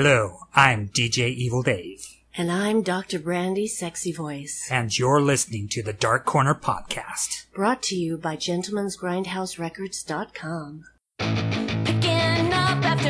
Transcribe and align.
Hello, 0.00 0.38
I'm 0.54 0.90
DJ 0.90 1.34
Evil 1.34 1.64
Dave, 1.64 2.06
And 2.36 2.52
I'm 2.52 2.82
Dr. 2.82 3.18
Brandi 3.18 3.68
Sexy 3.68 4.12
Voice, 4.12 4.68
and 4.70 4.96
you're 4.96 5.20
listening 5.20 5.66
to 5.70 5.82
the 5.82 5.92
Dark 5.92 6.24
Corner 6.24 6.54
Podcast. 6.54 7.46
brought 7.52 7.82
to 7.82 7.96
you 7.96 8.16
by 8.16 8.36
Gentlemen'sGrindhouseRecords.com. 8.36 10.84
Picking 11.18 12.52
up 12.52 12.84
after 12.84 13.08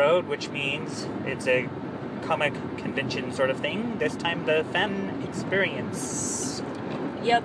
road, 0.00 0.26
which 0.26 0.48
means 0.48 1.06
it's 1.26 1.46
a 1.46 1.68
comic 2.22 2.54
convention 2.78 3.32
sort 3.32 3.50
of 3.50 3.60
thing. 3.60 3.98
This 3.98 4.16
time, 4.16 4.46
the 4.46 4.64
fan 4.72 5.22
experience. 5.28 6.62
Yep. 7.22 7.44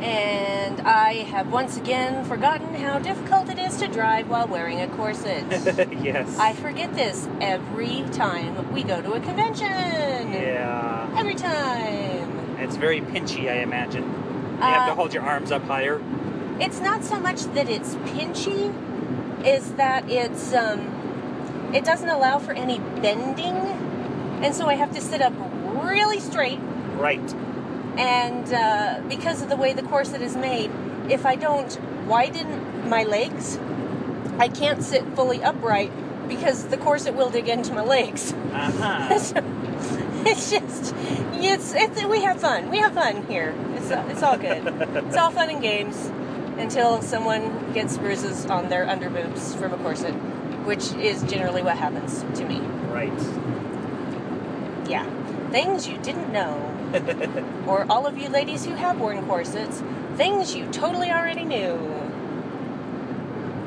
And 0.00 0.80
I 0.80 1.12
have 1.34 1.50
once 1.52 1.76
again 1.76 2.24
forgotten 2.24 2.74
how 2.74 2.98
difficult 2.98 3.48
it 3.48 3.58
is 3.58 3.76
to 3.78 3.86
drive 3.86 4.28
while 4.28 4.48
wearing 4.48 4.80
a 4.80 4.88
corset. 4.88 5.44
yes. 6.02 6.36
I 6.38 6.52
forget 6.52 6.92
this 6.94 7.28
every 7.40 8.04
time 8.12 8.72
we 8.74 8.82
go 8.82 9.00
to 9.00 9.12
a 9.12 9.20
convention. 9.20 9.68
Yeah. 9.68 11.14
Every 11.16 11.34
time. 11.34 12.58
It's 12.58 12.76
very 12.76 13.00
pinchy, 13.00 13.48
I 13.48 13.58
imagine. 13.62 14.02
You 14.02 14.62
have 14.62 14.86
to 14.86 14.92
Uh, 14.92 14.96
hold 14.96 15.14
your 15.14 15.22
arms 15.22 15.50
up 15.52 15.62
higher. 15.64 16.02
It's 16.58 16.80
not 16.80 17.04
so 17.04 17.20
much 17.20 17.40
that 17.54 17.68
it's 17.68 17.94
pinchy, 18.10 18.72
is 19.46 19.72
that 19.74 20.10
it's 20.10 20.52
um 20.52 20.95
it 21.74 21.84
doesn't 21.84 22.08
allow 22.08 22.38
for 22.38 22.52
any 22.52 22.78
bending. 22.78 23.54
And 24.42 24.54
so 24.54 24.66
I 24.66 24.74
have 24.74 24.92
to 24.94 25.00
sit 25.00 25.22
up 25.22 25.32
really 25.82 26.20
straight 26.20 26.58
Right. 26.98 27.34
and 27.98 28.52
uh, 28.52 29.00
because 29.08 29.42
of 29.42 29.48
the 29.48 29.56
way 29.56 29.72
the 29.72 29.82
corset 29.82 30.20
is 30.22 30.36
made, 30.36 30.70
if 31.08 31.24
I 31.26 31.36
don't 31.36 31.78
widen 32.06 32.88
my 32.88 33.04
legs, 33.04 33.58
I 34.38 34.48
can't 34.48 34.82
sit 34.82 35.04
fully 35.14 35.42
upright 35.42 35.90
because 36.28 36.64
the 36.66 36.76
corset 36.76 37.14
will 37.14 37.30
dig 37.30 37.48
into 37.48 37.72
my 37.72 37.82
legs. 37.82 38.32
Uh 38.52 38.70
huh. 38.72 39.18
So, 40.26 40.28
it's 40.28 40.50
just, 40.50 40.94
it's, 41.34 41.72
it's 41.74 42.04
we 42.04 42.22
have 42.22 42.40
fun. 42.40 42.68
We 42.70 42.78
have 42.78 42.94
fun 42.94 43.24
here. 43.26 43.54
It's 43.76 43.90
it's 43.90 44.22
all 44.24 44.36
good. 44.36 44.66
It's 45.06 45.16
all 45.16 45.30
fun 45.30 45.50
and 45.50 45.62
games 45.62 46.10
until 46.58 47.00
someone 47.02 47.72
gets 47.72 47.96
bruises 47.96 48.46
on 48.46 48.68
their 48.68 48.86
underboobs 48.86 49.54
from 49.56 49.72
a 49.72 49.76
corset, 49.76 50.14
which 50.66 50.92
is 50.94 51.22
generally 51.22 51.62
what 51.62 51.78
happens 51.78 52.24
to 52.38 52.44
me. 52.44 52.58
right. 52.90 53.12
Yeah, 54.88 55.08
things 55.50 55.88
you 55.88 55.96
didn't 55.98 56.32
know. 56.32 56.72
or 57.66 57.86
all 57.88 58.06
of 58.06 58.18
you 58.18 58.28
ladies 58.28 58.64
who 58.64 58.74
have 58.74 59.00
worn 59.00 59.24
corsets, 59.26 59.82
things 60.16 60.54
you 60.54 60.66
totally 60.70 61.10
already 61.10 61.44
knew. 61.44 61.78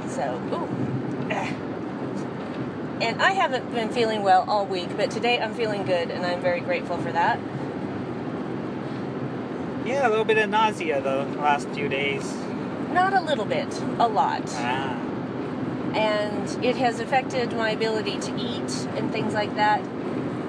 So, 0.07 0.41
ooh. 0.53 1.25
And 3.01 3.21
I 3.21 3.31
haven't 3.31 3.71
been 3.71 3.87
feeling 3.89 4.23
well 4.23 4.43
all 4.49 4.65
week, 4.65 4.89
but 4.97 5.09
today 5.09 5.39
I'm 5.39 5.53
feeling 5.53 5.85
good 5.85 6.11
and 6.11 6.25
I'm 6.25 6.41
very 6.41 6.59
grateful 6.59 6.97
for 6.97 7.13
that. 7.13 7.39
Yeah, 9.85 10.05
a 10.05 10.09
little 10.09 10.25
bit 10.25 10.37
of 10.37 10.49
nausea 10.49 10.99
the 10.99 11.23
last 11.39 11.69
few 11.69 11.87
days. 11.87 12.29
Not 12.91 13.13
a 13.13 13.21
little 13.21 13.45
bit, 13.45 13.73
a 13.99 14.07
lot. 14.07 14.43
Ah. 14.47 15.08
And 15.95 16.63
it 16.63 16.75
has 16.75 16.99
affected 16.99 17.53
my 17.53 17.71
ability 17.71 18.19
to 18.19 18.35
eat 18.37 18.87
and 18.95 19.11
things 19.11 19.33
like 19.33 19.55
that. 19.55 19.81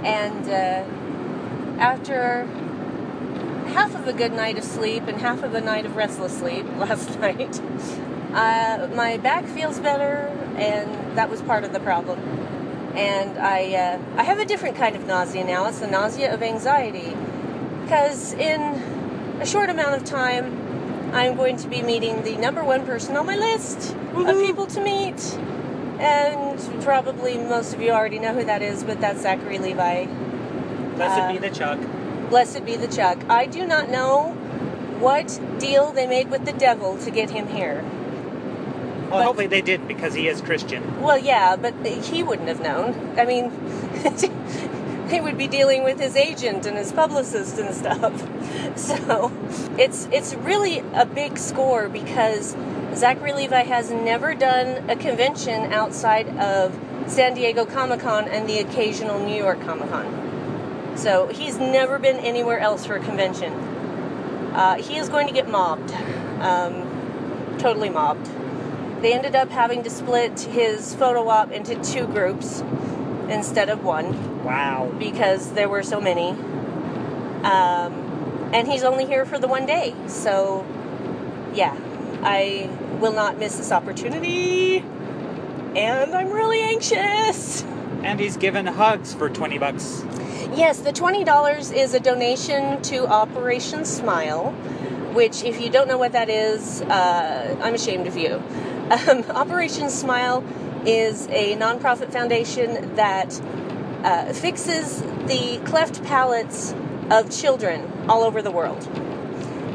And 0.04 0.48
uh, 0.48 1.80
after 1.80 2.44
half 3.72 3.94
of 3.94 4.06
a 4.06 4.12
good 4.12 4.32
night 4.32 4.58
of 4.58 4.64
sleep 4.64 5.04
and 5.06 5.18
half 5.18 5.42
of 5.42 5.54
a 5.54 5.60
night 5.60 5.86
of 5.86 5.96
restless 5.96 6.38
sleep 6.38 6.66
last 6.76 7.18
night, 7.18 7.60
uh, 8.32 8.88
my 8.94 9.16
back 9.16 9.46
feels 9.46 9.78
better, 9.80 10.28
and 10.56 11.16
that 11.16 11.30
was 11.30 11.42
part 11.42 11.64
of 11.64 11.72
the 11.72 11.80
problem. 11.80 12.18
And 12.96 13.38
I, 13.38 13.74
uh, 13.74 13.98
I 14.16 14.24
have 14.24 14.38
a 14.38 14.44
different 14.44 14.76
kind 14.76 14.96
of 14.96 15.06
nausea 15.06 15.44
now. 15.44 15.66
It's 15.66 15.78
the 15.78 15.86
nausea 15.86 16.32
of 16.32 16.42
anxiety, 16.42 17.16
because 17.82 18.34
in 18.34 18.60
a 19.40 19.46
short 19.46 19.70
amount 19.70 19.94
of 19.94 20.04
time, 20.04 21.14
I'm 21.14 21.36
going 21.36 21.56
to 21.56 21.68
be 21.68 21.82
meeting 21.82 22.22
the 22.22 22.36
number 22.36 22.62
one 22.62 22.86
person 22.86 23.16
on 23.16 23.26
my 23.26 23.36
list 23.36 23.96
of 24.14 24.40
people 24.44 24.66
to 24.66 24.80
meet. 24.80 25.20
And 25.98 26.58
probably 26.82 27.36
most 27.36 27.74
of 27.74 27.82
you 27.82 27.90
already 27.90 28.18
know 28.18 28.32
who 28.32 28.44
that 28.44 28.62
is, 28.62 28.82
but 28.84 29.00
that's 29.00 29.20
Zachary 29.20 29.58
Levi. 29.58 30.06
Blessed 30.96 31.20
Uh, 31.20 31.32
be 31.32 31.38
the 31.38 31.50
Chuck. 31.50 31.78
Blessed 32.30 32.64
be 32.64 32.76
the 32.76 32.88
Chuck. 32.88 33.18
I 33.28 33.46
do 33.46 33.66
not 33.66 33.90
know 33.90 34.32
what 34.98 35.38
deal 35.58 35.92
they 35.92 36.06
made 36.06 36.30
with 36.30 36.44
the 36.46 36.52
devil 36.52 36.96
to 36.98 37.10
get 37.10 37.30
him 37.30 37.48
here. 37.48 37.82
Well, 39.10 39.18
but- 39.18 39.24
hopefully 39.24 39.46
they 39.48 39.60
did 39.60 39.86
because 39.88 40.14
he 40.14 40.28
is 40.28 40.40
Christian. 40.40 41.02
Well, 41.02 41.18
yeah, 41.18 41.56
but 41.56 41.74
he 41.84 42.22
wouldn't 42.22 42.48
have 42.48 42.60
known. 42.62 42.94
I 43.18 43.24
mean, 43.24 43.50
he 45.10 45.20
would 45.20 45.36
be 45.36 45.48
dealing 45.48 45.82
with 45.84 45.98
his 45.98 46.16
agent 46.16 46.64
and 46.64 46.78
his 46.78 46.92
publicist 46.92 47.58
and 47.58 47.74
stuff. 47.74 48.26
So 48.76 49.32
it's 49.76 50.08
it's 50.12 50.34
really 50.34 50.78
a 50.94 51.04
big 51.04 51.38
score 51.38 51.88
because 51.88 52.54
Zachary 52.94 53.32
Levi 53.32 53.62
has 53.62 53.90
never 53.90 54.34
done 54.34 54.90
a 54.90 54.96
convention 54.96 55.72
outside 55.72 56.28
of 56.38 56.78
San 57.06 57.34
Diego 57.34 57.64
Comic 57.64 58.00
Con 58.00 58.28
and 58.28 58.48
the 58.48 58.58
occasional 58.58 59.18
New 59.18 59.36
York 59.36 59.60
Comic 59.62 59.88
Con. 59.90 60.96
So 60.96 61.28
he's 61.28 61.56
never 61.56 61.98
been 61.98 62.16
anywhere 62.16 62.58
else 62.58 62.84
for 62.84 62.96
a 62.96 63.00
convention. 63.00 63.52
Uh, 64.52 64.74
he 64.76 64.96
is 64.96 65.08
going 65.08 65.28
to 65.28 65.32
get 65.32 65.48
mobbed, 65.48 65.92
um, 66.40 67.56
totally 67.58 67.88
mobbed. 67.88 68.28
They 69.00 69.14
ended 69.14 69.34
up 69.34 69.50
having 69.50 69.82
to 69.84 69.90
split 69.90 70.40
his 70.40 70.94
photo 70.94 71.28
op 71.28 71.52
into 71.52 71.76
two 71.82 72.06
groups 72.06 72.60
instead 73.28 73.70
of 73.70 73.84
one 73.84 74.44
Wow. 74.44 74.92
because 74.98 75.52
there 75.52 75.68
were 75.68 75.82
so 75.82 76.00
many. 76.00 76.30
Um, 77.44 78.50
and 78.52 78.66
he's 78.66 78.82
only 78.82 79.06
here 79.06 79.24
for 79.24 79.38
the 79.38 79.46
one 79.46 79.64
day. 79.64 79.94
So, 80.08 80.66
yeah, 81.54 81.74
I 82.22 82.68
will 83.00 83.12
not 83.12 83.38
miss 83.38 83.56
this 83.56 83.72
opportunity. 83.72 84.78
And 85.74 86.14
I'm 86.14 86.30
really 86.30 86.60
anxious. 86.60 87.62
And 88.02 88.20
he's 88.20 88.36
given 88.36 88.66
hugs 88.66 89.14
for 89.14 89.28
20 89.28 89.58
bucks. 89.58 90.04
Yes, 90.54 90.80
the 90.80 90.92
$20 90.92 91.76
is 91.76 91.94
a 91.94 92.00
donation 92.00 92.82
to 92.82 93.06
Operation 93.06 93.84
Smile, 93.84 94.50
which, 95.12 95.44
if 95.44 95.60
you 95.60 95.70
don't 95.70 95.86
know 95.86 95.98
what 95.98 96.12
that 96.12 96.28
is, 96.28 96.82
uh, 96.82 97.56
I'm 97.62 97.74
ashamed 97.74 98.06
of 98.06 98.16
you. 98.16 98.42
Um, 98.90 99.22
Operation 99.30 99.88
Smile 99.88 100.42
is 100.84 101.28
a 101.28 101.54
nonprofit 101.54 102.10
foundation 102.10 102.96
that 102.96 103.40
uh, 104.02 104.32
fixes 104.32 105.00
the 105.28 105.60
cleft 105.64 106.02
palates 106.02 106.74
of 107.08 107.30
children 107.30 107.88
all 108.08 108.24
over 108.24 108.42
the 108.42 108.50
world. 108.50 108.88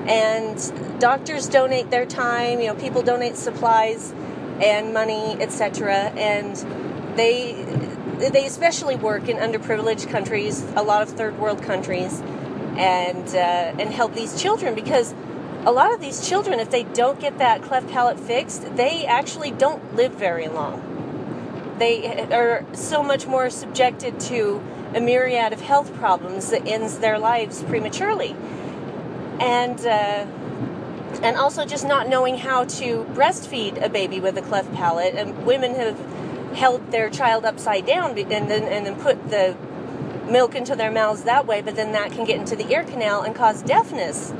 And 0.07 0.99
doctors 0.99 1.47
donate 1.49 1.89
their 1.89 2.05
time, 2.05 2.59
you 2.59 2.67
know, 2.67 2.75
people 2.75 3.01
donate 3.01 3.37
supplies 3.37 4.13
and 4.61 4.93
money, 4.93 5.37
etc. 5.41 5.95
And 6.15 6.55
they 7.17 7.53
they 8.17 8.45
especially 8.45 8.95
work 8.95 9.27
in 9.27 9.37
underprivileged 9.37 10.09
countries, 10.09 10.63
a 10.75 10.83
lot 10.83 11.01
of 11.01 11.09
third 11.09 11.37
world 11.39 11.61
countries, 11.61 12.21
and 12.77 13.27
uh, 13.29 13.81
and 13.81 13.89
help 13.93 14.13
these 14.13 14.41
children 14.41 14.75
because 14.75 15.13
a 15.65 15.71
lot 15.71 15.91
of 15.93 15.99
these 15.99 16.27
children, 16.27 16.59
if 16.59 16.69
they 16.69 16.83
don't 16.83 17.19
get 17.19 17.39
that 17.39 17.63
cleft 17.63 17.89
palate 17.89 18.19
fixed, 18.19 18.75
they 18.75 19.05
actually 19.05 19.49
don't 19.49 19.95
live 19.95 20.13
very 20.13 20.47
long. 20.47 21.75
They 21.79 22.21
are 22.31 22.63
so 22.73 23.01
much 23.01 23.25
more 23.25 23.49
subjected 23.49 24.19
to 24.21 24.63
a 24.93 25.01
myriad 25.01 25.51
of 25.51 25.61
health 25.61 25.93
problems 25.95 26.51
that 26.51 26.67
ends 26.67 26.99
their 26.99 27.17
lives 27.17 27.63
prematurely, 27.63 28.35
and. 29.39 29.79
Uh, 29.85 30.25
and 31.23 31.37
also 31.37 31.65
just 31.65 31.87
not 31.87 32.09
knowing 32.09 32.37
how 32.37 32.65
to 32.65 33.05
breastfeed 33.13 33.81
a 33.81 33.87
baby 33.87 34.19
with 34.19 34.37
a 34.37 34.41
cleft 34.41 34.71
palate. 34.73 35.15
And 35.15 35.45
women 35.45 35.73
have 35.75 35.97
held 36.53 36.91
their 36.91 37.09
child 37.09 37.45
upside 37.45 37.85
down 37.85 38.17
and 38.17 38.29
then 38.29 38.51
and 38.51 38.85
then 38.85 38.99
put 38.99 39.29
the 39.29 39.55
milk 40.29 40.55
into 40.55 40.75
their 40.75 40.91
mouths 40.91 41.23
that 41.23 41.47
way, 41.47 41.61
but 41.61 41.75
then 41.75 41.93
that 41.93 42.11
can 42.11 42.25
get 42.25 42.37
into 42.37 42.55
the 42.55 42.69
ear 42.69 42.83
canal 42.83 43.21
and 43.21 43.33
cause 43.33 43.61
deafness. 43.61 44.33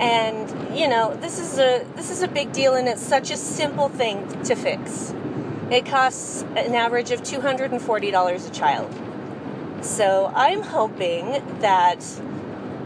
And 0.00 0.76
you 0.76 0.88
know, 0.88 1.14
this 1.14 1.38
is 1.38 1.58
a 1.58 1.86
this 1.94 2.10
is 2.10 2.22
a 2.22 2.28
big 2.28 2.52
deal, 2.52 2.74
and 2.74 2.88
it's 2.88 3.02
such 3.02 3.30
a 3.30 3.36
simple 3.36 3.88
thing 3.88 4.42
to 4.44 4.54
fix. 4.56 5.14
It 5.70 5.86
costs 5.86 6.42
an 6.56 6.74
average 6.74 7.12
of 7.12 7.22
two 7.22 7.40
hundred 7.40 7.70
and 7.70 7.80
forty 7.80 8.10
dollars 8.10 8.46
a 8.46 8.50
child. 8.50 8.92
So 9.82 10.32
I'm 10.34 10.62
hoping 10.62 11.42
that 11.60 12.04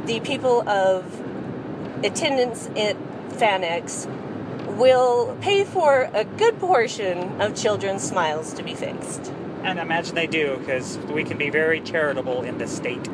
the 0.05 0.21
people 0.21 0.69
of 0.69 1.24
attendance 2.05 2.69
at 2.77 2.97
FanX 3.31 4.07
will 4.77 5.37
pay 5.41 5.65
for 5.65 6.11
a 6.15 6.25
good 6.25 6.59
portion 6.59 7.41
of 7.41 7.55
children's 7.57 8.03
smiles 8.03 8.53
to 8.55 8.63
be 8.63 8.75
fixed. 8.75 9.33
And 9.63 9.79
I 9.79 9.83
imagine 9.83 10.15
they 10.15 10.27
do, 10.27 10.57
because 10.59 10.99
we 10.99 11.25
can 11.25 11.39
be 11.39 11.49
very 11.51 11.81
charitable 11.81 12.43
in 12.43 12.59
this 12.59 12.75
state. 12.75 13.09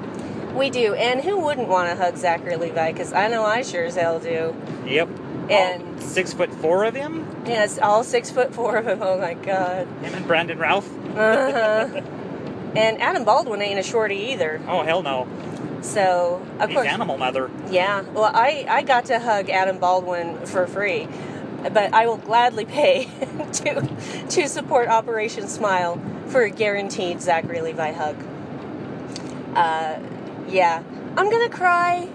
We 0.54 0.68
do, 0.68 0.94
and 0.94 1.20
who 1.20 1.38
wouldn't 1.38 1.68
want 1.68 1.90
to 1.90 1.96
hug 2.02 2.16
Zachary 2.16 2.56
Levi? 2.56 2.92
Because 2.92 3.12
I 3.12 3.28
know 3.28 3.44
I 3.44 3.62
sure 3.62 3.84
as 3.84 3.94
hell 3.94 4.18
do. 4.18 4.54
Yep. 4.86 5.08
And- 5.48 5.82
All 5.94 6.00
six 6.00 6.32
foot 6.32 6.52
four 6.54 6.84
of 6.84 6.94
him? 6.94 7.26
Yes, 7.46 7.78
all 7.78 8.02
six 8.02 8.30
foot 8.30 8.52
four 8.54 8.76
of 8.78 8.86
him. 8.88 8.98
Oh 9.02 9.18
my 9.18 9.34
god. 9.34 9.86
Him 10.02 10.14
and 10.14 10.26
Brandon 10.26 10.58
Routh? 10.58 10.88
Uh-huh. 11.16 12.00
and 12.76 13.00
Adam 13.00 13.24
Baldwin 13.24 13.60
ain't 13.62 13.78
a 13.78 13.82
shorty 13.82 14.16
either. 14.32 14.60
Oh, 14.66 14.82
hell 14.82 15.02
no. 15.02 15.28
So 15.82 16.44
of 16.60 16.68
He's 16.68 16.76
course, 16.76 16.88
animal 16.88 17.16
mother. 17.18 17.50
yeah. 17.70 18.02
Well, 18.02 18.30
I 18.34 18.66
I 18.68 18.82
got 18.82 19.06
to 19.06 19.18
hug 19.18 19.48
Adam 19.50 19.78
Baldwin 19.78 20.44
for 20.46 20.66
free, 20.66 21.08
but 21.62 21.92
I 21.94 22.06
will 22.06 22.18
gladly 22.18 22.64
pay 22.66 23.04
to 23.52 23.88
to 24.30 24.48
support 24.48 24.88
Operation 24.88 25.48
Smile 25.48 26.00
for 26.28 26.42
a 26.42 26.50
guaranteed 26.50 27.20
Zachary 27.22 27.60
Levi 27.60 27.92
hug. 27.92 28.16
Uh, 29.54 29.98
yeah, 30.48 30.82
I'm 31.16 31.30
gonna 31.30 31.48
cry. 31.48 32.08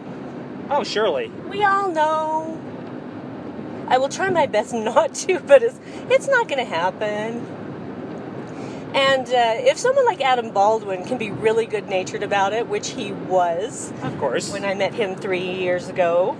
Oh, 0.70 0.84
surely. 0.84 1.30
We 1.50 1.64
all 1.64 1.90
know. 1.92 2.62
I 3.88 3.98
will 4.00 4.10
try 4.10 4.30
my 4.30 4.46
best 4.48 4.74
not 4.92 5.14
to, 5.16 5.40
but 5.40 5.64
it's 5.64 5.80
it's 6.10 6.28
not 6.28 6.48
to 6.50 6.66
happen. 6.66 7.46
And 8.96 9.28
uh, 9.28 9.70
if 9.70 9.78
someone 9.78 10.06
like 10.06 10.22
Adam 10.22 10.52
Baldwin 10.52 11.04
can 11.04 11.18
be 11.18 11.30
really 11.30 11.66
good 11.66 11.90
natured 11.90 12.24
about 12.24 12.54
it, 12.54 12.68
which 12.68 12.92
he 12.92 13.12
was 13.12 13.92
Of 14.02 14.18
course. 14.20 14.54
when 14.54 14.64
I 14.64 14.74
met 14.74 14.94
him 14.94 15.16
three 15.16 15.52
years 15.56 15.90
ago, 15.90 16.38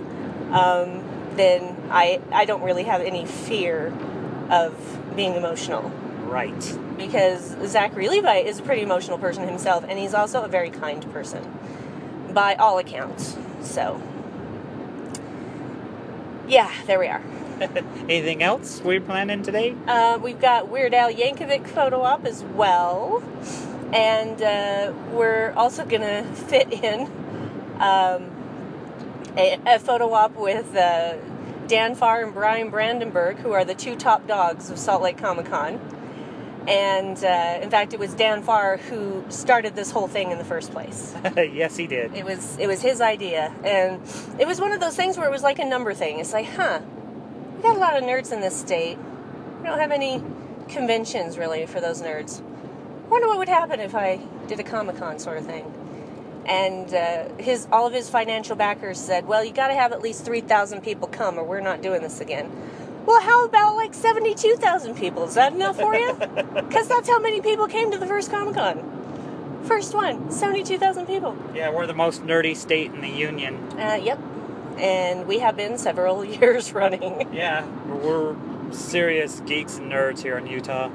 um, 0.52 1.04
then 1.36 1.76
I 1.90 2.18
I 2.32 2.46
don't 2.46 2.62
really 2.62 2.84
have 2.84 3.02
any 3.02 3.26
fear 3.26 3.92
of 4.48 4.72
being 5.14 5.34
emotional 5.34 5.82
right. 6.24 6.78
because 6.96 7.54
Zachary 7.66 8.08
Levi 8.08 8.38
is 8.38 8.58
a 8.58 8.62
pretty 8.62 8.80
emotional 8.80 9.18
person 9.18 9.46
himself, 9.46 9.84
and 9.86 9.98
he's 9.98 10.14
also 10.14 10.42
a 10.42 10.48
very 10.48 10.70
kind 10.70 11.10
person 11.12 11.42
by 12.32 12.54
all 12.54 12.78
accounts. 12.78 13.36
So, 13.60 14.00
yeah, 16.48 16.70
there 16.86 16.98
we 16.98 17.08
are. 17.08 17.22
Anything 18.08 18.42
else 18.42 18.82
we're 18.82 19.00
planning 19.00 19.42
today? 19.42 19.74
Uh, 19.86 20.18
we've 20.20 20.40
got 20.40 20.68
Weird 20.68 20.92
Al 20.92 21.10
Yankovic 21.10 21.66
photo 21.66 22.02
op 22.02 22.26
as 22.26 22.42
well, 22.42 23.22
and 23.94 24.42
uh, 24.42 24.92
we're 25.12 25.52
also 25.52 25.86
gonna 25.86 26.24
fit 26.34 26.70
in 26.70 27.02
um, 27.80 28.30
a, 29.38 29.58
a 29.66 29.78
photo 29.78 30.12
op 30.12 30.36
with 30.36 30.76
uh, 30.76 31.16
Dan 31.66 31.94
Farr 31.94 32.24
and 32.24 32.34
Bryan 32.34 32.68
Brandenburg, 32.68 33.38
who 33.38 33.52
are 33.52 33.64
the 33.64 33.74
two 33.74 33.96
top 33.96 34.26
dogs 34.26 34.70
of 34.70 34.78
Salt 34.78 35.02
Lake 35.02 35.16
Comic 35.16 35.46
Con. 35.46 35.80
And 36.68 37.16
uh, 37.24 37.60
in 37.62 37.70
fact, 37.70 37.94
it 37.94 38.00
was 38.00 38.12
Dan 38.12 38.42
Farr 38.42 38.76
who 38.76 39.24
started 39.28 39.76
this 39.76 39.92
whole 39.92 40.08
thing 40.08 40.32
in 40.32 40.38
the 40.38 40.44
first 40.44 40.72
place. 40.72 41.14
yes, 41.36 41.76
he 41.76 41.86
did. 41.86 42.12
It 42.14 42.24
was 42.24 42.58
it 42.58 42.66
was 42.66 42.82
his 42.82 43.00
idea, 43.00 43.54
and 43.64 44.02
it 44.38 44.46
was 44.46 44.60
one 44.60 44.72
of 44.72 44.80
those 44.80 44.96
things 44.96 45.16
where 45.16 45.26
it 45.26 45.30
was 45.30 45.42
like 45.42 45.58
a 45.58 45.64
number 45.64 45.94
thing. 45.94 46.18
It's 46.18 46.32
like, 46.32 46.46
huh, 46.46 46.80
we 47.56 47.62
got 47.62 47.76
a 47.76 47.80
lot 47.80 47.96
of 47.96 48.04
nerds 48.04 48.32
in 48.32 48.40
this 48.40 48.54
state. 48.54 48.98
We 49.60 49.66
don't 49.66 49.78
have 49.78 49.92
any 49.92 50.22
conventions 50.68 51.38
really 51.38 51.66
for 51.66 51.80
those 51.80 52.02
nerds. 52.02 52.40
Wonder 53.08 53.28
what 53.28 53.38
would 53.38 53.48
happen 53.48 53.80
if 53.80 53.94
I 53.94 54.20
did 54.48 54.60
a 54.60 54.64
Comic 54.64 54.98
Con 54.98 55.18
sort 55.18 55.38
of 55.38 55.46
thing. 55.46 55.72
And 56.46 56.92
uh, 56.94 57.34
his 57.42 57.66
all 57.72 57.86
of 57.86 57.92
his 57.92 58.08
financial 58.08 58.54
backers 58.56 58.98
said, 58.98 59.26
well, 59.26 59.44
you 59.44 59.52
got 59.52 59.68
to 59.68 59.74
have 59.74 59.92
at 59.92 60.00
least 60.00 60.24
three 60.24 60.40
thousand 60.40 60.82
people 60.82 61.08
come, 61.08 61.38
or 61.38 61.44
we're 61.44 61.60
not 61.60 61.82
doing 61.82 62.02
this 62.02 62.20
again. 62.20 62.50
Well, 63.04 63.20
how 63.20 63.44
about 63.44 63.74
like 63.74 63.94
seventy-two 63.94 64.56
thousand 64.56 64.96
people? 64.96 65.24
Is 65.24 65.34
that 65.34 65.52
enough 65.52 65.76
for 65.76 65.94
you? 65.94 66.14
Because 66.66 66.88
that's 66.88 67.08
how 67.08 67.18
many 67.20 67.40
people 67.40 67.68
came 67.68 67.90
to 67.92 67.98
the 67.98 68.06
first 68.06 68.30
Comic 68.30 68.54
Con. 68.54 69.62
First 69.66 69.94
one, 69.94 70.30
72,000 70.30 71.06
people. 71.06 71.36
Yeah, 71.54 71.70
we're 71.70 71.86
the 71.88 71.94
most 71.94 72.22
nerdy 72.22 72.54
state 72.54 72.92
in 72.92 73.00
the 73.00 73.08
union. 73.08 73.56
Uh, 73.78 73.98
yep. 74.00 74.18
And 74.78 75.26
we 75.26 75.38
have 75.38 75.56
been 75.56 75.78
several 75.78 76.24
years 76.38 76.72
running. 76.72 77.32
Yeah, 77.32 77.66
we're 77.86 78.36
serious 78.72 79.40
geeks 79.40 79.78
and 79.78 79.90
nerds 79.90 80.22
here 80.22 80.36
in 80.38 80.46
Utah. 80.46 80.90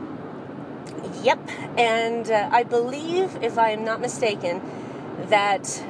Yep. 1.24 1.50
And 1.78 2.30
uh, 2.30 2.50
I 2.52 2.64
believe, 2.64 3.38
if 3.42 3.58
I 3.58 3.72
am 3.72 3.84
not 3.84 4.02
mistaken, 4.02 4.62
that 5.30 5.84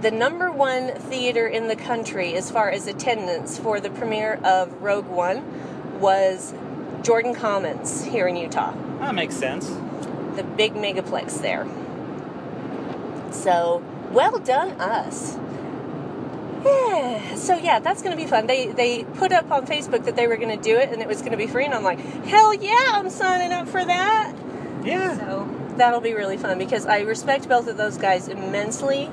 the 0.00 0.10
number 0.10 0.50
one 0.50 0.92
theater 0.94 1.46
in 1.46 1.68
the 1.68 1.76
country 1.76 2.34
as 2.34 2.50
far 2.50 2.70
as 2.70 2.86
attendance 2.86 3.58
for 3.58 3.80
the 3.80 3.90
premiere 3.90 4.34
of 4.44 4.72
Rogue 4.82 5.06
One 5.06 6.00
was 6.00 6.54
Jordan 7.02 7.34
Commons 7.34 8.04
here 8.04 8.26
in 8.28 8.36
Utah. 8.36 8.74
That 8.98 9.14
makes 9.14 9.36
sense. 9.36 9.68
the 10.36 10.44
big 10.56 10.74
megaplex 10.74 11.40
there. 11.40 11.66
So, 13.32 13.82
well 14.10 14.38
done 14.38 14.72
us. 14.80 15.36
Yeah, 16.66 17.34
so 17.36 17.56
yeah, 17.56 17.78
that's 17.78 18.02
going 18.02 18.16
to 18.16 18.22
be 18.22 18.28
fun. 18.28 18.46
They 18.46 18.68
they 18.68 19.04
put 19.04 19.32
up 19.32 19.50
on 19.50 19.66
Facebook 19.66 20.04
that 20.04 20.16
they 20.16 20.26
were 20.26 20.36
going 20.36 20.56
to 20.56 20.62
do 20.62 20.76
it 20.76 20.90
and 20.90 21.00
it 21.00 21.08
was 21.08 21.20
going 21.20 21.32
to 21.32 21.38
be 21.38 21.46
free 21.46 21.64
and 21.64 21.74
I'm 21.74 21.84
like, 21.84 22.00
"Hell 22.24 22.52
yeah, 22.54 22.90
I'm 22.92 23.10
signing 23.10 23.52
up 23.52 23.68
for 23.68 23.84
that." 23.84 24.34
Yeah. 24.84 25.18
So, 25.18 25.56
that'll 25.76 26.00
be 26.00 26.14
really 26.14 26.36
fun 26.36 26.58
because 26.58 26.86
I 26.86 27.00
respect 27.00 27.48
both 27.48 27.68
of 27.68 27.76
those 27.76 27.98
guys 27.98 28.28
immensely. 28.28 29.10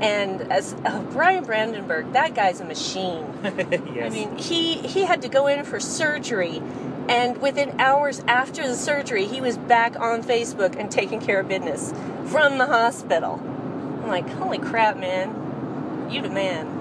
And 0.00 0.42
as 0.52 0.74
uh, 0.84 1.02
Bryan 1.10 1.44
Brandenburg, 1.44 2.12
that 2.12 2.34
guy's 2.34 2.60
a 2.60 2.64
machine. 2.64 3.26
yes. 3.42 4.04
I 4.04 4.08
mean, 4.10 4.38
he 4.38 4.74
he 4.74 5.02
had 5.02 5.22
to 5.22 5.28
go 5.28 5.48
in 5.48 5.64
for 5.64 5.80
surgery, 5.80 6.62
and 7.08 7.38
within 7.42 7.80
hours 7.80 8.22
after 8.28 8.66
the 8.66 8.76
surgery, 8.76 9.26
he 9.26 9.40
was 9.40 9.58
back 9.58 9.98
on 9.98 10.22
Facebook 10.22 10.76
and 10.78 10.88
taking 10.88 11.20
care 11.20 11.40
of 11.40 11.48
business 11.48 11.92
from 12.26 12.58
the 12.58 12.66
hospital. 12.66 13.40
I'm 13.44 14.06
like, 14.06 14.28
holy 14.30 14.58
crap, 14.58 14.98
man, 14.98 16.08
you 16.08 16.22
the 16.22 16.30
man. 16.30 16.77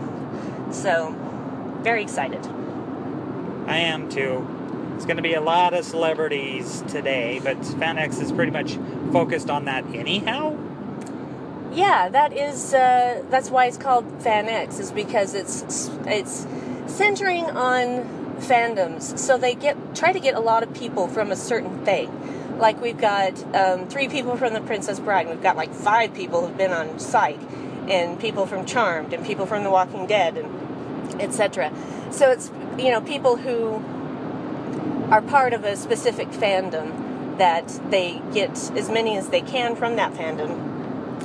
So, 0.71 1.16
very 1.81 2.02
excited. 2.04 2.45
I 3.68 3.78
am 3.78 4.09
too. 4.09 4.47
It's 4.95 5.06
going 5.06 5.18
to 5.18 5.24
be 5.24 5.36
a 5.36 5.42
lot 5.42 5.74
of 5.74 5.86
celebrities 5.86 6.83
today, 6.88 7.40
but 7.44 7.57
FanX 7.62 8.21
is 8.21 8.31
pretty 8.31 8.52
much 8.52 8.78
focused 9.12 9.50
on 9.50 9.66
that 9.66 9.86
anyhow. 9.94 10.57
Yeah, 11.71 12.09
that 12.09 12.33
is 12.33 12.74
uh, 12.74 13.24
that's 13.30 13.52
why 13.52 13.66
it's 13.66 13.78
called 13.78 14.06
FanX 14.19 14.80
is 14.80 14.92
because 14.92 15.36
it's 15.36 15.92
it's 16.06 16.47
centering 16.88 17.45
on 17.45 18.36
fandoms. 18.40 19.19
So 19.19 19.38
they 19.38 19.54
get 19.54 19.95
try 19.95 20.12
to 20.12 20.19
get 20.19 20.33
a 20.33 20.40
lot 20.40 20.64
of 20.64 20.74
people 20.74 21.07
from 21.07 21.31
a 21.31 21.36
certain 21.36 21.86
thing. 21.86 22.57
Like 22.57 22.81
we've 22.81 22.97
got 22.97 23.38
um, 23.56 23.88
three 23.88 24.07
people 24.07 24.36
from 24.38 24.54
The 24.54 24.62
Princess 24.62 25.00
Bride. 25.00 25.28
and 25.28 25.36
We've 25.36 25.44
got 25.44 25.56
like 25.56 25.74
five 25.74 26.14
people 26.16 26.47
who've 26.47 26.57
been 26.57 26.71
on 26.71 26.97
Psych, 27.00 27.40
and 27.90 28.20
people 28.20 28.46
from 28.46 28.66
Charmed, 28.66 29.14
and 29.14 29.26
people 29.26 29.46
from 29.46 29.64
The 29.64 29.72
Walking 29.72 30.08
Dead, 30.08 30.38
and 30.38 31.22
etc. 31.22 31.72
So 32.12 32.32
it's 32.32 32.52
you 32.78 32.92
know 32.92 33.02
people 33.02 33.38
who 33.38 33.84
are 35.12 35.22
part 35.22 35.54
of 35.54 35.64
a 35.64 35.76
specific 35.76 36.30
fandom 36.30 37.38
that 37.38 37.80
they 37.90 38.22
get 38.34 38.52
as 38.72 38.90
many 38.90 39.18
as 39.18 39.30
they 39.30 39.42
can 39.42 39.76
from 39.76 39.96
that 39.96 40.14
fandom 40.14 40.78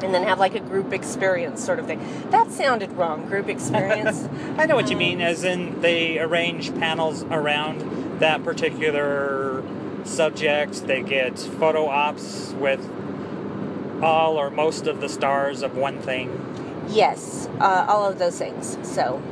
and 0.03 0.15
then 0.15 0.25
have 0.25 0.39
like 0.39 0.55
a 0.55 0.61
group 0.61 0.93
experience 0.93 1.65
sort 1.65 1.79
of 1.79 1.87
thing. 1.87 2.01
That 2.31 2.51
sounded 2.51 2.93
wrong, 2.93 3.27
group 3.27 3.49
experience. 3.49 4.29
I 4.59 4.67
know 4.67 4.75
what 4.75 4.91
you 4.91 4.97
mean, 4.97 5.21
as 5.21 5.45
in 5.45 5.81
they 5.81 6.19
arrange 6.19 6.75
panels 6.75 7.23
around 7.25 8.21
that 8.21 8.43
particular 8.45 9.63
subject. 10.05 10.87
They 10.87 11.03
get 11.03 11.39
photo 11.39 11.87
ops 11.87 12.53
with 12.59 12.81
all 14.03 14.37
or 14.37 14.51
most 14.51 14.87
of 14.87 15.01
the 15.01 15.09
stars 15.09 15.63
of 15.63 15.77
one 15.77 16.01
thing. 16.01 16.52
Yes, 16.93 17.49
uh, 17.61 17.87
all 17.89 18.09
of 18.09 18.19
those 18.19 18.39
things. 18.39 18.79
So, 18.83 19.23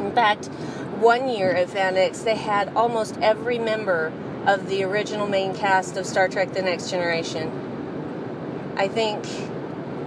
in 0.00 0.12
fact, 0.14 0.46
one 1.00 1.28
year 1.28 1.52
at 1.52 1.68
FanX, 1.68 2.24
they 2.24 2.36
had 2.36 2.68
almost 2.74 3.16
every 3.20 3.58
member 3.58 4.12
of 4.46 4.68
the 4.68 4.82
original 4.84 5.28
main 5.28 5.54
cast 5.54 5.96
of 5.96 6.06
Star 6.06 6.28
Trek 6.28 6.52
The 6.52 6.62
Next 6.62 6.90
Generation. 6.90 8.74
I 8.76 8.88
think 8.88 9.24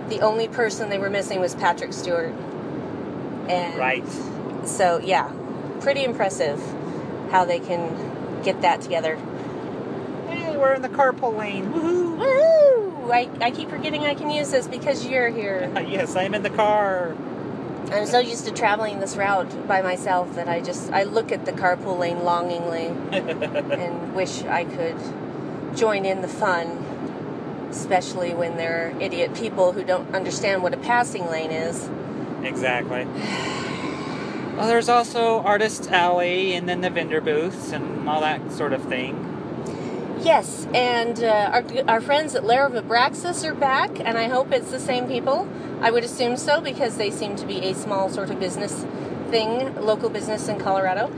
the 0.09 0.21
only 0.21 0.47
person 0.47 0.89
they 0.89 0.97
were 0.97 1.09
missing 1.09 1.39
was 1.39 1.55
Patrick 1.55 1.93
Stewart. 1.93 2.33
And 3.47 3.77
Right. 3.77 4.03
So 4.65 4.99
yeah, 4.99 5.31
pretty 5.79 6.03
impressive 6.03 6.59
how 7.31 7.45
they 7.45 7.59
can 7.59 8.41
get 8.43 8.61
that 8.61 8.81
together. 8.81 9.17
We're 10.61 10.75
in 10.75 10.83
the 10.83 10.89
carpool 10.89 11.35
lane. 11.35 11.73
Woohoo! 11.73 12.17
Woo! 12.19 13.11
I, 13.11 13.27
I 13.41 13.49
keep 13.49 13.71
forgetting 13.71 14.05
I 14.05 14.13
can 14.13 14.29
use 14.29 14.51
this 14.51 14.67
because 14.67 15.03
you're 15.07 15.29
here. 15.29 15.71
yes, 15.87 16.15
I'm 16.15 16.35
in 16.35 16.43
the 16.43 16.51
car. 16.51 17.15
I'm 17.91 18.05
so 18.05 18.19
used 18.19 18.45
to 18.45 18.51
traveling 18.51 18.99
this 18.99 19.17
route 19.17 19.67
by 19.67 19.81
myself 19.81 20.35
that 20.35 20.47
I 20.47 20.61
just 20.61 20.91
I 20.91 21.01
look 21.01 21.31
at 21.31 21.45
the 21.45 21.51
carpool 21.51 21.97
lane 21.97 22.23
longingly 22.23 22.85
and 23.11 24.13
wish 24.13 24.43
I 24.43 24.65
could 24.65 24.97
join 25.75 26.05
in 26.05 26.21
the 26.21 26.27
fun, 26.27 26.67
especially 27.71 28.35
when 28.35 28.55
there 28.55 28.93
are 28.95 29.01
idiot 29.01 29.33
people 29.33 29.71
who 29.71 29.83
don't 29.83 30.13
understand 30.13 30.61
what 30.61 30.75
a 30.75 30.77
passing 30.77 31.25
lane 31.25 31.49
is. 31.49 31.89
Exactly. 32.43 33.05
Well, 34.55 34.67
there's 34.67 34.89
also 34.89 35.39
Artist 35.39 35.89
Alley 35.89 36.53
and 36.53 36.69
then 36.69 36.81
the 36.81 36.91
vendor 36.91 37.19
booths 37.19 37.71
and 37.71 38.07
all 38.07 38.21
that 38.21 38.51
sort 38.51 38.73
of 38.73 38.83
thing. 38.83 39.30
Yes, 40.23 40.67
and 40.73 41.23
uh, 41.23 41.49
our, 41.51 41.63
our 41.87 41.99
friends 42.01 42.35
at 42.35 42.43
Lair 42.43 42.67
of 42.67 42.73
Abraxas 42.73 43.43
are 43.43 43.55
back, 43.55 43.99
and 43.99 44.19
I 44.19 44.27
hope 44.27 44.51
it's 44.51 44.69
the 44.69 44.79
same 44.79 45.07
people. 45.07 45.49
I 45.81 45.89
would 45.89 46.03
assume 46.03 46.37
so 46.37 46.61
because 46.61 46.97
they 46.97 47.09
seem 47.09 47.35
to 47.37 47.45
be 47.47 47.57
a 47.65 47.73
small 47.73 48.07
sort 48.07 48.29
of 48.29 48.39
business 48.39 48.85
thing, 49.31 49.73
local 49.81 50.09
business 50.09 50.47
in 50.47 50.59
Colorado. 50.59 51.11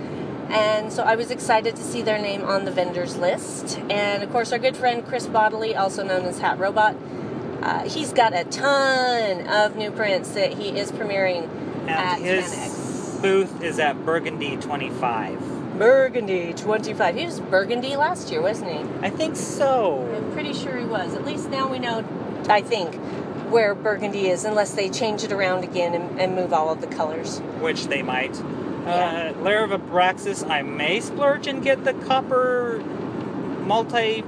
And 0.50 0.94
so 0.94 1.04
I 1.04 1.16
was 1.16 1.32
excited 1.32 1.76
to 1.76 1.84
see 1.84 2.02
their 2.02 2.18
name 2.18 2.44
on 2.44 2.64
the 2.64 2.72
vendors 2.72 3.18
list. 3.18 3.78
And 3.90 4.24
of 4.24 4.32
course, 4.32 4.54
our 4.54 4.60
good 4.60 4.78
friend 4.78 5.06
Chris 5.06 5.28
Bodily, 5.28 5.76
also 5.76 6.04
known 6.04 6.24
as 6.26 6.40
Hatrobot, 6.40 6.96
uh, 7.62 7.84
he's 7.90 8.14
got 8.14 8.34
a 8.34 8.46
ton 8.46 9.48
of 9.48 9.76
new 9.76 9.92
prints 9.92 10.30
that 10.30 10.54
he 10.54 10.78
is 10.80 10.92
premiering 10.94 11.50
at 11.90 12.20
And 12.20 12.24
his 12.24 12.54
FanX. 12.54 13.22
booth 13.22 13.62
is 13.64 13.80
at 13.80 14.06
Burgundy 14.06 14.56
25. 14.58 15.53
Burgundy 15.78 16.54
25. 16.54 17.16
He 17.16 17.26
was 17.26 17.40
Burgundy 17.40 17.96
last 17.96 18.32
year, 18.32 18.42
wasn't 18.42 18.72
he? 18.72 19.06
I 19.06 19.10
think 19.10 19.36
so. 19.36 20.08
I'm 20.16 20.32
pretty 20.32 20.54
sure 20.54 20.78
he 20.78 20.86
was. 20.86 21.16
At 21.16 21.26
least 21.26 21.50
now 21.50 21.68
we 21.68 21.80
know, 21.80 22.06
I 22.48 22.62
think, 22.62 22.94
where 23.50 23.74
Burgundy 23.74 24.30
is, 24.30 24.46
unless 24.46 24.74
they 24.74 24.90
change 24.90 25.24
it 25.24 25.32
around 25.32 25.64
again 25.64 25.94
and, 25.96 26.20
and 26.20 26.36
move 26.36 26.54
all 26.54 26.72
of 26.72 26.82
the 26.82 26.88
colors. 26.88 27.40
Which 27.60 27.88
they 27.88 28.04
might. 28.04 28.36
Yeah. 28.36 29.34
Uh, 29.36 29.42
Lair 29.42 29.64
of 29.64 29.72
Abraxas, 29.72 30.48
I 30.48 30.62
may 30.62 31.00
splurge 31.00 31.48
and 31.48 31.64
get 31.64 31.84
the 31.84 31.94
copper 31.94 32.80
multi 33.66 34.24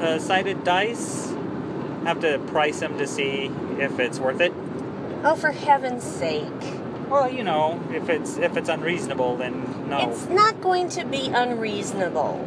uh, 0.00 0.18
sided 0.18 0.62
dice. 0.62 1.34
Have 2.04 2.20
to 2.20 2.38
price 2.46 2.80
them 2.80 2.98
to 2.98 3.06
see 3.06 3.50
if 3.78 3.98
it's 3.98 4.18
worth 4.18 4.40
it. 4.40 4.52
Oh, 5.24 5.34
for 5.34 5.50
heaven's 5.50 6.04
sake. 6.04 6.46
Well, 7.08 7.30
you 7.30 7.42
know, 7.42 7.82
if 7.92 8.08
it's 8.08 8.36
if 8.36 8.56
it's 8.56 8.68
unreasonable, 8.68 9.36
then 9.36 9.88
no. 9.88 10.10
It's 10.10 10.26
not 10.28 10.60
going 10.60 10.88
to 10.90 11.04
be 11.04 11.28
unreasonable. 11.28 12.46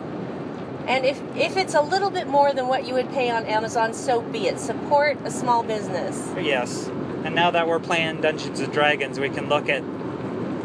And 0.87 1.05
if, 1.05 1.21
if 1.35 1.57
it's 1.57 1.75
a 1.75 1.81
little 1.81 2.09
bit 2.09 2.27
more 2.27 2.53
than 2.53 2.67
what 2.67 2.87
you 2.87 2.95
would 2.95 3.09
pay 3.11 3.29
on 3.29 3.45
Amazon, 3.45 3.93
so 3.93 4.21
be 4.21 4.47
it. 4.47 4.59
Support 4.59 5.19
a 5.23 5.31
small 5.31 5.63
business. 5.63 6.27
Yes. 6.35 6.87
And 7.23 7.35
now 7.35 7.51
that 7.51 7.67
we're 7.67 7.79
playing 7.79 8.21
Dungeons 8.21 8.59
and 8.59 8.73
Dragons, 8.73 9.19
we 9.19 9.29
can 9.29 9.47
look 9.47 9.69
at 9.69 9.83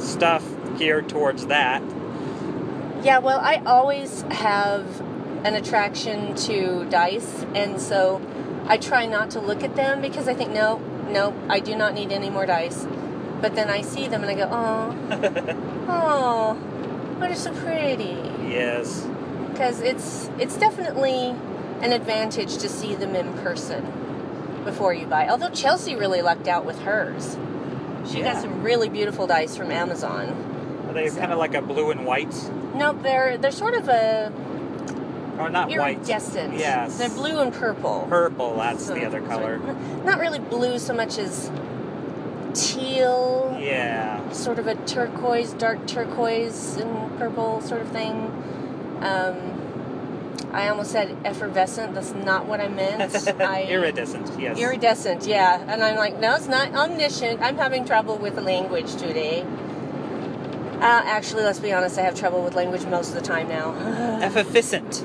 stuff 0.00 0.42
geared 0.78 1.08
towards 1.08 1.46
that. 1.46 1.82
Yeah, 3.02 3.18
well, 3.18 3.38
I 3.40 3.62
always 3.66 4.22
have 4.22 5.00
an 5.44 5.54
attraction 5.54 6.34
to 6.34 6.86
dice, 6.90 7.44
and 7.54 7.80
so 7.80 8.20
I 8.66 8.78
try 8.78 9.06
not 9.06 9.30
to 9.32 9.40
look 9.40 9.62
at 9.62 9.76
them 9.76 10.00
because 10.00 10.28
I 10.28 10.34
think, 10.34 10.50
no, 10.50 10.78
no, 11.10 11.34
I 11.48 11.60
do 11.60 11.76
not 11.76 11.94
need 11.94 12.10
any 12.10 12.30
more 12.30 12.46
dice. 12.46 12.86
But 13.46 13.54
then 13.54 13.70
I 13.70 13.80
see 13.82 14.08
them 14.08 14.24
and 14.24 14.30
I 14.32 14.34
go, 14.34 14.48
oh, 14.50 15.86
oh, 15.88 16.58
but 17.20 17.28
they're 17.28 17.36
so 17.36 17.54
pretty. 17.54 18.18
Yes. 18.44 19.06
Because 19.52 19.80
it's 19.82 20.28
it's 20.36 20.56
definitely 20.56 21.32
an 21.80 21.92
advantage 21.92 22.56
to 22.58 22.68
see 22.68 22.96
them 22.96 23.14
in 23.14 23.32
person 23.34 23.84
before 24.64 24.92
you 24.94 25.06
buy. 25.06 25.28
Although 25.28 25.50
Chelsea 25.50 25.94
really 25.94 26.22
lucked 26.22 26.48
out 26.48 26.64
with 26.64 26.80
hers. 26.80 27.36
She 28.10 28.18
Yeah. 28.18 28.32
got 28.32 28.42
some 28.42 28.64
really 28.64 28.88
beautiful 28.88 29.28
dice 29.28 29.56
from 29.56 29.70
Amazon. 29.70 30.84
Are 30.88 30.92
they 30.92 31.08
kind 31.10 31.30
of 31.30 31.38
like 31.38 31.54
a 31.54 31.62
blue 31.62 31.92
and 31.92 32.04
white? 32.04 32.34
No, 32.74 32.94
they're 32.94 33.38
they're 33.38 33.52
sort 33.52 33.74
of 33.74 33.88
a 33.88 34.32
Or 35.38 35.50
not 35.50 35.68
white. 35.68 35.98
iridescent. 35.98 36.54
Yes. 36.58 36.98
They're 36.98 37.10
blue 37.10 37.38
and 37.38 37.52
purple. 37.54 38.06
Purple, 38.10 38.56
that's 38.56 38.86
So- 38.86 38.94
the 38.94 39.06
other 39.06 39.20
color. 39.20 39.60
Not 40.04 40.18
really 40.18 40.40
blue 40.40 40.80
so 40.80 40.92
much 40.94 41.16
as 41.18 41.48
teal, 42.56 43.56
Yeah. 43.60 44.30
sort 44.32 44.58
of 44.58 44.66
a 44.66 44.74
turquoise, 44.74 45.52
dark 45.52 45.86
turquoise 45.86 46.76
and 46.76 47.18
purple 47.18 47.60
sort 47.60 47.80
of 47.82 47.88
thing. 47.88 48.30
Um, 49.00 49.62
I 50.52 50.68
almost 50.68 50.90
said 50.92 51.14
effervescent. 51.24 51.94
That's 51.94 52.14
not 52.14 52.46
what 52.46 52.60
I 52.60 52.68
meant. 52.68 53.14
I, 53.40 53.64
Iridescent, 53.64 54.30
yes. 54.40 54.58
Iridescent, 54.58 55.26
yeah. 55.26 55.60
And 55.68 55.82
I'm 55.82 55.96
like, 55.96 56.18
no, 56.18 56.34
it's 56.34 56.48
not 56.48 56.72
omniscient. 56.72 57.40
I'm 57.42 57.56
having 57.58 57.84
trouble 57.84 58.16
with 58.16 58.36
the 58.36 58.40
language 58.42 58.94
today. 58.96 59.42
Uh, 59.42 61.02
actually, 61.04 61.42
let's 61.42 61.58
be 61.58 61.72
honest, 61.72 61.98
I 61.98 62.02
have 62.02 62.14
trouble 62.14 62.42
with 62.42 62.54
language 62.54 62.84
most 62.86 63.08
of 63.08 63.14
the 63.14 63.20
time 63.22 63.48
now. 63.48 63.74
Effervescent. 64.22 65.04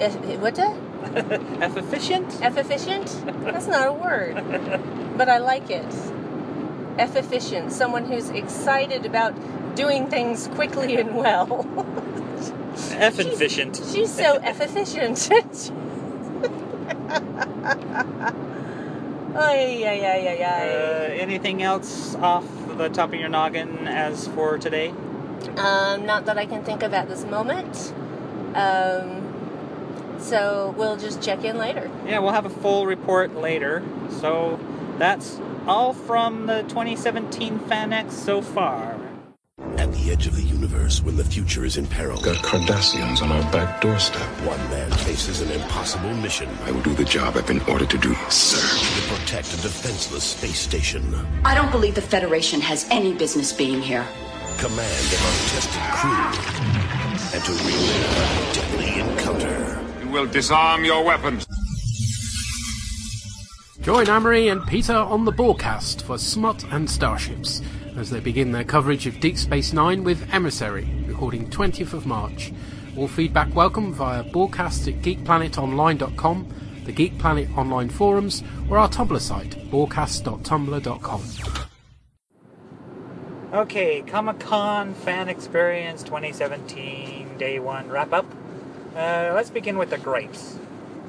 Eff- 0.00 0.16
what 0.40 0.54
the? 0.54 0.76
Efficient? 1.60 2.40
Efficient? 2.42 3.22
That's 3.44 3.66
not 3.66 3.88
a 3.88 3.92
word. 3.92 4.34
But 5.16 5.28
I 5.28 5.38
like 5.38 5.70
it. 5.70 5.84
Efficient. 6.98 7.72
Someone 7.72 8.04
who's 8.06 8.30
excited 8.30 9.06
about 9.06 9.34
doing 9.74 10.08
things 10.08 10.48
quickly 10.48 10.96
and 10.96 11.14
well. 11.16 11.66
Efficient. 12.76 13.80
She's 13.92 14.12
so 14.12 14.36
efficient. 14.42 15.30
Ay, 19.34 19.84
ay, 19.86 20.00
ay, 20.04 20.28
ay, 20.28 20.42
ay. 20.42 20.68
Uh, 20.68 21.22
anything 21.22 21.62
else 21.62 22.16
off 22.16 22.44
the 22.76 22.88
top 22.88 23.12
of 23.12 23.20
your 23.20 23.28
noggin 23.28 23.86
as 23.86 24.26
for 24.28 24.58
today? 24.58 24.88
Um, 25.56 26.06
not 26.06 26.24
that 26.26 26.38
I 26.38 26.46
can 26.46 26.64
think 26.64 26.82
of 26.82 26.92
at 26.92 27.08
this 27.08 27.24
moment. 27.24 27.92
Um, 28.54 29.22
so 30.18 30.74
we'll 30.76 30.96
just 30.96 31.22
check 31.22 31.44
in 31.44 31.56
later. 31.58 31.88
Yeah, 32.06 32.18
we'll 32.18 32.32
have 32.32 32.46
a 32.46 32.50
full 32.50 32.86
report 32.86 33.36
later. 33.36 33.84
So 34.10 34.58
that's 34.98 35.38
all 35.68 35.92
from 35.92 36.46
the 36.46 36.62
2017 36.62 37.58
FanX 37.60 38.12
so 38.12 38.40
far. 38.40 38.96
At 39.76 39.92
the 39.92 40.10
edge 40.10 40.26
of 40.26 40.34
the 40.34 40.42
universe, 40.42 41.02
when 41.02 41.16
the 41.16 41.24
future 41.24 41.64
is 41.64 41.76
in 41.76 41.86
peril, 41.86 42.20
Got 42.20 42.36
Cardassians 42.36 43.22
on 43.22 43.30
our 43.30 43.42
back 43.52 43.80
doorstep. 43.80 44.22
one 44.46 44.58
man 44.70 44.90
faces 44.90 45.40
an 45.40 45.50
impossible 45.50 46.12
mission 46.14 46.48
I 46.64 46.70
will 46.72 46.80
do 46.82 46.94
the 46.94 47.04
job 47.04 47.36
I've 47.36 47.46
been 47.46 47.60
ordered 47.62 47.90
to 47.90 47.98
do, 47.98 48.14
sir. 48.30 48.58
to 49.00 49.14
protect 49.14 49.52
a 49.54 49.62
defenseless 49.62 50.24
space 50.24 50.58
station. 50.60 51.02
I 51.44 51.54
don't 51.54 51.70
believe 51.70 51.94
the 51.94 52.00
Federation 52.02 52.60
has 52.60 52.86
any 52.90 53.12
business 53.14 53.52
being 53.52 53.80
here. 53.82 54.06
Command 54.58 55.06
an 55.14 55.22
untested 55.30 55.82
crew, 55.98 56.24
and 57.34 57.44
to 57.44 57.52
relive 57.52 58.18
a 58.18 58.54
deadly 58.54 59.00
encounter. 59.00 59.80
You 60.02 60.08
will 60.10 60.26
disarm 60.26 60.84
your 60.84 61.04
weapons. 61.04 61.46
Join 63.88 64.10
Amory 64.10 64.48
and 64.48 64.66
Peter 64.66 64.92
on 64.92 65.24
the 65.24 65.32
broadcast 65.32 66.02
for 66.02 66.18
Smut 66.18 66.62
and 66.70 66.90
Starships 66.90 67.62
as 67.96 68.10
they 68.10 68.20
begin 68.20 68.52
their 68.52 68.62
coverage 68.62 69.06
of 69.06 69.18
Deep 69.18 69.38
Space 69.38 69.72
Nine 69.72 70.04
with 70.04 70.28
Emissary, 70.30 70.86
recording 71.06 71.48
20th 71.48 71.94
of 71.94 72.04
March. 72.04 72.52
All 72.98 73.08
feedback 73.08 73.54
welcome 73.54 73.94
via 73.94 74.24
broadcast 74.24 74.86
at 74.88 74.96
geekplanetonline.com, 74.96 76.54
the 76.84 76.92
Geek 76.92 77.18
Planet 77.18 77.48
online 77.56 77.88
forums, 77.88 78.44
or 78.68 78.76
our 78.76 78.90
Tumblr 78.90 79.18
site, 79.18 79.70
broadcast.tumblr.com. 79.70 81.22
Okay, 83.54 84.02
Comic 84.02 84.38
Con 84.38 84.92
Fan 84.92 85.30
Experience 85.30 86.02
2017 86.02 87.38
Day 87.38 87.58
1 87.58 87.88
wrap 87.88 88.12
up. 88.12 88.26
Uh, 88.94 89.32
let's 89.34 89.48
begin 89.48 89.78
with 89.78 89.88
the 89.88 89.96
grapes. 89.96 90.58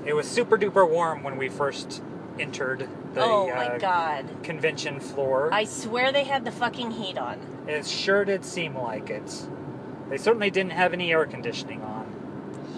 It 0.06 0.14
was 0.14 0.30
super 0.30 0.58
duper 0.58 0.90
warm 0.90 1.24
when 1.24 1.36
we 1.36 1.50
first 1.50 2.02
entered 2.40 2.88
the 3.14 3.22
oh 3.22 3.50
uh, 3.50 3.78
god. 3.78 4.44
convention 4.44 5.00
floor. 5.00 5.50
I 5.54 5.66
swear 5.66 6.12
they 6.12 6.24
had 6.24 6.46
the 6.46 6.52
fucking 6.52 6.92
heat 6.92 7.18
on. 7.18 7.40
It 7.68 7.86
sure 7.86 8.26
did 8.26 8.46
seem 8.46 8.78
like 8.78 9.10
it. 9.10 9.48
They 10.10 10.18
certainly 10.18 10.50
didn't 10.50 10.72
have 10.72 10.94
any 10.94 11.12
air 11.12 11.26
conditioning 11.26 11.84
on. 11.84 12.08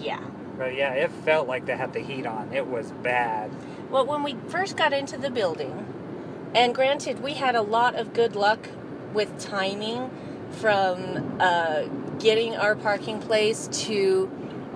Yeah. 0.00 0.20
But 0.58 0.74
yeah, 0.74 0.92
it 0.92 1.10
felt 1.10 1.48
like 1.48 1.66
they 1.66 1.76
had 1.76 1.92
the 1.92 2.00
heat 2.00 2.26
on. 2.26 2.52
It 2.52 2.66
was 2.66 2.92
bad. 3.02 3.50
Well, 3.90 4.06
when 4.06 4.22
we 4.22 4.36
first 4.48 4.76
got 4.76 4.92
into 4.92 5.16
the 5.16 5.30
building, 5.30 5.86
and 6.54 6.74
granted, 6.74 7.22
we 7.22 7.34
had 7.34 7.54
a 7.54 7.62
lot 7.62 7.94
of 7.94 8.12
good 8.12 8.36
luck 8.36 8.68
with 9.14 9.38
timing 9.38 10.10
from 10.50 11.36
uh, 11.40 11.84
getting 12.18 12.56
our 12.56 12.74
parking 12.74 13.20
place 13.20 13.68
to 13.72 14.30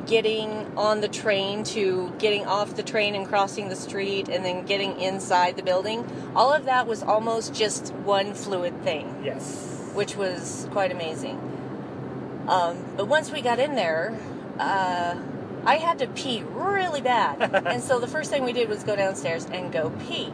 getting 0.06 0.72
on 0.76 1.00
the 1.00 1.08
train 1.08 1.64
to 1.64 2.12
getting 2.18 2.46
off 2.46 2.76
the 2.76 2.82
train 2.82 3.14
and 3.14 3.26
crossing 3.26 3.68
the 3.68 3.76
street 3.76 4.28
and 4.28 4.44
then 4.44 4.64
getting 4.64 5.00
inside 5.00 5.56
the 5.56 5.62
building. 5.62 6.06
All 6.34 6.52
of 6.52 6.64
that 6.66 6.86
was 6.86 7.02
almost 7.02 7.54
just 7.54 7.92
one 7.94 8.34
fluid 8.34 8.82
thing. 8.84 9.22
Yes. 9.24 9.72
which 9.94 10.14
was 10.16 10.68
quite 10.72 10.92
amazing. 10.92 11.40
Um, 12.48 12.84
but 12.96 13.08
once 13.08 13.32
we 13.32 13.40
got 13.40 13.58
in 13.58 13.74
there, 13.74 14.16
uh, 14.58 15.16
I 15.64 15.76
had 15.76 15.98
to 15.98 16.06
pee 16.06 16.44
really 16.46 17.00
bad. 17.00 17.42
and 17.66 17.82
so 17.82 17.98
the 17.98 18.06
first 18.06 18.30
thing 18.30 18.44
we 18.44 18.52
did 18.52 18.68
was 18.68 18.84
go 18.84 18.94
downstairs 18.94 19.46
and 19.46 19.72
go 19.72 19.90
pee. 20.06 20.32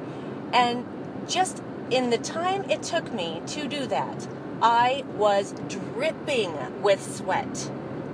And 0.52 0.84
just 1.26 1.62
in 1.90 2.10
the 2.10 2.18
time 2.18 2.68
it 2.68 2.82
took 2.82 3.12
me 3.12 3.40
to 3.48 3.66
do 3.68 3.86
that, 3.86 4.28
I 4.60 5.04
was 5.16 5.54
dripping 5.68 6.82
with 6.82 7.02
sweat. 7.16 7.70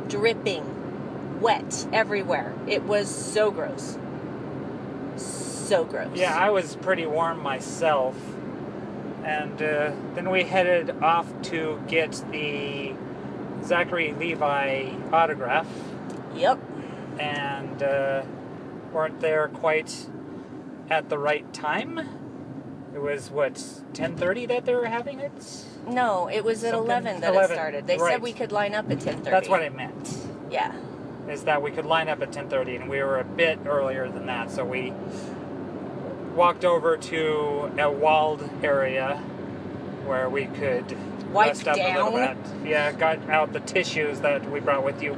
Dripping. 0.08 0.77
Wet 1.40 1.87
everywhere. 1.92 2.54
It 2.66 2.83
was 2.85 3.09
so 3.09 3.50
gross. 3.50 3.99
So 5.16 5.85
gross. 5.85 6.16
Yeah, 6.16 6.37
I 6.37 6.50
was 6.50 6.76
pretty 6.76 7.07
warm 7.07 7.42
myself. 7.42 8.16
And 9.25 9.61
uh, 9.61 9.92
then 10.14 10.30
we 10.30 10.45
headed 10.45 11.02
off 11.02 11.26
to 11.42 11.83
get 11.87 12.12
the 12.30 12.95
Zachary 13.64 14.14
Levi 14.14 14.90
autograph. 15.12 15.66
Yep. 16.35 16.59
And 17.18 17.83
uh, 17.83 18.23
weren't 18.92 19.21
there 19.21 19.49
quite 19.49 20.07
at 20.88 21.09
the 21.09 21.18
right 21.18 21.52
time. 21.52 21.99
It 22.95 23.02
was 23.02 23.30
what 23.30 23.54
10:30 23.54 24.49
that 24.49 24.64
they 24.64 24.75
were 24.75 24.87
having 24.87 25.21
it. 25.21 25.64
No, 25.87 26.28
it 26.28 26.42
was 26.42 26.64
at 26.64 26.71
Something- 26.71 26.87
11 26.87 27.21
that 27.21 27.33
11, 27.33 27.50
it 27.50 27.54
started. 27.54 27.87
They 27.87 27.99
right. 27.99 28.12
said 28.12 28.23
we 28.23 28.33
could 28.33 28.50
line 28.50 28.75
up 28.75 28.90
at 28.90 28.99
10:30. 28.99 29.25
That's 29.25 29.49
what 29.49 29.62
I 29.62 29.68
meant. 29.68 30.16
Yeah. 30.50 30.73
Is 31.30 31.44
that 31.44 31.61
we 31.62 31.70
could 31.70 31.85
line 31.87 32.08
up 32.08 32.23
at 32.23 32.32
10:30, 32.32 32.76
and 32.76 32.88
we 32.88 33.02
were 33.02 33.18
a 33.18 33.25
bit 33.25 33.58
earlier 33.66 34.08
than 34.08 34.26
that, 34.26 34.50
so 34.50 34.64
we 34.64 34.92
walked 36.35 36.64
over 36.64 36.97
to 36.97 37.70
a 37.78 37.90
walled 37.90 38.49
area 38.62 39.16
where 40.06 40.30
we 40.30 40.47
could 40.47 40.97
Wipe 41.32 41.49
rest 41.49 41.68
up 41.68 41.76
a 41.76 41.94
little 41.94 42.12
down. 42.16 42.37
bit. 42.62 42.70
Yeah, 42.70 42.92
got 42.92 43.28
out 43.28 43.52
the 43.52 43.61
tissues 43.61 44.20
that 44.20 44.50
we 44.50 44.61
brought 44.61 44.85
with 44.85 45.02
you, 45.02 45.16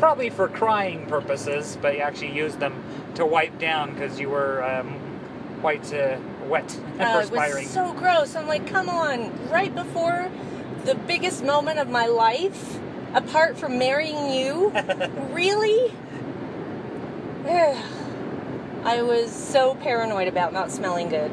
probably 0.00 0.30
for 0.30 0.48
crying 0.48 1.06
purposes, 1.06 1.78
but 1.80 1.94
you 1.94 2.00
actually 2.00 2.32
used 2.32 2.58
them 2.58 2.82
to 3.14 3.24
wipe 3.24 3.58
down 3.58 3.92
because 3.92 4.18
you 4.18 4.30
were 4.30 4.64
um, 4.64 4.98
quite 5.60 5.92
uh, 5.94 6.16
wet 6.46 6.74
and 6.98 7.02
Uh, 7.02 7.20
it 7.20 7.30
was 7.30 7.70
so 7.70 7.92
gross. 7.92 8.34
I'm 8.34 8.48
like, 8.48 8.66
come 8.66 8.88
on, 8.88 9.30
right 9.50 9.72
before 9.74 10.30
the 10.84 10.94
biggest 10.94 11.44
moment 11.44 11.78
of 11.78 11.88
my 11.88 12.06
life, 12.06 12.78
apart 13.14 13.56
from 13.56 13.78
marrying 13.78 14.30
you? 14.30 14.70
really? 15.32 15.94
I 18.84 19.02
was 19.02 19.32
so 19.32 19.74
paranoid 19.76 20.28
about 20.28 20.52
not 20.52 20.70
smelling 20.70 21.08
good. 21.08 21.32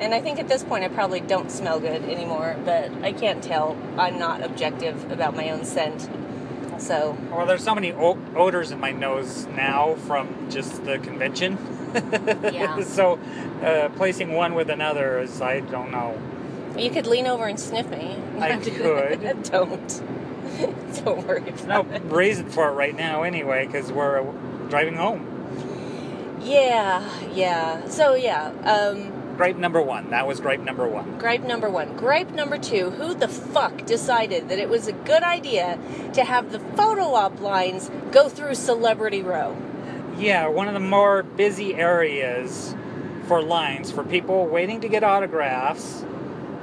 And 0.00 0.12
I 0.14 0.20
think 0.20 0.38
at 0.38 0.48
this 0.48 0.64
point 0.64 0.82
I 0.82 0.88
probably 0.88 1.20
don't 1.20 1.50
smell 1.50 1.78
good 1.78 2.02
anymore, 2.02 2.56
but 2.64 2.90
I 3.02 3.12
can't 3.12 3.42
tell. 3.42 3.76
I'm 3.96 4.18
not 4.18 4.42
objective 4.42 5.10
about 5.12 5.36
my 5.36 5.50
own 5.50 5.64
scent. 5.64 6.08
So, 6.78 7.16
Well, 7.30 7.46
there's 7.46 7.62
so 7.62 7.74
many 7.74 7.92
o- 7.92 8.18
odors 8.34 8.72
in 8.72 8.80
my 8.80 8.90
nose 8.92 9.46
now 9.54 9.94
from 10.06 10.50
just 10.50 10.84
the 10.84 10.98
convention. 10.98 11.56
Yeah. 12.52 12.82
so, 12.84 13.18
uh, 13.64 13.88
placing 13.96 14.32
one 14.32 14.54
with 14.54 14.70
another 14.70 15.18
is, 15.18 15.40
I 15.42 15.58
don't 15.58 15.90
know. 15.90 16.16
You 16.80 16.90
could 16.90 17.06
lean 17.06 17.26
over 17.26 17.46
and 17.46 17.58
sniff 17.58 17.88
me. 17.90 18.16
I 18.38 18.56
could. 18.62 19.42
don't. 19.50 20.02
don't 21.04 21.26
worry 21.26 21.48
about 21.48 21.88
No 21.88 21.94
it. 21.94 22.02
reason 22.04 22.48
for 22.50 22.68
it 22.68 22.72
right 22.72 22.94
now, 22.96 23.22
anyway, 23.22 23.66
because 23.66 23.92
we're 23.92 24.22
driving 24.68 24.96
home. 24.96 26.38
Yeah, 26.42 27.08
yeah. 27.32 27.86
So 27.88 28.14
yeah, 28.14 28.48
um, 28.64 29.12
Gripe 29.36 29.56
number 29.56 29.80
one. 29.80 30.10
That 30.10 30.26
was 30.26 30.38
gripe 30.40 30.60
number 30.60 30.86
one. 30.88 31.18
gripe 31.18 31.42
number 31.42 31.70
one. 31.70 31.96
Gripe 31.96 32.30
number 32.32 32.58
two. 32.58 32.90
Who 32.90 33.14
the 33.14 33.28
fuck 33.28 33.86
decided 33.86 34.48
that 34.48 34.58
it 34.58 34.68
was 34.68 34.86
a 34.86 34.92
good 34.92 35.22
idea 35.22 35.78
to 36.14 36.24
have 36.24 36.52
the 36.52 36.58
photo 36.58 37.14
op 37.14 37.40
lines 37.40 37.90
go 38.10 38.28
through 38.28 38.54
Celebrity 38.54 39.22
Row? 39.22 39.56
Yeah, 40.18 40.48
one 40.48 40.68
of 40.68 40.74
the 40.74 40.80
more 40.80 41.22
busy 41.22 41.74
areas 41.74 42.74
for 43.26 43.40
lines 43.42 43.90
for 43.90 44.02
people 44.04 44.46
waiting 44.46 44.80
to 44.82 44.88
get 44.88 45.02
autographs, 45.04 46.04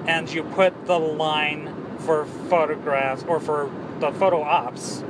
and 0.07 0.31
you 0.31 0.43
put 0.43 0.87
the 0.87 0.97
line 0.97 1.73
for 1.99 2.25
photographs 2.25 3.23
or 3.27 3.39
for 3.39 3.69
the 3.99 4.11
photo 4.13 4.41
ops 4.41 5.03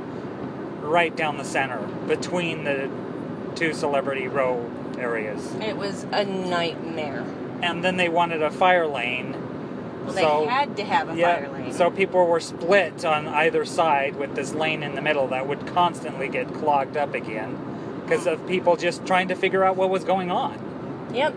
right 0.80 1.14
down 1.14 1.38
the 1.38 1.44
center 1.44 1.78
between 2.06 2.64
the 2.64 2.90
two 3.54 3.72
celebrity 3.72 4.28
row 4.28 4.70
areas. 4.98 5.54
It 5.56 5.76
was 5.76 6.04
a 6.12 6.24
nightmare. 6.24 7.24
And 7.62 7.84
then 7.84 7.96
they 7.96 8.08
wanted 8.08 8.42
a 8.42 8.50
fire 8.50 8.86
lane. 8.86 9.32
Well, 10.04 10.14
they 10.14 10.22
so, 10.22 10.46
had 10.46 10.76
to 10.76 10.84
have 10.84 11.10
a 11.10 11.16
yeah, 11.16 11.36
fire 11.36 11.50
lane. 11.50 11.72
So 11.72 11.90
people 11.90 12.26
were 12.26 12.40
split 12.40 13.04
on 13.04 13.28
either 13.28 13.64
side 13.64 14.16
with 14.16 14.34
this 14.34 14.54
lane 14.54 14.82
in 14.82 14.94
the 14.94 15.02
middle 15.02 15.28
that 15.28 15.46
would 15.46 15.66
constantly 15.66 16.28
get 16.28 16.52
clogged 16.54 16.96
up 16.96 17.14
again 17.14 17.58
because 18.04 18.24
mm. 18.24 18.32
of 18.32 18.46
people 18.46 18.76
just 18.76 19.06
trying 19.06 19.28
to 19.28 19.34
figure 19.34 19.64
out 19.64 19.76
what 19.76 19.90
was 19.90 20.04
going 20.04 20.30
on. 20.30 21.10
Yep. 21.12 21.34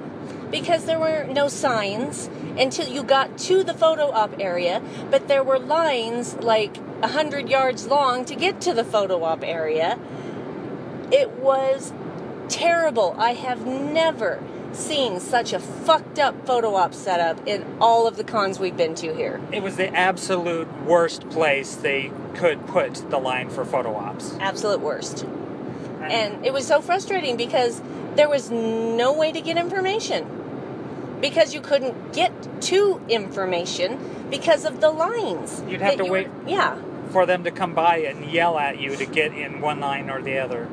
Because 0.52 0.86
there 0.86 1.00
were 1.00 1.24
no 1.26 1.48
signs 1.48 2.30
until 2.58 2.88
you 2.88 3.04
got 3.04 3.38
to 3.40 3.64
the 3.64 3.74
photo 3.74 4.12
op 4.12 4.40
area, 4.40 4.82
but 5.10 5.28
there 5.28 5.44
were 5.44 5.58
lines 5.58 6.36
like 6.36 6.78
a 7.02 7.08
hundred 7.08 7.50
yards 7.50 7.88
long 7.88 8.26
to 8.26 8.36
get 8.36 8.62
to 8.62 8.74
the 8.74 8.84
photo 8.84 9.24
op 9.24 9.44
area. 9.44 9.98
It 11.12 11.32
was 11.32 11.94
terrible. 12.50 13.16
I 13.18 13.34
have 13.34 13.66
never 13.66 14.44
seen 14.74 15.20
such 15.20 15.54
a 15.54 15.60
fucked 15.60 16.20
up 16.20 16.46
photo 16.46 16.76
op 16.76 16.94
setup 16.94 17.46
in 17.48 17.66
all 17.80 18.08
of 18.08 18.18
the 18.18 18.24
cons 18.24 18.60
we've 18.60 18.78
been 18.78 18.96
to 18.96 19.14
here. 19.14 19.42
It 19.52 19.64
was 19.64 19.76
the 19.76 19.94
absolute 19.94 20.68
worst 20.84 21.30
place 21.30 21.76
they 21.76 22.12
could 22.36 22.66
put 22.68 23.10
the 23.10 23.18
line 23.18 23.50
for 23.50 23.66
photo 23.66 23.96
ops. 23.96 24.36
Absolute 24.40 24.80
worst. 24.80 25.26
And 26.02 26.46
it 26.46 26.54
was 26.54 26.66
so 26.66 26.82
frustrating 26.82 27.38
because 27.38 27.82
there 28.16 28.30
was 28.30 28.50
no 28.50 29.14
way 29.14 29.32
to 29.32 29.42
get 29.42 29.58
information. 29.58 30.41
Because 31.22 31.54
you 31.54 31.62
couldn't 31.62 32.14
get 32.14 32.32
to 32.64 33.00
information 33.08 34.00
because 34.30 34.66
of 34.66 34.82
the 34.82 34.90
lines. 34.90 35.64
You'd 35.68 35.82
have 35.82 35.98
to 35.98 36.06
you 36.06 36.12
wait. 36.12 36.28
were- 36.28 36.50
yeah. 36.50 36.78
For 37.12 37.26
them 37.26 37.44
to 37.44 37.52
come 37.52 37.74
by 37.74 37.98
and 37.98 38.26
yell 38.32 38.58
at 38.58 38.80
you 38.80 38.96
to 38.96 39.06
get 39.06 39.34
in 39.34 39.62
one 39.62 39.80
line 39.80 40.10
or 40.10 40.22
the 40.22 40.38
other. 40.40 40.68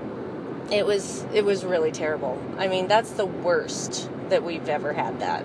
It 0.70 0.86
was 0.86 1.24
it 1.34 1.44
was 1.44 1.64
really 1.64 1.90
terrible. 1.92 2.40
I 2.58 2.68
mean, 2.68 2.86
that's 2.88 3.10
the 3.10 3.26
worst 3.26 4.08
that 4.28 4.42
we've 4.44 4.68
ever 4.68 4.92
had 4.92 5.18
that. 5.20 5.42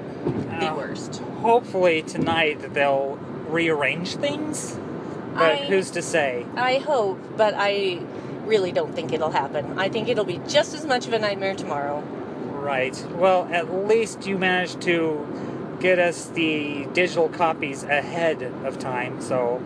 The 0.60 0.74
worst. 0.76 1.22
Hopefully 1.42 2.02
tonight 2.04 2.74
they'll 2.74 3.18
rearrange 3.48 4.16
things, 4.18 4.78
but 5.34 5.54
I- 5.54 5.66
who's 5.66 5.90
to 5.92 6.02
say? 6.02 6.46
I 6.56 6.78
hope, 6.78 7.20
but 7.38 7.54
I 7.58 8.00
really 8.46 8.72
don't 8.72 8.94
think 8.94 9.14
it'll 9.14 9.32
happen. 9.32 9.80
I 9.80 9.90
think 9.90 10.10
it'll 10.10 10.26
be 10.26 10.40
just 10.48 10.74
as 10.76 10.86
much 10.86 11.08
of 11.08 11.14
a 11.14 11.20
nightmare 11.20 11.56
tomorrow. 11.56 12.04
Right. 12.64 13.06
Well, 13.12 13.50
at 13.52 13.88
least 13.88 14.26
you 14.26 14.38
managed 14.38 14.82
to 14.84 15.78
get 15.82 16.00
us 16.00 16.28
the 16.28 16.88
digital 16.94 17.28
copies 17.28 17.84
ahead 17.84 18.42
of 18.64 18.80
time, 18.80 19.22
so 19.22 19.62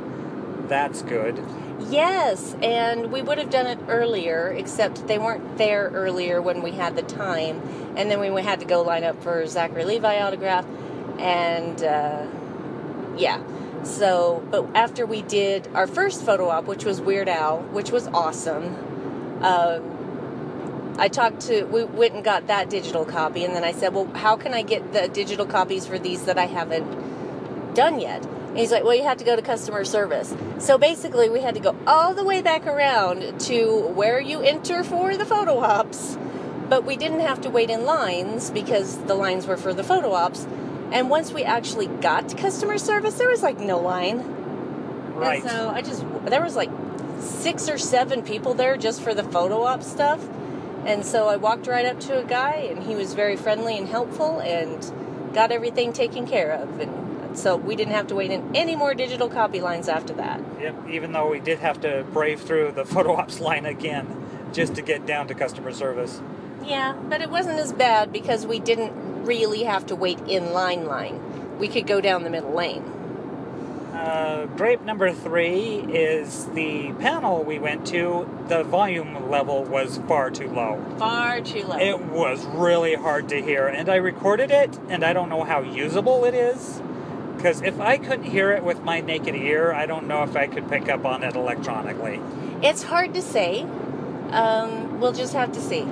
that's 0.67 1.03
good. 1.03 1.43
Yes, 1.91 2.55
and 2.63 3.11
we 3.11 3.21
would 3.21 3.37
have 3.37 3.51
done 3.51 3.67
it 3.67 3.77
earlier, 3.87 4.47
except 4.49 5.07
they 5.07 5.19
weren't 5.19 5.59
there 5.59 5.91
earlier 5.93 6.41
when 6.41 6.63
we 6.63 6.71
had 6.71 6.95
the 6.95 7.03
time, 7.03 7.61
and 7.95 8.09
then 8.09 8.19
we 8.19 8.41
had 8.41 8.59
to 8.61 8.65
go 8.65 8.81
line 8.81 9.03
up 9.03 9.21
for 9.21 9.45
Zachary 9.45 9.85
Levi 9.85 10.19
autograph, 10.19 10.65
and 11.19 11.83
uh, 11.83 12.25
yeah. 13.15 13.43
So, 13.83 14.43
but 14.49 14.65
after 14.75 15.05
we 15.05 15.21
did 15.21 15.67
our 15.75 15.85
first 15.85 16.25
photo 16.25 16.49
op, 16.49 16.65
which 16.65 16.83
was 16.83 16.99
Weird 16.99 17.29
Al, 17.29 17.59
which 17.59 17.91
was 17.91 18.07
awesome, 18.07 18.75
um, 19.43 19.96
I 20.97 21.09
talked 21.09 21.41
to, 21.41 21.63
we 21.65 21.83
went 21.83 22.15
and 22.15 22.23
got 22.23 22.47
that 22.47 22.69
digital 22.69 23.05
copy, 23.05 23.43
and 23.43 23.53
then 23.55 23.63
I 23.63 23.71
said, 23.71 23.93
well, 23.93 24.07
how 24.15 24.35
can 24.35 24.53
I 24.53 24.63
get 24.63 24.93
the 24.93 25.07
digital 25.07 25.45
copies 25.45 25.85
for 25.85 25.99
these 25.99 26.25
that 26.25 26.37
I 26.37 26.45
haven't 26.45 27.73
done 27.75 27.99
yet? 27.99 28.25
And 28.25 28.57
he's 28.57 28.71
like, 28.71 28.83
well, 28.83 28.95
you 28.95 29.03
have 29.03 29.17
to 29.17 29.25
go 29.25 29.35
to 29.35 29.41
customer 29.41 29.85
service. 29.85 30.33
So 30.57 30.79
basically, 30.79 31.29
we 31.29 31.41
had 31.41 31.53
to 31.53 31.59
go 31.61 31.75
all 31.85 32.15
the 32.15 32.23
way 32.23 32.41
back 32.41 32.65
around 32.65 33.39
to 33.41 33.87
where 33.89 34.19
you 34.19 34.41
enter 34.41 34.83
for 34.83 35.15
the 35.15 35.25
photo 35.25 35.59
ops, 35.59 36.17
but 36.67 36.83
we 36.83 36.97
didn't 36.97 37.19
have 37.19 37.41
to 37.41 37.49
wait 37.49 37.69
in 37.69 37.85
lines 37.85 38.49
because 38.49 38.97
the 39.03 39.13
lines 39.13 39.45
were 39.45 39.57
for 39.57 39.73
the 39.73 39.83
photo 39.83 40.11
ops. 40.11 40.47
And 40.91 41.09
once 41.09 41.31
we 41.31 41.43
actually 41.43 41.87
got 41.87 42.29
to 42.29 42.35
customer 42.35 42.77
service, 42.79 43.15
there 43.15 43.29
was 43.29 43.43
like 43.43 43.59
no 43.59 43.79
line. 43.79 44.23
Right. 45.13 45.41
And 45.41 45.51
so 45.51 45.69
I 45.69 45.81
just, 45.81 46.03
there 46.25 46.41
was 46.41 46.55
like 46.55 46.71
six 47.19 47.69
or 47.69 47.77
seven 47.77 48.23
people 48.23 48.53
there 48.53 48.77
just 48.77 49.01
for 49.01 49.13
the 49.13 49.23
photo 49.23 49.63
op 49.63 49.83
stuff. 49.83 50.25
And 50.87 51.05
so 51.05 51.27
I 51.27 51.35
walked 51.35 51.67
right 51.67 51.85
up 51.85 51.99
to 52.01 52.17
a 52.17 52.23
guy, 52.23 52.53
and 52.53 52.81
he 52.81 52.95
was 52.95 53.13
very 53.13 53.35
friendly 53.35 53.77
and 53.77 53.89
helpful, 53.89 54.39
and 54.39 55.33
got 55.33 55.51
everything 55.51 55.91
taken 55.91 56.25
care 56.25 56.53
of. 56.53 56.79
And 56.79 57.37
so 57.37 57.57
we 57.57 57.75
didn't 57.75 57.93
have 57.93 58.07
to 58.07 58.15
wait 58.15 58.31
in 58.31 58.55
any 58.55 58.73
more 58.73 58.93
digital 58.93 59.27
copy 59.27 59.59
lines 59.59 59.89
after 59.89 60.13
that. 60.13 60.39
Yep, 60.61 60.89
even 60.89 61.11
though 61.11 61.29
we 61.29 61.41
did 61.41 61.59
have 61.59 61.81
to 61.81 62.05
brave 62.13 62.39
through 62.41 62.71
the 62.71 62.85
photo 62.93 63.17
ops 63.17 63.41
line 63.41 63.65
again 63.65 64.07
just 64.53 64.75
to 64.75 64.81
get 64.81 65.05
down 65.05 65.27
to 65.27 65.35
customer 65.35 65.73
service. 65.73 66.21
Yeah, 66.65 66.93
but 66.93 67.21
it 67.21 67.29
wasn't 67.29 67.59
as 67.59 67.73
bad 67.73 68.13
because 68.13 68.45
we 68.45 68.59
didn't 68.59 69.25
really 69.25 69.63
have 69.63 69.85
to 69.87 69.95
wait 69.95 70.19
in 70.21 70.53
line 70.53 70.85
line. 70.85 71.59
We 71.59 71.67
could 71.67 71.85
go 71.85 71.99
down 71.99 72.23
the 72.23 72.29
middle 72.29 72.53
lane. 72.53 72.96
Uh, 73.97 74.45
grape 74.45 74.81
number 74.83 75.11
three 75.11 75.79
is 75.89 76.45
the 76.49 76.93
panel 76.99 77.43
we 77.43 77.57
went 77.57 77.87
to. 77.87 78.29
The 78.47 78.63
volume 78.63 79.27
level 79.31 79.63
was 79.63 79.97
far 80.07 80.29
too 80.29 80.49
low. 80.49 80.85
Far 80.99 81.41
too 81.41 81.63
low. 81.63 81.79
It 81.79 81.99
was 82.05 82.45
really 82.45 82.93
hard 82.93 83.27
to 83.29 83.41
hear, 83.41 83.65
and 83.65 83.89
I 83.89 83.95
recorded 83.95 84.51
it, 84.51 84.77
and 84.87 85.03
I 85.03 85.13
don't 85.13 85.29
know 85.29 85.43
how 85.43 85.61
usable 85.61 86.25
it 86.25 86.35
is. 86.35 86.79
Because 87.35 87.63
if 87.63 87.79
I 87.79 87.97
couldn't 87.97 88.25
hear 88.25 88.51
it 88.51 88.63
with 88.63 88.83
my 88.83 89.01
naked 89.01 89.35
ear, 89.35 89.73
I 89.73 89.87
don't 89.87 90.07
know 90.07 90.21
if 90.21 90.35
I 90.35 90.45
could 90.45 90.69
pick 90.69 90.89
up 90.89 91.03
on 91.03 91.23
it 91.23 91.35
electronically. 91.35 92.21
It's 92.61 92.83
hard 92.83 93.15
to 93.15 93.21
say. 93.21 93.63
Um, 94.29 94.99
we'll 94.99 95.13
just 95.13 95.33
have 95.33 95.51
to 95.53 95.61
see. 95.61 95.87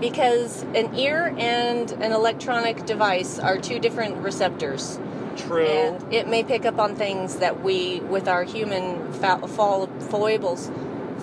Because 0.00 0.64
an 0.74 0.94
ear 0.94 1.34
and 1.38 1.90
an 1.92 2.12
electronic 2.12 2.84
device 2.84 3.38
are 3.38 3.56
two 3.56 3.78
different 3.78 4.18
receptors. 4.18 4.98
True. 5.36 5.66
And 5.66 6.12
it 6.12 6.28
may 6.28 6.42
pick 6.44 6.64
up 6.64 6.78
on 6.78 6.94
things 6.96 7.36
that 7.36 7.62
we, 7.62 8.00
with 8.00 8.28
our 8.28 8.42
human 8.44 9.12
fa- 9.14 9.46
fall, 9.48 9.86
foibles, 9.86 10.70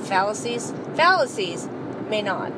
fallacies, 0.03 0.73
fallacies, 0.95 1.67
may 2.09 2.21
not. 2.21 2.51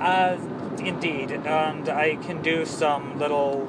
Uh, 0.00 0.36
indeed, 0.78 1.30
and 1.30 1.88
I 1.88 2.16
can 2.16 2.42
do 2.42 2.64
some 2.66 3.18
little 3.18 3.66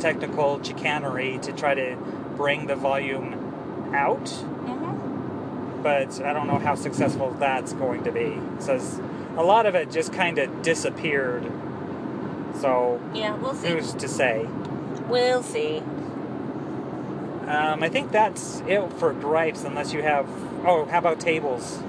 technical 0.00 0.62
chicanery 0.62 1.38
to 1.42 1.52
try 1.52 1.74
to 1.74 1.96
bring 2.36 2.66
the 2.66 2.76
volume 2.76 3.92
out, 3.94 4.24
Mm-hmm. 4.24 5.82
but 5.82 6.20
I 6.22 6.32
don't 6.32 6.46
know 6.46 6.58
how 6.58 6.74
successful 6.74 7.30
that's 7.38 7.72
going 7.74 8.04
to 8.04 8.12
be. 8.12 8.38
Says 8.58 9.00
a 9.36 9.42
lot 9.42 9.66
of 9.66 9.74
it 9.74 9.90
just 9.90 10.12
kind 10.12 10.38
of 10.38 10.62
disappeared. 10.62 11.44
So, 12.60 13.00
Yeah, 13.14 13.34
we'll 13.36 13.54
see. 13.54 13.68
who's 13.68 13.94
to 13.94 14.08
say? 14.08 14.46
We'll 15.08 15.42
see. 15.42 15.82
Um, 17.50 17.82
I 17.82 17.88
think 17.88 18.12
that's 18.12 18.62
it 18.68 18.92
for 18.92 19.12
gripes, 19.12 19.64
unless 19.64 19.92
you 19.92 20.02
have. 20.02 20.28
Oh, 20.64 20.84
how 20.84 20.98
about 20.98 21.18
tables? 21.18 21.82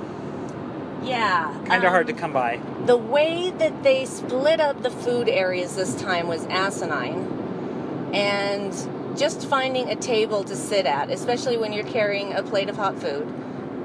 Yeah. 1.04 1.56
Kind 1.68 1.84
of 1.84 1.92
hard 1.92 2.08
to 2.08 2.14
um, 2.14 2.20
come 2.20 2.34
by. 2.34 2.60
The 2.88 2.98
way 2.98 3.52
that 3.52 3.84
they 3.84 4.06
split 4.06 4.60
up 4.60 4.82
the 4.82 4.90
food 4.90 5.30
areas 5.30 5.76
this 5.76 5.94
time 5.94 6.28
was 6.28 6.46
asinine. 6.46 8.10
And 8.12 8.74
just 9.16 9.46
finding 9.46 9.90
a 9.90 9.96
table 9.96 10.44
to 10.46 10.56
sit 10.56 10.88
at, 10.88 11.12
especially 11.12 11.58
when 11.58 11.74
you're 11.74 11.86
carrying 11.86 12.34
a 12.34 12.42
plate 12.42 12.68
of 12.68 12.76
hot 12.76 12.98
food, 12.98 13.28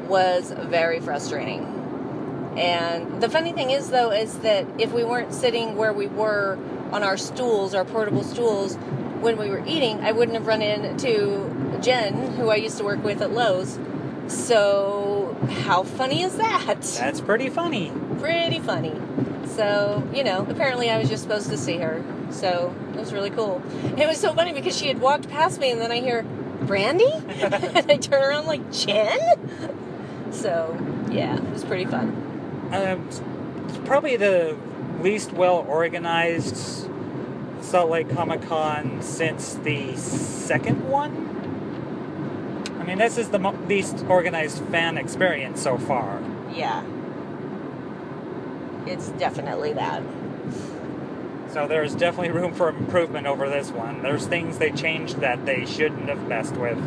was 0.09 0.53
very 0.53 0.99
frustrating. 1.01 2.55
And 2.57 3.21
the 3.21 3.29
funny 3.29 3.53
thing 3.53 3.69
is, 3.71 3.91
though, 3.91 4.13
is 4.13 4.39
that 4.39 4.65
if 4.79 4.93
we 4.93 5.05
weren't 5.05 5.35
sitting 5.35 5.77
where 5.77 5.93
we 5.93 6.07
were 6.07 6.59
on 6.91 7.03
our 7.03 7.19
stools, 7.19 7.75
our 7.75 7.85
portable 7.85 8.25
stools, 8.25 8.79
when 9.21 9.37
we 9.37 9.51
were 9.51 9.63
eating, 9.67 10.01
I 10.01 10.13
wouldn't 10.13 10.37
have 10.37 10.47
run 10.47 10.63
into 10.63 11.45
Jen, 11.83 12.33
who 12.33 12.51
I 12.51 12.57
used 12.57 12.79
to 12.79 12.85
work 12.85 13.03
with 13.03 13.23
at 13.23 13.33
Lowe's. 13.33 13.79
So, 14.29 15.37
how 15.65 15.85
funny 15.85 16.23
is 16.23 16.37
that? 16.37 16.83
That's 16.99 17.21
pretty 17.21 17.49
funny. 17.49 17.93
pretty 18.19 18.59
funny. 18.59 18.95
So, 19.47 20.03
you 20.13 20.25
know, 20.25 20.45
apparently 20.49 20.91
I 20.91 20.99
was 20.99 21.09
just 21.09 21.23
supposed 21.23 21.49
to 21.51 21.57
see 21.57 21.77
her. 21.77 22.05
So, 22.31 22.75
it 22.93 22.99
was 22.99 23.13
really 23.13 23.31
cool. 23.31 23.63
And 23.85 24.01
it 24.01 24.09
was 24.09 24.19
so 24.19 24.33
funny 24.33 24.53
because 24.53 24.77
she 24.77 24.89
had 24.89 25.01
walked 25.01 25.29
past 25.29 25.61
me 25.61 25.71
and 25.71 25.81
then 25.81 25.93
I 25.93 26.01
hear, 26.01 26.25
Brandi? 26.65 27.13
and 27.77 27.91
I 27.91 27.97
turn 27.97 28.23
around 28.23 28.47
like, 28.47 28.73
Jen? 28.73 29.19
So, 30.33 30.77
yeah, 31.11 31.37
it 31.37 31.51
was 31.51 31.65
pretty 31.65 31.85
fun. 31.85 32.09
Um, 32.73 33.09
it's 33.09 33.79
probably 33.85 34.17
the 34.17 34.57
least 35.01 35.33
well 35.33 35.65
organized 35.69 36.89
Salt 37.61 37.91
Lake 37.91 38.11
Comic 38.11 38.43
Con 38.43 39.01
since 39.03 39.55
the 39.55 39.97
second 39.97 40.89
one. 40.89 41.46
I 42.87 42.91
mean, 42.91 42.99
this 42.99 43.19
is 43.19 43.31
the 43.31 43.41
mo- 43.41 43.59
least 43.67 44.05
organized 44.09 44.63
fan 44.67 44.97
experience 44.97 45.61
so 45.61 45.77
far. 45.77 46.23
Yeah. 46.55 46.85
It's 48.87 49.09
definitely 49.09 49.73
that. 49.73 50.05
So 51.51 51.67
there's 51.67 51.97
definitely 51.97 52.31
room 52.31 52.55
for 52.55 52.69
improvement 52.69 53.27
over 53.27 53.49
this 53.49 53.73
one. 53.73 54.03
There's 54.03 54.29
things 54.29 54.59
they 54.59 54.71
changed 54.71 55.17
that 55.17 55.45
they 55.47 55.67
shouldn't 55.67 56.09
have 56.09 56.29
messed 56.29 56.57
with. 56.57 56.79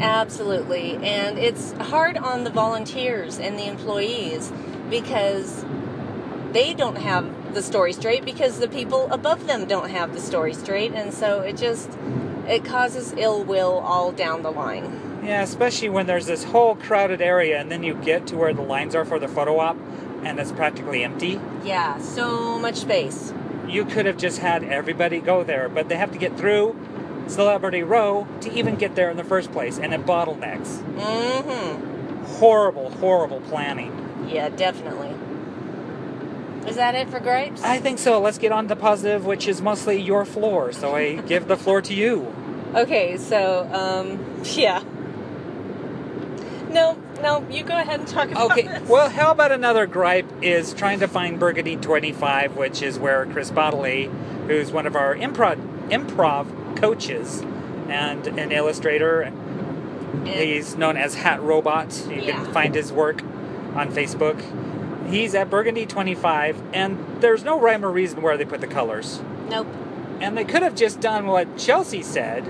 Absolutely. 0.00 0.96
And 0.96 1.38
it's 1.38 1.70
hard 1.72 2.16
on 2.16 2.42
the 2.42 2.50
volunteers 2.50 3.38
and 3.38 3.56
the 3.56 3.68
employees 3.68 4.52
because 4.90 5.64
they 6.50 6.74
don't 6.74 6.96
have 6.96 7.54
the 7.54 7.62
story 7.62 7.92
straight 7.92 8.24
because 8.24 8.58
the 8.58 8.66
people 8.66 9.08
above 9.12 9.46
them 9.46 9.66
don't 9.66 9.90
have 9.90 10.14
the 10.14 10.20
story 10.20 10.52
straight 10.52 10.92
and 10.94 11.14
so 11.14 11.42
it 11.42 11.56
just 11.56 11.90
it 12.48 12.64
causes 12.64 13.14
ill 13.16 13.44
will 13.44 13.78
all 13.78 14.10
down 14.10 14.42
the 14.42 14.50
line. 14.50 15.07
Yeah, 15.28 15.42
especially 15.42 15.90
when 15.90 16.06
there's 16.06 16.24
this 16.24 16.42
whole 16.42 16.74
crowded 16.74 17.20
area 17.20 17.60
and 17.60 17.70
then 17.70 17.82
you 17.82 17.92
get 17.92 18.26
to 18.28 18.36
where 18.36 18.54
the 18.54 18.62
lines 18.62 18.94
are 18.94 19.04
for 19.04 19.18
the 19.18 19.28
photo 19.28 19.58
op 19.58 19.76
and 20.24 20.40
it's 20.40 20.50
practically 20.52 21.04
empty. 21.04 21.38
Yeah, 21.62 21.98
so 21.98 22.58
much 22.58 22.76
space. 22.76 23.34
You 23.68 23.84
could 23.84 24.06
have 24.06 24.16
just 24.16 24.38
had 24.38 24.64
everybody 24.64 25.20
go 25.20 25.44
there, 25.44 25.68
but 25.68 25.90
they 25.90 25.96
have 25.96 26.12
to 26.12 26.18
get 26.18 26.38
through 26.38 26.74
Celebrity 27.26 27.82
Row 27.82 28.26
to 28.40 28.50
even 28.54 28.76
get 28.76 28.94
there 28.94 29.10
in 29.10 29.18
the 29.18 29.24
first 29.24 29.52
place, 29.52 29.78
and 29.78 29.92
it 29.92 30.06
bottlenecks. 30.06 30.78
Mm 30.96 31.42
Mhm. 31.42 32.24
Horrible, 32.38 32.88
horrible 32.88 33.40
planning. 33.40 33.92
Yeah, 34.26 34.48
definitely. 34.48 35.10
Is 36.66 36.76
that 36.76 36.94
it 36.94 37.10
for 37.10 37.20
grapes? 37.20 37.62
I 37.62 37.76
think 37.78 37.98
so. 37.98 38.18
Let's 38.18 38.38
get 38.38 38.50
on 38.50 38.66
to 38.68 38.76
positive, 38.76 39.26
which 39.26 39.46
is 39.46 39.60
mostly 39.60 40.00
your 40.00 40.24
floor. 40.24 40.72
So 40.72 40.96
I 40.96 41.16
give 41.32 41.48
the 41.48 41.56
floor 41.58 41.82
to 41.82 41.92
you. 41.92 42.34
Okay, 42.74 43.18
so 43.18 43.68
um 43.74 44.42
yeah. 44.56 44.82
No, 46.70 46.96
no, 47.22 47.46
you 47.50 47.64
go 47.64 47.76
ahead 47.78 48.00
and 48.00 48.08
talk 48.08 48.30
about 48.30 48.58
it. 48.58 48.66
Okay, 48.66 48.68
this. 48.78 48.88
well, 48.88 49.08
how 49.10 49.30
about 49.30 49.52
another 49.52 49.86
gripe 49.86 50.26
is 50.42 50.74
trying 50.74 51.00
to 51.00 51.08
find 51.08 51.38
Burgundy 51.38 51.76
25, 51.76 52.56
which 52.56 52.82
is 52.82 52.98
where 52.98 53.26
Chris 53.26 53.50
Bodily, 53.50 54.10
who's 54.46 54.70
one 54.70 54.86
of 54.86 54.94
our 54.96 55.14
improv 55.14 55.56
improv 55.88 56.76
coaches 56.76 57.42
and 57.88 58.26
an 58.26 58.52
illustrator, 58.52 59.32
he's 60.24 60.76
known 60.76 60.96
as 60.96 61.16
Hatrobot. 61.16 62.10
You 62.14 62.22
Yeah. 62.22 62.32
can 62.44 62.52
find 62.52 62.74
his 62.74 62.92
work 62.92 63.22
on 63.74 63.90
Facebook. 63.90 64.40
He's 65.08 65.34
at 65.34 65.48
Burgundy 65.48 65.86
25, 65.86 66.60
and 66.74 66.98
there's 67.20 67.42
no 67.42 67.58
rhyme 67.58 67.82
or 67.84 67.90
reason 67.90 68.20
where 68.20 68.36
they 68.36 68.44
put 68.44 68.60
the 68.60 68.66
colors. 68.66 69.20
Nope. 69.48 69.66
And 70.20 70.36
they 70.36 70.44
could 70.44 70.62
have 70.62 70.74
just 70.74 71.00
done 71.00 71.26
what 71.26 71.56
Chelsea 71.56 72.02
said, 72.02 72.44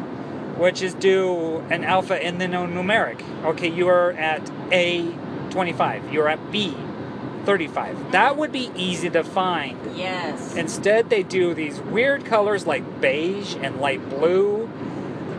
which 0.59 0.83
is 0.83 0.95
do 0.95 1.59
an 1.71 1.85
alpha 1.85 2.23
and 2.23 2.41
then 2.41 2.53
a 2.53 2.59
numeric. 2.67 3.23
Okay, 3.45 3.69
you 3.69 3.89
are 3.89 4.13
at 4.13 4.45
A25, 4.71 6.13
you're 6.13 6.29
at 6.29 6.41
B35. 6.51 8.13
That 8.13 8.37
would 8.37 8.53
be 8.53 8.71
easy 8.75 9.09
to 9.11 9.23
find. 9.25 9.97
Yes. 9.97 10.55
Instead, 10.57 11.11
they 11.11 11.23
do 11.23 11.55
these 11.55 11.81
weird 11.81 12.25
colors 12.25 12.67
like 12.67 13.01
beige 13.01 13.57
and 13.61 13.81
light 13.81 14.07
blue 14.11 14.69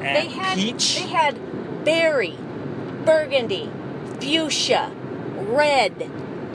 and 0.02 0.16
they 0.16 0.30
had 0.34 0.58
peach. 0.58 0.96
they 0.96 1.08
had 1.08 1.84
berry, 1.84 2.38
burgundy, 3.06 3.70
fuchsia, 4.20 4.92
red, 5.36 6.10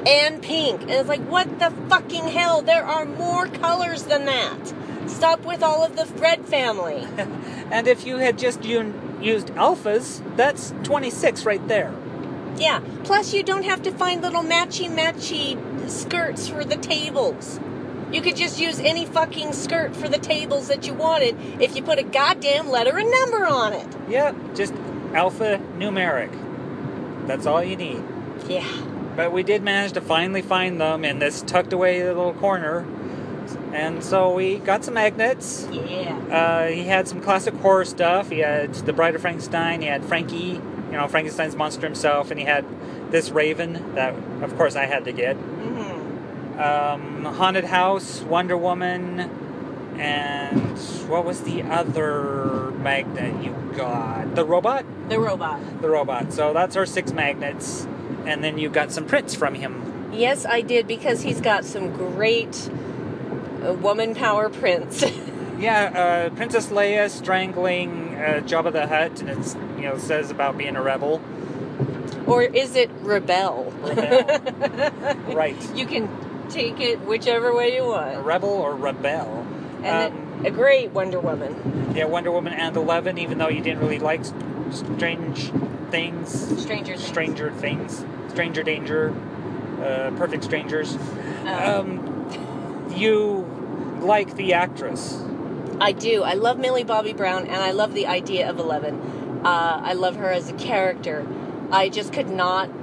and 0.07 0.43
pink. 0.43 0.83
And 0.83 0.91
it's 0.91 1.09
like, 1.09 1.23
what 1.23 1.59
the 1.59 1.71
fucking 1.89 2.29
hell? 2.29 2.63
There 2.63 2.85
are 2.85 3.05
more 3.05 3.47
colors 3.47 4.05
than 4.05 4.25
that. 4.27 4.75
Stop 5.07 5.45
with 5.45 5.63
all 5.63 5.85
of 5.85 5.97
the 5.97 6.07
red 6.21 6.45
family. 6.47 7.07
and 7.71 7.87
if 7.87 8.07
you 8.07 8.17
had 8.19 8.39
just 8.39 8.65
u- 8.65 8.95
used 9.21 9.49
alphas, 9.49 10.23
that's 10.37 10.75
26 10.85 11.45
right 11.45 11.67
there. 11.69 11.93
yeah. 12.57 12.81
Plus, 13.05 13.35
you 13.35 13.43
don't 13.43 13.65
have 13.65 13.83
to 13.83 13.91
find 13.93 14.23
little 14.23 14.43
matchy 14.43 14.89
matchy 14.89 15.59
skirts 15.91 16.49
for 16.49 16.65
the 16.65 16.77
tables. 16.77 17.61
You 18.13 18.23
could 18.23 18.37
just 18.37 18.59
use 18.61 18.79
any 18.81 19.05
fucking 19.07 19.53
skirt 19.53 19.95
for 19.95 20.09
the 20.09 20.19
tables 20.19 20.69
that 20.69 20.87
you 20.87 20.95
wanted 20.95 21.37
if 21.61 21.75
you 21.77 21.83
put 21.83 21.99
a 21.99 22.03
goddamn 22.03 22.69
letter 22.71 22.97
and 22.97 23.11
number 23.11 23.45
on 23.45 23.73
it. 23.73 23.87
Yep, 24.09 24.55
just 24.55 24.73
alpha 25.13 25.61
numeric. 25.77 26.31
That's 27.27 27.45
all 27.47 27.63
you 27.63 27.77
need. 27.77 28.03
Yeah. 28.49 28.67
But 29.17 29.33
we 29.33 29.43
did 29.43 29.63
manage 29.63 29.93
to 29.93 30.01
finally 30.01 30.43
find 30.43 30.81
them 30.81 31.05
in 31.05 31.19
this 31.19 31.43
tucked 31.43 31.73
away 31.73 32.03
little 32.05 32.35
corner. 32.35 32.87
And 33.75 34.05
so 34.05 34.33
we 34.33 34.59
got 34.59 34.85
some 34.85 34.95
magnets. 34.95 35.67
Yeah. 35.73 36.17
Uh, 36.31 36.69
he 36.69 36.85
had 36.85 37.09
some 37.09 37.21
classic 37.21 37.55
horror 37.55 37.85
stuff. 37.85 38.31
He 38.31 38.39
had 38.39 38.73
The 38.73 38.93
Bride 38.93 39.17
of 39.17 39.21
Frankenstein. 39.21 39.83
He 39.83 39.89
had 39.89 40.05
Frankie, 40.05 40.37
you 40.37 40.93
know, 40.93 41.09
Frankenstein's 41.09 41.57
monster 41.57 41.85
himself. 41.85 42.31
And 42.31 42.39
he 42.39 42.47
had 42.47 42.65
this 43.11 43.31
raven 43.31 43.97
that, 43.97 44.15
of 44.43 44.57
course, 44.57 44.77
I 44.77 44.87
had 44.87 45.05
to 45.07 45.13
get. 45.13 45.37
Mm-hmm. 45.37 46.61
Um, 46.61 47.25
Haunted 47.35 47.65
House, 47.65 48.21
Wonder 48.21 48.57
Woman, 48.57 49.19
and 49.99 50.79
what 51.09 51.25
was 51.25 51.41
the 51.41 51.63
other 51.63 52.71
magnet 52.79 53.45
you 53.45 53.53
got? 53.77 54.37
The 54.37 54.45
robot? 54.45 54.85
The 55.09 55.19
robot. 55.19 55.83
The 55.83 55.89
robot. 55.89 56.33
So 56.33 56.53
that's 56.53 56.77
our 56.77 56.87
six 56.87 57.13
magnets. 57.13 57.89
And 58.25 58.45
then 58.45 58.57
you 58.57 58.69
got 58.71 58.93
some 58.93 59.05
prints 59.05 59.35
from 59.35 59.55
him. 59.55 60.11
Yes, 60.13 60.47
I 60.47 60.61
did 60.61 60.87
because 60.87 61.23
he's 61.23 61.41
got 61.41 61.65
some 61.65 61.93
great 61.93 62.71
woman 63.73 64.15
power 64.15 64.49
prince. 64.51 65.03
Yeah, 65.57 66.29
uh, 66.31 66.35
Princess 66.35 66.67
Leia 66.67 67.09
strangling 67.09 68.17
uh, 68.17 68.43
Jabba 68.45 68.73
the 68.73 68.89
Hutt, 68.89 69.21
and 69.21 69.31
it's 69.31 69.55
you 69.77 69.83
know 69.83 69.97
says 69.99 70.33
about 70.33 70.59
being 70.59 70.75
a 70.75 70.83
rebel. 70.83 71.23
Or 72.27 72.43
is 72.43 72.75
it 72.75 72.91
rebel? 73.01 73.73
Rebel. 73.81 74.41
right. 75.33 75.57
You 75.77 75.87
can 75.87 76.09
take 76.51 76.81
it 76.81 77.01
whichever 77.03 77.55
way 77.55 77.73
you 77.77 77.83
A 77.85 77.87
want. 77.89 78.27
rebel 78.27 78.49
or 78.51 78.75
rebel. 78.75 79.47
And 79.85 79.87
Um, 79.87 80.43
then 80.43 80.47
a 80.47 80.51
great 80.51 80.91
Wonder 80.91 81.21
Woman. 81.21 81.93
yeah, 81.95 82.07
Wonder 82.07 82.33
Woman 82.33 82.53
and 82.53 82.77
Eleven. 82.77 83.17
Even 83.17 83.39
though 83.39 83.49
you 83.49 83.61
didn't 83.63 83.79
really 83.79 84.01
like 84.01 84.23
strange 84.71 85.53
things, 85.93 86.31
Stranger 86.61 86.97
Things. 86.97 87.07
Stranger 87.07 87.51
Things, 87.53 88.05
Stranger 88.31 88.65
Danger, 88.65 89.15
uh, 89.81 90.11
Perfect 90.17 90.43
Strangers. 90.43 90.97
Um, 91.47 92.11
you 92.97 93.45
like 94.01 94.37
the 94.37 94.55
actress. 94.55 95.23
I 95.81 95.93
do. 95.93 96.23
I 96.23 96.35
love 96.35 96.59
Millie 96.59 96.85
Bobby 96.85 97.13
Brown, 97.13 97.43
and 97.47 97.57
I 97.57 97.73
love 97.73 97.95
the 97.95 98.07
idea 98.07 98.49
of 98.49 98.59
Eleven. 98.59 99.41
Uh, 99.45 99.81
I 99.83 99.93
love 99.95 100.17
her 100.17 100.31
as 100.31 100.49
a 100.49 100.55
character. 100.55 101.27
I 101.71 101.89
just 101.89 102.13
could 102.13 102.29
not. 102.31 102.71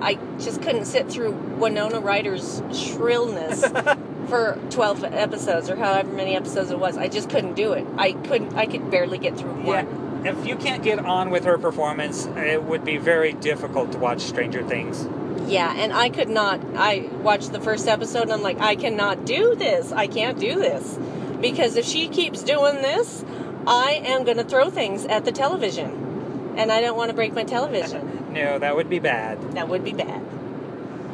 I 0.00 0.18
just 0.40 0.62
couldn't 0.62 0.86
sit 0.86 1.08
through 1.08 1.32
Winona 1.32 2.00
Ryder's 2.00 2.60
shrillness 2.72 3.64
for 4.28 4.58
twelve 4.70 5.04
episodes 5.04 5.70
or 5.70 5.76
however 5.76 6.12
many 6.12 6.34
episodes 6.34 6.70
it 6.70 6.78
was. 6.78 6.96
I 6.98 7.08
just 7.08 7.30
couldn't 7.30 7.54
do 7.54 7.72
it. 7.72 7.86
I 7.96 8.12
couldn't. 8.12 8.54
I 8.56 8.66
could 8.66 8.90
barely 8.90 9.18
get 9.18 9.36
through 9.36 9.58
Yeah. 9.64 9.84
one. 9.84 10.26
If 10.26 10.46
you 10.46 10.54
can't 10.56 10.82
get 10.84 11.00
on 11.00 11.30
with 11.30 11.44
her 11.44 11.58
performance, 11.58 12.26
it 12.36 12.62
would 12.62 12.84
be 12.84 12.96
very 12.96 13.32
difficult 13.32 13.90
to 13.92 13.98
watch 13.98 14.20
Stranger 14.20 14.62
Things. 14.62 15.04
Yeah, 15.52 15.74
and 15.76 15.92
I 15.92 16.08
could 16.08 16.30
not. 16.30 16.60
I 16.76 17.08
watched 17.20 17.52
the 17.52 17.60
first 17.60 17.86
episode 17.86 18.22
and 18.22 18.32
I'm 18.32 18.42
like, 18.42 18.58
I 18.58 18.74
cannot 18.74 19.26
do 19.26 19.54
this. 19.54 19.92
I 19.92 20.06
can't 20.06 20.38
do 20.38 20.54
this. 20.54 20.98
Because 21.40 21.76
if 21.76 21.84
she 21.84 22.08
keeps 22.08 22.42
doing 22.42 22.76
this, 22.76 23.24
I 23.66 24.02
am 24.04 24.24
going 24.24 24.38
to 24.38 24.44
throw 24.44 24.70
things 24.70 25.04
at 25.04 25.24
the 25.24 25.32
television. 25.32 26.54
And 26.56 26.72
I 26.72 26.80
don't 26.80 26.96
want 26.96 27.10
to 27.10 27.14
break 27.14 27.34
my 27.34 27.44
television. 27.44 28.18
No, 28.32 28.58
that 28.58 28.74
would 28.76 28.88
be 28.88 28.98
bad. 28.98 29.52
that 29.56 29.68
would 29.68 29.84
be 29.84 29.92
bad. 29.92 30.22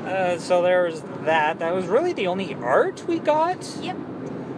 Uh, 0.07 0.39
so 0.39 0.63
there's 0.63 1.01
that. 1.23 1.59
That 1.59 1.75
was 1.75 1.87
really 1.87 2.13
the 2.13 2.29
only 2.29 2.55
art 2.55 3.05
we 3.09 3.19
got. 3.19 3.77
Yep. 3.83 3.97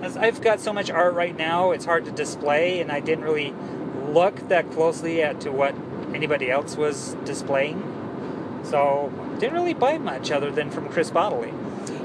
As 0.03 0.19
I've 0.19 0.43
got 0.43 0.61
so 0.61 0.71
much 0.71 0.91
art 0.91 1.15
right 1.15 1.35
now, 1.35 1.71
it's 1.71 1.87
hard 1.87 2.05
to 2.05 2.11
display, 2.11 2.81
and 2.81 2.93
I 2.93 3.01
didn't 3.01 3.25
really 3.25 3.55
look 4.09 4.49
that 4.49 4.71
closely 4.73 5.23
at 5.23 5.41
to 5.41 5.51
what 5.51 5.75
anybody 6.15 6.51
else 6.51 6.77
was 6.77 7.17
displaying. 7.25 7.90
So 8.65 9.13
didn't 9.39 9.55
really 9.55 9.75
buy 9.75 9.99
much 9.99 10.31
other 10.31 10.51
than 10.51 10.71
from 10.71 10.89
Chris 10.89 11.11
Bodily. 11.11 11.53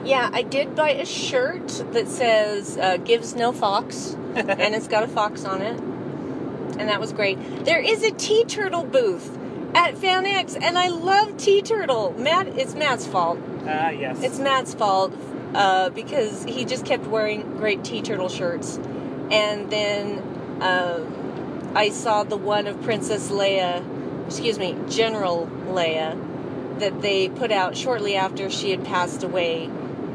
Yeah, 0.03 0.29
I 0.31 0.43
did 0.43 0.75
buy 0.75 0.91
a 0.91 1.05
shirt 1.05 1.67
that 1.91 2.07
says 2.07 2.77
uh, 2.77 2.97
"Gives 2.97 3.35
No 3.35 3.51
Fox," 3.51 4.15
and 4.35 4.75
it's 4.75 4.87
got 4.87 5.03
a 5.03 5.07
fox 5.07 5.45
on 5.45 5.61
it, 5.61 5.79
and 5.79 6.89
that 6.89 6.99
was 6.99 7.11
great. 7.11 7.65
There 7.65 7.79
is 7.79 8.03
a 8.03 8.11
TeeTurtle 8.11 8.91
booth 8.91 9.37
at 9.73 9.97
Fan 9.97 10.25
X, 10.25 10.55
and 10.55 10.77
I 10.77 10.89
love 10.89 11.29
TeeTurtle. 11.37 12.17
Matt, 12.17 12.47
it's 12.49 12.75
Matt's 12.75 13.05
fault. 13.05 13.39
Ah, 13.67 13.89
yes. 13.89 14.21
It's 14.21 14.39
Matt's 14.39 14.73
fault 14.73 15.13
uh, 15.55 15.89
because 15.89 16.43
he 16.45 16.65
just 16.65 16.85
kept 16.85 17.05
wearing 17.07 17.57
great 17.57 17.81
TeeTurtle 17.81 18.29
shirts, 18.29 18.77
and 19.31 19.71
then 19.71 20.19
um, 20.61 21.71
I 21.75 21.89
saw 21.89 22.23
the 22.23 22.37
one 22.37 22.67
of 22.67 22.81
Princess 22.83 23.29
Leia, 23.29 23.83
excuse 24.27 24.59
me, 24.59 24.77
General 24.87 25.49
Leia, 25.67 26.15
that 26.79 27.01
they 27.01 27.29
put 27.29 27.51
out 27.51 27.75
shortly 27.77 28.15
after 28.15 28.49
she 28.49 28.71
had 28.71 28.83
passed 28.85 29.23
away. 29.23 29.69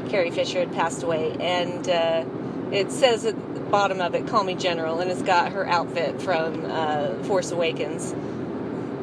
Carrie 0.09 0.31
Fisher 0.31 0.59
had 0.59 0.73
passed 0.73 1.03
away, 1.03 1.35
and 1.39 1.87
uh, 1.89 2.25
it 2.71 2.91
says 2.91 3.25
at 3.25 3.35
the 3.55 3.61
bottom 3.61 4.01
of 4.01 4.13
it, 4.15 4.27
"Call 4.27 4.43
me 4.43 4.55
General," 4.55 4.99
and 4.99 5.09
it's 5.09 5.21
got 5.21 5.51
her 5.53 5.67
outfit 5.67 6.21
from 6.21 6.65
uh, 6.65 7.15
Force 7.23 7.51
Awakens, 7.51 8.13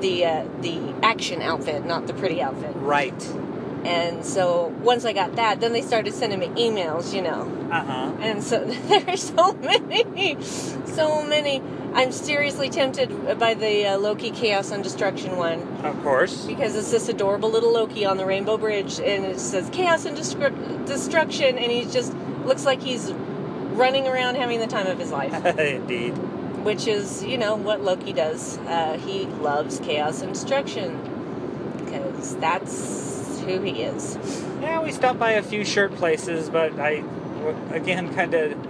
the 0.01 0.25
uh, 0.27 0.44
the 0.61 0.94
action 1.03 1.40
outfit, 1.42 1.85
not 1.85 2.07
the 2.07 2.14
pretty 2.14 2.42
outfit. 2.42 2.73
right. 2.77 3.35
And 3.85 4.25
so 4.27 4.75
once 4.83 5.05
I 5.05 5.12
got 5.12 5.37
that, 5.37 5.61
then 5.61 5.73
they 5.73 5.83
started 5.83 6.12
sending 6.12 6.40
me 6.40 6.49
emails, 6.49 7.14
you 7.14 7.23
know. 7.23 7.42
Uh 7.71 7.85
huh. 7.85 8.12
And 8.21 8.42
so 8.42 8.64
there's 8.88 9.23
so 9.23 9.53
many, 9.55 10.37
so 10.42 11.23
many. 11.23 11.62
I'm 11.94 12.12
seriously 12.12 12.70
tempted 12.70 13.38
by 13.38 13.55
the 13.55 13.87
uh, 13.87 13.98
Loki 13.98 14.31
Chaos 14.31 14.70
and 14.70 14.85
Destruction 14.85 15.37
one 15.37 15.61
Of 15.85 16.01
course. 16.03 16.44
because 16.46 16.77
it's 16.77 16.90
this 16.90 17.09
adorable 17.09 17.51
little 17.51 17.72
Loki 17.72 18.05
on 18.05 18.16
the 18.18 18.27
Rainbow 18.27 18.57
Bridge, 18.57 19.01
and 19.01 19.24
it 19.24 19.40
says 19.40 19.68
Chaos 19.72 20.05
and 20.05 20.16
Destru- 20.16 20.87
Destruction, 20.87 21.59
and 21.59 21.72
he 21.72 21.85
just 21.87 22.14
looks 22.44 22.64
like 22.64 22.81
he's 22.83 23.11
running 23.72 24.07
around 24.07 24.37
having 24.37 24.61
the 24.61 24.66
time 24.66 24.87
of 24.87 24.98
his 24.98 25.11
life, 25.11 25.33
Indeed. 25.59 26.11
which 26.64 26.87
is, 26.87 27.24
you 27.24 27.37
know, 27.38 27.57
what 27.57 27.83
Loki 27.83 28.12
does. 28.12 28.59
Uh, 28.59 28.98
he 29.05 29.24
loves 29.27 29.81
chaos 29.81 30.20
and 30.22 30.33
destruction 30.35 31.01
because 31.85 32.37
that's 32.37 33.40
who 33.40 33.61
he 33.61 33.83
is. 33.83 34.16
Yeah, 34.61 34.83
we 34.83 34.92
stopped 34.92 35.18
by 35.18 35.33
a 35.33 35.42
few 35.42 35.64
shirt 35.64 35.94
places, 35.96 36.48
but 36.51 36.79
I, 36.79 37.03
again, 37.70 38.14
kind 38.14 38.35
of 38.35 38.67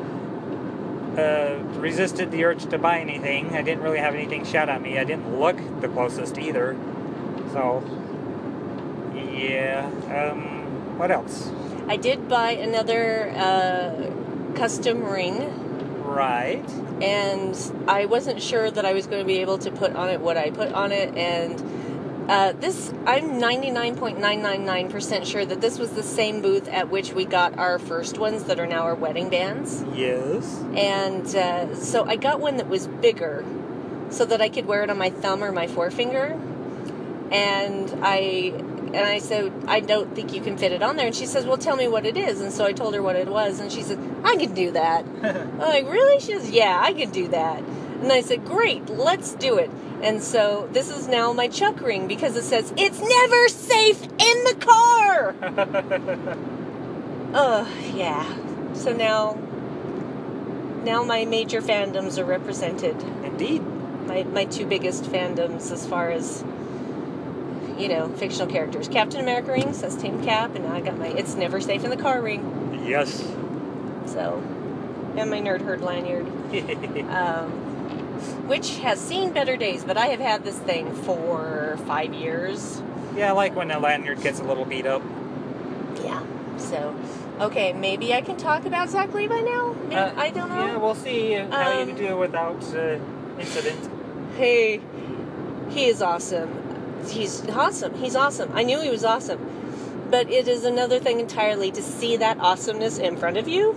uh, 1.18 1.59
resisted 1.81 2.31
the 2.31 2.44
urge 2.44 2.64
to 2.66 2.78
buy 2.78 3.00
anything. 3.00 3.54
I 3.57 3.62
didn't 3.62 3.83
really 3.83 3.98
have 3.98 4.14
anything 4.14 4.44
shout 4.44 4.68
at 4.68 4.81
me. 4.81 4.98
I 4.98 5.04
didn't 5.04 5.38
look 5.38 5.57
the 5.81 5.88
closest 5.88 6.38
either. 6.38 6.76
So, 7.52 7.83
yeah. 9.35 9.90
Um, 10.14 10.98
what 10.98 11.11
else? 11.11 11.50
I 11.88 11.96
did 11.96 12.28
buy 12.28 12.52
another 12.52 13.31
uh, 13.37 14.11
custom 14.54 15.04
ring, 15.04 16.04
Right. 16.04 16.68
and 17.02 17.57
I 17.87 18.07
wasn't 18.07 18.42
sure 18.42 18.70
that 18.70 18.85
I 18.85 18.92
was 18.92 19.07
going 19.07 19.20
to 19.20 19.26
be 19.26 19.38
able 19.38 19.59
to 19.59 19.70
put 19.70 19.94
on 19.94 20.09
it 20.11 20.20
what 20.20 20.37
I 20.37 20.50
put 20.50 20.72
on 20.72 20.92
it. 20.92 21.16
And 21.16 21.59
uh, 22.28 22.52
this, 22.52 22.92
I'm 23.06 23.40
99.999% 23.40 25.26
sure 25.26 25.46
that 25.46 25.60
this 25.60 25.78
was 25.78 25.92
the 25.92 26.02
same 26.02 26.42
booth 26.42 26.68
at 26.68 26.90
which 26.90 27.12
we 27.12 27.24
got 27.24 27.58
our 27.58 27.78
first 27.78 28.18
ones 28.18 28.44
that 28.44 28.60
are 28.60 28.66
now 28.66 28.82
our 28.82 28.94
wedding 28.94 29.30
bands. 29.30 29.82
Yes. 29.94 30.62
And 30.74 31.26
uh, 31.34 31.74
so 31.74 32.04
I 32.04 32.16
got 32.16 32.40
one 32.40 32.58
that 32.58 32.68
was 32.68 32.86
bigger 32.86 33.44
so 34.10 34.26
that 34.26 34.42
I 34.42 34.48
could 34.50 34.66
wear 34.66 34.82
it 34.82 34.90
on 34.90 34.98
my 34.98 35.10
thumb 35.10 35.42
or 35.42 35.52
my 35.52 35.66
forefinger. 35.66 36.38
And 37.30 37.92
I 38.02 38.52
and 38.88 38.96
I 39.04 39.18
said, 39.18 39.52
I 39.66 39.80
don't 39.80 40.14
think 40.14 40.32
you 40.32 40.40
can 40.40 40.56
fit 40.56 40.72
it 40.72 40.82
on 40.82 40.96
there. 40.96 41.06
And 41.06 41.14
she 41.14 41.26
says, 41.26 41.44
Well, 41.44 41.58
tell 41.58 41.76
me 41.76 41.88
what 41.88 42.06
it 42.06 42.16
is. 42.16 42.40
And 42.40 42.50
so 42.52 42.64
I 42.64 42.72
told 42.72 42.94
her 42.94 43.02
what 43.02 43.16
it 43.16 43.28
was. 43.28 43.60
And 43.60 43.70
she 43.70 43.82
said, 43.82 43.98
I 44.24 44.36
can 44.36 44.54
do 44.54 44.70
that. 44.72 45.04
I'm 45.22 45.58
like, 45.58 45.86
Really? 45.86 46.20
She 46.20 46.32
says, 46.32 46.50
Yeah, 46.50 46.78
I 46.80 46.92
can 46.94 47.10
do 47.10 47.28
that. 47.28 47.62
And 47.62 48.10
I 48.10 48.22
said, 48.22 48.46
Great, 48.46 48.88
let's 48.88 49.34
do 49.34 49.58
it. 49.58 49.70
And 50.02 50.22
so 50.22 50.68
this 50.72 50.90
is 50.90 51.08
now 51.08 51.32
my 51.32 51.48
chuck 51.48 51.80
ring 51.80 52.06
because 52.06 52.37
it 52.37 52.44
says, 52.44 52.72
It's 52.76 53.00
never 53.00 53.48
safe 53.48 54.02
in 54.02 54.44
the 54.44 54.56
car. 54.61 55.34
Oh, 57.34 57.68
yeah. 57.94 58.24
So 58.72 58.92
now, 58.94 59.34
now 60.84 61.04
my 61.04 61.26
major 61.26 61.61
fandoms 61.61 62.18
are 62.18 62.24
represented. 62.24 63.00
Indeed. 63.22 63.62
My, 64.06 64.22
my 64.22 64.44
two 64.46 64.64
biggest 64.64 65.04
fandoms 65.04 65.70
as 65.70 65.87
far 65.87 66.11
as, 66.11 66.42
you 67.78 67.88
know, 67.88 68.08
fictional 68.16 68.46
characters. 68.50 68.88
Captain 68.88 69.20
America 69.20 69.52
ring 69.52 69.74
says 69.74 69.94
Team 69.94 70.24
Cap, 70.24 70.54
and 70.54 70.64
now 70.64 70.74
I 70.74 70.80
got 70.80 70.98
my 70.98 71.08
It's 71.08 71.34
Never 71.34 71.61
Safe 71.61 71.84
in 71.84 71.90
the 71.90 71.98
Car 71.98 72.22
ring. 72.22 72.82
Yes. 72.87 73.20
So, 74.06 74.42
and 75.16 75.30
my 75.30 75.40
Nerd 75.40 75.61
Herd 75.61 75.82
lanyard, 75.82 76.26
um, 77.11 77.67
which 78.46 78.78
has 78.78 79.00
seen 79.00 79.33
better 79.33 79.57
days, 79.57 79.85
but 79.85 79.96
I 79.96 80.07
have 80.07 80.20
had 80.20 80.44
this 80.44 80.59
thing 80.59 80.92
for 80.94 81.78
five 81.87 82.12
years. 82.14 82.83
yeah, 83.16 83.28
I 83.31 83.33
like 83.33 83.54
when 83.57 83.70
a 83.70 83.78
lanyard 83.78 84.20
gets 84.22 84.40
a 84.40 84.44
little 84.44 84.64
beat 84.64 84.87
up. 84.87 85.02
Yeah. 86.02 86.22
So, 86.57 86.94
okay, 87.40 87.72
maybe 87.72 88.12
I 88.14 88.20
can 88.20 88.37
talk 88.37 88.64
about 88.64 88.88
Zach 88.90 89.12
Levi 89.14 89.40
now? 89.40 89.74
Maybe, 89.85 89.94
Uh, 89.96 90.12
I 90.16 90.31
don't 90.31 90.48
know. 90.48 90.66
Yeah, 90.66 90.76
we'll 90.76 90.94
see 90.94 91.33
how 91.35 91.72
you 91.81 91.90
Um, 91.90 91.94
do 91.96 92.16
without 92.16 92.62
uh, 92.74 92.98
incident. 93.38 93.88
Hey, 94.37 94.81
he 95.70 95.87
is 95.87 96.02
awesome. 96.02 96.50
He's 97.09 97.48
awesome. 97.48 97.94
He's 97.94 98.16
awesome. 98.16 98.50
I 98.54 98.62
knew 98.64 98.81
he 98.81 98.90
was 98.90 99.04
awesome. 99.04 99.38
But 100.11 100.31
it 100.31 100.48
is 100.48 100.64
another 100.64 100.98
thing 100.98 101.20
entirely 101.20 101.70
to 101.72 101.83
see 101.83 102.16
that 102.16 102.38
awesomeness 102.40 102.98
in 102.98 103.16
front 103.16 103.37
of 103.37 103.46
you, 103.46 103.72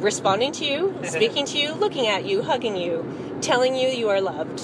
responding 0.00 0.52
to 0.52 0.64
you, 0.64 0.94
speaking 1.04 1.44
to 1.46 1.58
you, 1.58 1.72
looking 1.72 2.06
at 2.06 2.24
you, 2.24 2.42
hugging 2.42 2.76
you, 2.76 3.04
telling 3.40 3.74
you 3.76 3.88
you 3.88 4.08
are 4.08 4.20
loved, 4.20 4.62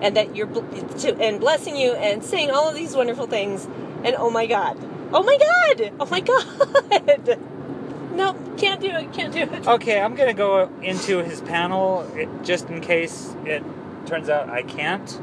and 0.00 0.16
that 0.16 0.34
you're 0.36 0.46
bl- 0.46 0.60
to, 0.98 1.16
and 1.20 1.40
blessing 1.40 1.76
you 1.76 1.92
and 1.92 2.22
saying 2.24 2.50
all 2.50 2.68
of 2.68 2.74
these 2.74 2.94
wonderful 2.94 3.26
things. 3.26 3.66
And 4.04 4.14
oh 4.16 4.30
my 4.30 4.46
God, 4.46 4.76
oh 5.12 5.22
my 5.22 5.36
God, 5.38 5.92
oh 6.00 6.06
my 6.06 6.20
God. 7.28 7.38
No, 8.14 8.34
can't 8.56 8.80
do 8.80 8.88
it. 8.90 9.12
Can't 9.12 9.32
do 9.32 9.40
it. 9.42 9.66
Okay, 9.66 10.00
I'm 10.00 10.14
gonna 10.14 10.34
go 10.34 10.70
into 10.82 11.22
his 11.22 11.40
panel 11.40 12.02
it, 12.16 12.28
just 12.42 12.68
in 12.68 12.80
case 12.80 13.34
it 13.44 13.62
turns 14.06 14.28
out 14.28 14.48
I 14.48 14.62
can't 14.62 15.20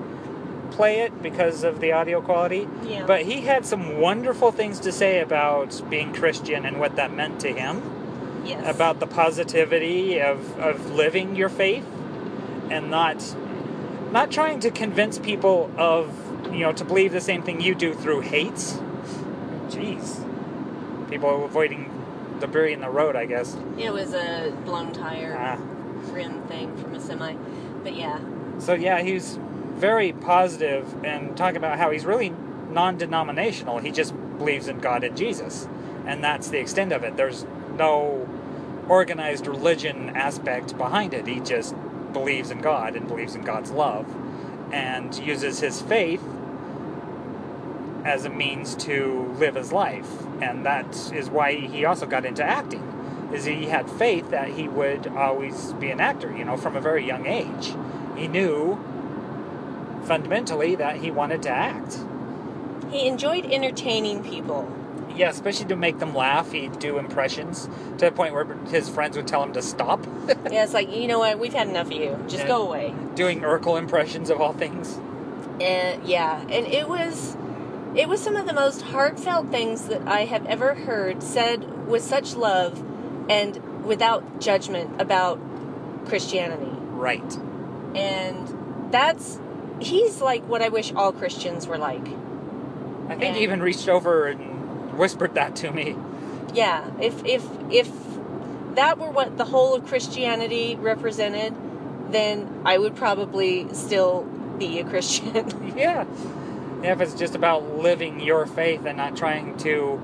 play 0.71 1.01
it 1.01 1.21
because 1.21 1.63
of 1.63 1.79
the 1.79 1.91
audio 1.93 2.21
quality. 2.21 2.67
Yeah. 2.83 3.05
But 3.05 3.23
he 3.23 3.41
had 3.41 3.65
some 3.65 3.99
wonderful 3.99 4.51
things 4.51 4.79
to 4.81 4.91
say 4.91 5.21
about 5.21 5.81
being 5.89 6.13
Christian 6.13 6.65
and 6.65 6.79
what 6.79 6.95
that 6.97 7.13
meant 7.13 7.39
to 7.41 7.53
him, 7.53 7.81
Yes. 8.45 8.63
about 8.75 8.99
the 8.99 9.07
positivity 9.07 10.19
of, 10.21 10.57
of 10.59 10.91
living 10.91 11.35
your 11.35 11.49
faith, 11.49 11.85
and 12.71 12.89
not 12.89 13.35
not 14.11 14.31
trying 14.31 14.59
to 14.61 14.71
convince 14.71 15.19
people 15.19 15.69
of 15.77 16.13
you 16.53 16.59
know 16.59 16.71
to 16.73 16.85
believe 16.85 17.11
the 17.11 17.21
same 17.21 17.43
thing 17.43 17.61
you 17.61 17.75
do 17.75 17.93
through 17.93 18.21
hate. 18.21 18.77
Jeez, 19.67 20.23
people 21.09 21.45
avoiding 21.45 21.91
debris 22.39 22.73
in 22.73 22.81
the 22.81 22.89
road, 22.89 23.15
I 23.15 23.25
guess. 23.25 23.55
It 23.77 23.91
was 23.91 24.13
a 24.13 24.53
blown 24.65 24.91
tire 24.91 25.35
Ah. 25.39 25.57
rim 26.13 26.41
thing 26.43 26.75
from 26.77 26.93
a 26.95 26.99
semi. 26.99 27.33
But 27.83 27.95
yeah. 27.95 28.19
So 28.59 28.73
yeah, 28.73 29.01
he's 29.01 29.39
very 29.75 30.13
positive 30.13 31.03
and 31.03 31.35
talking 31.35 31.57
about 31.57 31.77
how 31.77 31.91
he's 31.91 32.05
really 32.05 32.33
non-denominational. 32.71 33.79
He 33.79 33.91
just 33.91 34.13
believes 34.37 34.67
in 34.67 34.79
God 34.79 35.03
and 35.03 35.15
Jesus, 35.17 35.67
and 36.05 36.23
that's 36.23 36.49
the 36.49 36.59
extent 36.59 36.91
of 36.93 37.03
it. 37.03 37.17
There's 37.17 37.45
no 37.77 38.27
organized 38.87 39.47
religion 39.47 40.11
aspect 40.15 40.77
behind 40.77 41.13
it. 41.13 41.25
He 41.27 41.39
just 41.39 41.75
believes 42.15 42.49
in 42.49 42.59
God 42.59 42.95
and 42.95 43.07
believes 43.07 43.35
in 43.35 43.41
God's 43.43 43.71
love, 43.71 44.07
and 44.71 45.13
uses 45.19 45.59
his 45.59 45.81
faith 45.81 46.23
as 48.05 48.23
a 48.23 48.29
means 48.29 48.73
to 48.75 49.35
live 49.37 49.55
his 49.55 49.73
life. 49.73 50.09
And 50.41 50.65
that 50.65 51.11
is 51.13 51.29
why 51.29 51.55
he 51.55 51.83
also 51.83 52.05
got 52.05 52.25
into 52.25 52.43
acting. 52.43 52.83
Is 53.33 53.43
he 53.43 53.65
had 53.65 53.89
faith 53.89 54.29
that 54.29 54.47
he 54.47 54.69
would 54.69 55.07
always 55.07 55.73
be 55.73 55.89
an 55.91 55.99
actor, 55.99 56.35
you 56.35 56.45
know, 56.45 56.55
from 56.55 56.77
a 56.77 56.81
very 56.81 57.05
young 57.05 57.25
age. 57.25 57.73
He 58.15 58.29
knew 58.29 58.79
fundamentally 60.05 60.75
that 60.75 60.97
he 60.97 61.11
wanted 61.11 61.43
to 61.43 61.49
act. 61.49 61.99
He 62.91 63.07
enjoyed 63.07 63.45
entertaining 63.45 64.23
people. 64.23 64.71
Yeah, 65.15 65.29
especially 65.29 65.65
to 65.67 65.75
make 65.75 65.99
them 65.99 66.13
laugh. 66.13 66.51
He'd 66.51 66.77
do 66.79 66.97
impressions 66.97 67.69
to 67.97 68.05
the 68.05 68.11
point 68.11 68.33
where 68.33 68.45
his 68.69 68.89
friends 68.89 69.15
would 69.17 69.27
tell 69.27 69.41
him 69.43 69.53
to 69.53 69.61
stop. 69.61 70.05
yeah, 70.27 70.63
it's 70.63 70.73
like, 70.73 70.93
you 70.93 71.07
know 71.07 71.19
what, 71.19 71.39
we've 71.39 71.53
had 71.53 71.67
enough 71.69 71.87
of 71.87 71.93
you. 71.93 72.17
Just 72.27 72.43
Yeah. 72.43 72.47
go 72.47 72.61
away. 72.67 72.93
Doing 73.15 73.41
Urkel 73.41 73.77
impressions 73.79 74.29
of 74.29 74.41
all 74.41 74.53
things. 74.53 74.99
And 75.61 76.05
yeah, 76.05 76.41
and 76.41 76.67
it 76.67 76.87
was 76.89 77.37
it 77.95 78.09
was 78.09 78.21
some 78.21 78.35
of 78.35 78.45
the 78.45 78.53
most 78.53 78.81
heartfelt 78.81 79.47
things 79.51 79.85
that 79.87 80.05
I 80.05 80.25
have 80.25 80.45
ever 80.47 80.73
heard 80.75 81.23
said 81.23 81.87
with 81.87 82.03
such 82.03 82.35
love 82.35 82.83
and 83.29 83.85
without 83.85 84.41
judgment 84.41 84.99
about 85.01 85.39
Christianity. 86.05 86.71
Right. 86.91 87.37
And 87.95 88.91
that's 88.91 89.39
he's 89.79 90.21
like 90.21 90.43
what 90.47 90.61
I 90.61 90.67
wish 90.69 90.91
all 90.93 91.13
Christians 91.13 91.67
were 91.67 91.77
like. 91.77 92.05
I 92.05 93.09
think 93.15 93.23
And- 93.23 93.35
he 93.37 93.43
even 93.43 93.61
reached 93.61 93.87
over 93.87 94.25
and 94.27 94.54
whispered 94.97 95.35
that 95.35 95.55
to 95.57 95.71
me. 95.71 95.95
Yeah, 96.53 96.89
if 96.99 97.23
if 97.25 97.45
if 97.69 97.91
that 98.75 98.97
were 98.97 99.09
what 99.09 99.37
the 99.37 99.45
whole 99.45 99.75
of 99.75 99.85
Christianity 99.85 100.75
represented, 100.75 101.53
then 102.11 102.61
I 102.65 102.77
would 102.77 102.95
probably 102.95 103.73
still 103.73 104.23
be 104.57 104.79
a 104.79 104.83
Christian. 104.83 105.73
Yeah. 105.75 106.05
If 106.83 107.01
it's 107.01 107.15
just 107.15 107.35
about 107.35 107.77
living 107.77 108.21
your 108.21 108.45
faith 108.45 108.85
and 108.85 108.95
not 108.95 109.17
trying 109.17 109.57
to 109.57 109.99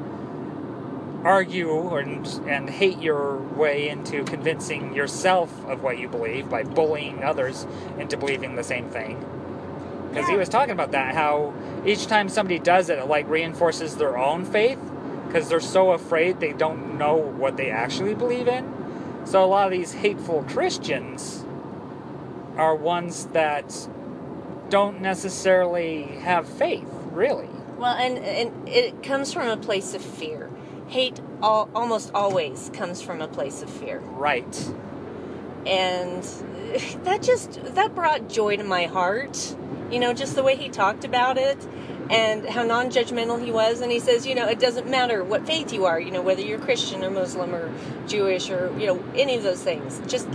argue 1.24 1.96
and, 1.96 2.28
and 2.48 2.70
hate 2.70 3.00
your 3.00 3.38
way 3.38 3.88
into 3.88 4.24
convincing 4.24 4.94
yourself 4.96 5.66
of 5.68 5.84
what 5.84 6.00
you 6.00 6.10
believe 6.10 6.50
by 6.50 6.64
bullying 6.64 7.24
others 7.24 7.66
into 7.98 8.18
believing 8.18 8.56
the 8.56 8.64
same 8.64 8.90
thing. 8.90 9.24
Because 10.12 10.28
he 10.28 10.36
was 10.36 10.50
talking 10.50 10.74
about 10.74 10.92
that, 10.92 11.16
how 11.16 11.54
each 11.86 12.08
time 12.08 12.28
somebody 12.28 12.60
does 12.60 12.90
it, 12.90 13.00
it 13.00 13.08
like 13.08 13.28
reinforces 13.30 13.96
their 13.96 14.18
own 14.18 14.44
faith 14.46 14.78
because 15.28 15.48
they're 15.48 15.62
so 15.62 15.92
afraid 15.92 16.40
they 16.42 16.52
don't 16.52 16.98
know 16.98 17.16
what 17.16 17.56
they 17.56 17.72
actually 17.72 18.14
believe 18.14 18.48
in. 18.50 18.70
So 19.26 19.44
a 19.44 19.48
lot 19.48 19.66
of 19.68 19.72
these 19.72 19.94
hateful 19.94 20.44
Christians 20.44 21.46
are 22.58 22.76
ones 22.76 23.28
that 23.28 23.88
don't 24.70 25.00
necessarily 25.02 26.04
have 26.04 26.48
faith, 26.48 26.88
really. 27.12 27.50
Well, 27.78 27.94
and 27.96 28.18
and 28.18 28.68
it 28.68 29.02
comes 29.04 29.32
from 29.32 29.48
a 29.48 29.58
place 29.58 29.94
of 29.94 30.02
fear. 30.02 30.50
Hate 30.88 31.22
all, 31.42 31.70
almost 31.74 32.12
always 32.14 32.70
comes 32.74 33.02
from 33.02 33.22
a 33.22 33.28
place 33.28 33.62
of 33.62 33.70
fear, 33.70 34.00
Right. 34.00 34.74
and 35.66 36.22
that 37.04 37.22
just 37.22 37.64
that 37.76 37.96
brought 37.96 38.28
joy 38.28 38.58
to 38.58 38.64
my 38.64 38.86
heart. 38.86 39.56
You 39.92 40.00
know, 40.00 40.14
just 40.14 40.36
the 40.36 40.44
way 40.44 40.56
he 40.56 40.70
talked 40.70 41.04
about 41.04 41.38
it, 41.38 41.58
and 42.10 42.46
how 42.46 42.64
non-judgmental 42.64 43.44
he 43.44 43.52
was. 43.52 43.82
And 43.82 43.92
he 43.92 44.00
says, 44.00 44.26
you 44.26 44.36
know, 44.36 44.48
it 44.48 44.60
doesn't 44.60 44.90
matter 44.90 45.24
what 45.24 45.46
faith 45.46 45.74
you 45.74 45.86
are. 45.86 46.00
You 46.00 46.12
know, 46.12 46.22
whether 46.22 46.42
you're 46.42 46.60
Christian 46.60 47.04
or 47.04 47.10
Muslim 47.10 47.54
or 47.54 47.72
Jewish 48.08 48.50
or 48.50 48.74
you 48.80 48.88
know 48.88 49.04
any 49.16 49.36
of 49.36 49.44
those 49.44 49.62
things. 49.62 50.02
Just 50.08 50.28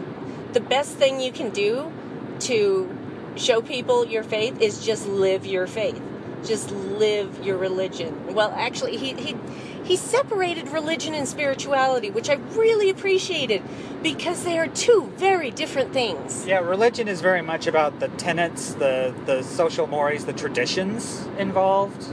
the 0.52 0.60
best 0.60 0.96
thing 0.96 1.20
you 1.20 1.32
can 1.32 1.50
do 1.50 1.92
to 2.40 2.96
show 3.36 3.60
people 3.60 4.06
your 4.06 4.22
faith 4.22 4.60
is 4.60 4.84
just 4.84 5.06
live 5.06 5.44
your 5.46 5.66
faith 5.66 6.00
just 6.44 6.70
live 6.70 7.44
your 7.44 7.56
religion. 7.56 8.34
Well 8.34 8.52
actually 8.56 8.96
he 8.96 9.14
he 9.14 9.36
he 9.84 9.96
separated 9.96 10.68
religion 10.68 11.14
and 11.14 11.28
spirituality 11.28 12.10
which 12.10 12.28
i 12.28 12.34
really 12.56 12.90
appreciated 12.90 13.62
because 14.02 14.42
they 14.44 14.58
are 14.58 14.68
two 14.68 15.10
very 15.16 15.50
different 15.50 15.92
things. 15.92 16.46
Yeah, 16.46 16.58
religion 16.60 17.08
is 17.08 17.20
very 17.20 17.42
much 17.42 17.66
about 17.66 17.98
the 18.00 18.08
tenets, 18.08 18.74
the, 18.74 19.14
the 19.26 19.42
social 19.42 19.86
mores, 19.86 20.24
the 20.26 20.32
traditions 20.32 21.26
involved, 21.38 22.04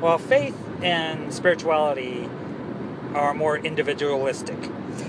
while 0.00 0.18
faith 0.18 0.56
and 0.82 1.32
spirituality 1.32 2.28
are 3.14 3.34
more 3.34 3.56
individualistic. 3.58 4.58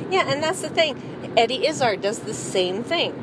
yeah 0.09 0.31
and 0.31 0.41
that's 0.41 0.61
the 0.61 0.69
thing. 0.69 1.33
Eddie 1.37 1.65
izzard 1.67 2.01
does 2.01 2.19
the 2.19 2.33
same 2.33 2.83
thing 2.83 3.13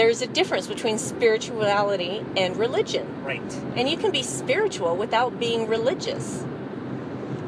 there's 0.00 0.22
a 0.22 0.26
difference 0.26 0.66
between 0.66 0.96
spirituality 0.96 2.24
and 2.34 2.56
religion 2.56 3.06
Right. 3.22 3.52
and 3.76 3.86
you 3.86 3.98
can 3.98 4.10
be 4.10 4.22
spiritual 4.22 4.96
without 4.96 5.38
being 5.38 5.68
religious. 5.68 6.42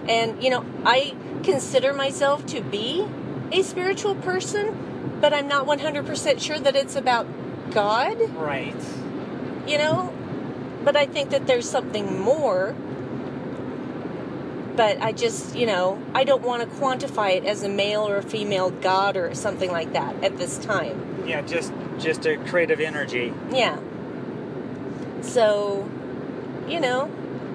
And 0.06 0.44
you 0.44 0.50
know, 0.50 0.62
I 0.84 1.14
consider 1.44 1.94
myself 1.94 2.44
to 2.48 2.60
be 2.60 3.06
a 3.52 3.62
spiritual 3.62 4.16
person, 4.16 5.16
but 5.18 5.32
I'm 5.32 5.48
not 5.48 5.66
100% 5.66 6.40
sure 6.42 6.58
that 6.58 6.76
it's 6.76 6.94
about 6.94 7.26
God, 7.70 8.18
Right. 8.36 8.76
you 9.66 9.78
know? 9.78 10.12
But 10.84 10.94
I 10.94 11.06
think 11.06 11.30
that 11.30 11.46
there's 11.46 11.66
something 11.66 12.20
more. 12.20 12.74
But 14.76 15.00
I 15.02 15.12
just, 15.12 15.54
you 15.54 15.66
know, 15.66 16.00
I 16.14 16.24
don't 16.24 16.42
want 16.42 16.62
to 16.62 16.68
quantify 16.78 17.36
it 17.36 17.44
as 17.44 17.62
a 17.62 17.68
male 17.68 18.08
or 18.08 18.16
a 18.16 18.22
female 18.22 18.70
god 18.70 19.16
or 19.16 19.34
something 19.34 19.70
like 19.70 19.92
that 19.92 20.24
at 20.24 20.38
this 20.38 20.56
time. 20.58 21.24
Yeah, 21.26 21.42
just 21.42 21.72
just 21.98 22.24
a 22.26 22.36
creative 22.38 22.80
energy. 22.80 23.32
Yeah. 23.52 23.78
So, 25.20 25.88
you 26.68 26.80
know, 26.80 27.10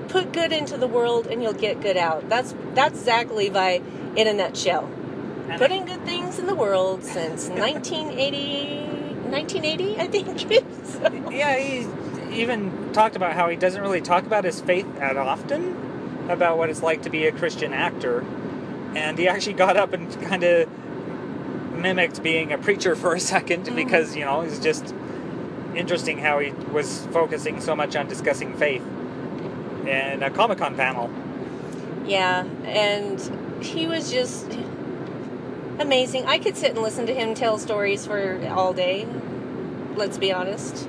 put 0.10 0.32
good 0.32 0.52
into 0.54 0.78
the 0.78 0.88
world 0.88 1.28
and 1.28 1.42
you'll 1.42 1.54
get 1.54 1.82
good 1.82 1.98
out. 1.98 2.30
That's 2.30 2.54
that's 2.74 3.00
Zach 3.04 3.32
Levi 3.32 3.80
in 4.16 4.28
a 4.28 4.34
nutshell. 4.34 4.90
And 5.50 5.60
Putting 5.60 5.86
good 5.86 6.04
things 6.06 6.40
in 6.40 6.46
the 6.48 6.56
world 6.56 7.04
since 7.04 7.48
1980, 7.50 9.30
1980, 9.30 9.98
I 9.98 10.08
think. 10.08 10.40
So- 10.86 11.30
Yeah, 11.32 11.58
he 11.58 11.88
even 12.42 12.92
talked 12.94 13.16
about 13.16 13.34
how 13.34 13.50
he 13.50 13.56
doesn't 13.56 13.82
really 13.82 14.02
talk 14.02 14.26
about 14.26 14.44
his 14.44 14.62
faith 14.62 14.86
that 15.00 15.18
often, 15.18 15.76
about 16.30 16.58
what 16.58 16.70
it's 16.70 16.84
like 16.84 17.04
to 17.04 17.10
be 17.10 17.26
a 17.26 17.32
Christian 17.32 17.74
actor. 17.74 18.26
And 18.96 19.18
he 19.18 19.28
actually 19.28 19.54
got 19.54 19.78
up 19.78 19.94
and 19.94 20.12
kind 20.24 20.44
of 20.44 20.70
mimicked 21.74 22.24
being 22.24 22.52
a 22.52 22.58
preacher 22.58 22.96
for 22.96 23.14
a 23.14 23.18
2nd 23.18 23.66
mm. 23.66 23.76
because, 23.76 24.16
you 24.16 24.26
know, 24.26 24.42
it's 24.42 24.60
just 24.60 24.94
interesting 25.76 26.18
how 26.18 26.40
he 26.40 26.52
was 26.72 27.06
focusing 27.08 27.62
so 27.62 27.76
much 27.76 27.96
on 27.96 28.08
discussing 28.08 28.56
faith 28.56 28.82
in 29.86 30.24
a 30.24 30.30
Comic 30.30 30.58
Con 30.58 30.76
panel. 30.76 31.10
yeah, 32.06 32.44
and 32.66 33.64
he 33.64 33.88
was 33.88 34.12
just 34.12 34.58
amazing. 35.80 36.26
I 36.26 36.40
could 36.40 36.58
sit 36.58 36.72
and 36.72 36.82
listen 36.82 37.06
to 37.08 37.14
him 37.14 37.34
tell 37.34 37.58
stories 37.58 38.06
for 38.06 38.46
all 38.50 38.74
day. 38.74 39.08
Let's 39.96 40.18
be 40.18 40.32
honest. 40.32 40.88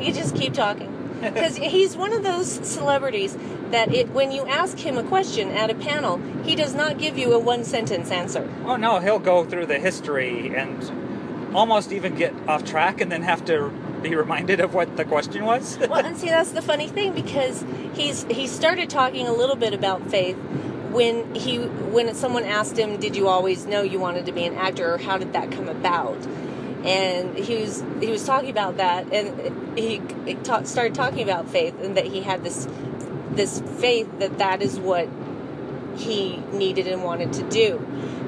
You 0.00 0.12
just 0.12 0.34
keep 0.36 0.52
talking. 0.52 0.93
Because 1.32 1.56
he's 1.56 1.96
one 1.96 2.12
of 2.12 2.22
those 2.22 2.48
celebrities 2.66 3.36
that 3.70 3.92
it, 3.94 4.10
when 4.10 4.30
you 4.30 4.46
ask 4.46 4.78
him 4.78 4.98
a 4.98 5.02
question 5.02 5.50
at 5.50 5.70
a 5.70 5.74
panel, 5.74 6.18
he 6.44 6.54
does 6.54 6.74
not 6.74 6.98
give 6.98 7.16
you 7.16 7.32
a 7.32 7.38
one 7.38 7.64
sentence 7.64 8.10
answer. 8.10 8.48
Oh 8.64 8.76
no, 8.76 9.00
he'll 9.00 9.18
go 9.18 9.44
through 9.44 9.66
the 9.66 9.78
history 9.78 10.54
and 10.54 11.54
almost 11.54 11.92
even 11.92 12.14
get 12.14 12.34
off 12.48 12.64
track 12.64 13.00
and 13.00 13.10
then 13.10 13.22
have 13.22 13.44
to 13.46 13.70
be 14.02 14.14
reminded 14.14 14.60
of 14.60 14.74
what 14.74 14.96
the 14.96 15.04
question 15.04 15.44
was. 15.44 15.78
well, 15.88 16.04
and 16.04 16.16
see, 16.16 16.28
that's 16.28 16.50
the 16.52 16.62
funny 16.62 16.88
thing 16.88 17.12
because 17.12 17.64
he's 17.94 18.24
he 18.24 18.46
started 18.46 18.90
talking 18.90 19.26
a 19.26 19.32
little 19.32 19.56
bit 19.56 19.72
about 19.72 20.08
faith 20.10 20.36
when 20.90 21.34
he 21.34 21.58
when 21.58 22.14
someone 22.14 22.44
asked 22.44 22.78
him, 22.78 22.98
"Did 22.98 23.16
you 23.16 23.28
always 23.28 23.66
know 23.66 23.82
you 23.82 23.98
wanted 23.98 24.26
to 24.26 24.32
be 24.32 24.44
an 24.44 24.54
actor, 24.54 24.94
or 24.94 24.98
how 24.98 25.18
did 25.18 25.32
that 25.32 25.50
come 25.50 25.68
about?" 25.68 26.18
And 26.84 27.36
he 27.38 27.56
was 27.56 27.82
he 28.00 28.08
was 28.08 28.24
talking 28.24 28.50
about 28.50 28.76
that, 28.76 29.10
and 29.10 29.78
he, 29.78 30.02
he 30.26 30.34
ta- 30.34 30.64
started 30.64 30.94
talking 30.94 31.22
about 31.22 31.48
faith 31.48 31.80
and 31.82 31.96
that 31.96 32.04
he 32.06 32.20
had 32.20 32.44
this 32.44 32.68
this 33.32 33.60
faith 33.78 34.08
that 34.18 34.38
that 34.38 34.60
is 34.60 34.78
what 34.78 35.08
he 35.96 36.36
needed 36.52 36.86
and 36.86 37.02
wanted 37.02 37.32
to 37.34 37.42
do, 37.44 37.78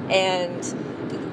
and. 0.09 0.75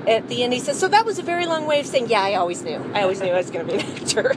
At 0.07 0.29
the 0.29 0.43
end, 0.43 0.53
he 0.53 0.61
says, 0.61 0.79
"So 0.79 0.87
that 0.89 1.07
was 1.07 1.19
a 1.19 1.23
very 1.23 1.47
long 1.47 1.67
way 1.67 1.81
of 1.81 1.87
saying, 1.87 2.11
yeah, 2.11 2.21
I 2.21 2.35
always 2.35 2.63
knew. 2.63 2.79
I 2.93 3.01
always 3.01 3.23
knew 3.23 3.31
I 3.31 3.39
was 3.39 3.51
going 3.51 3.67
to 3.67 3.73
be 3.73 3.81
an 3.81 3.87
actor." 4.03 4.35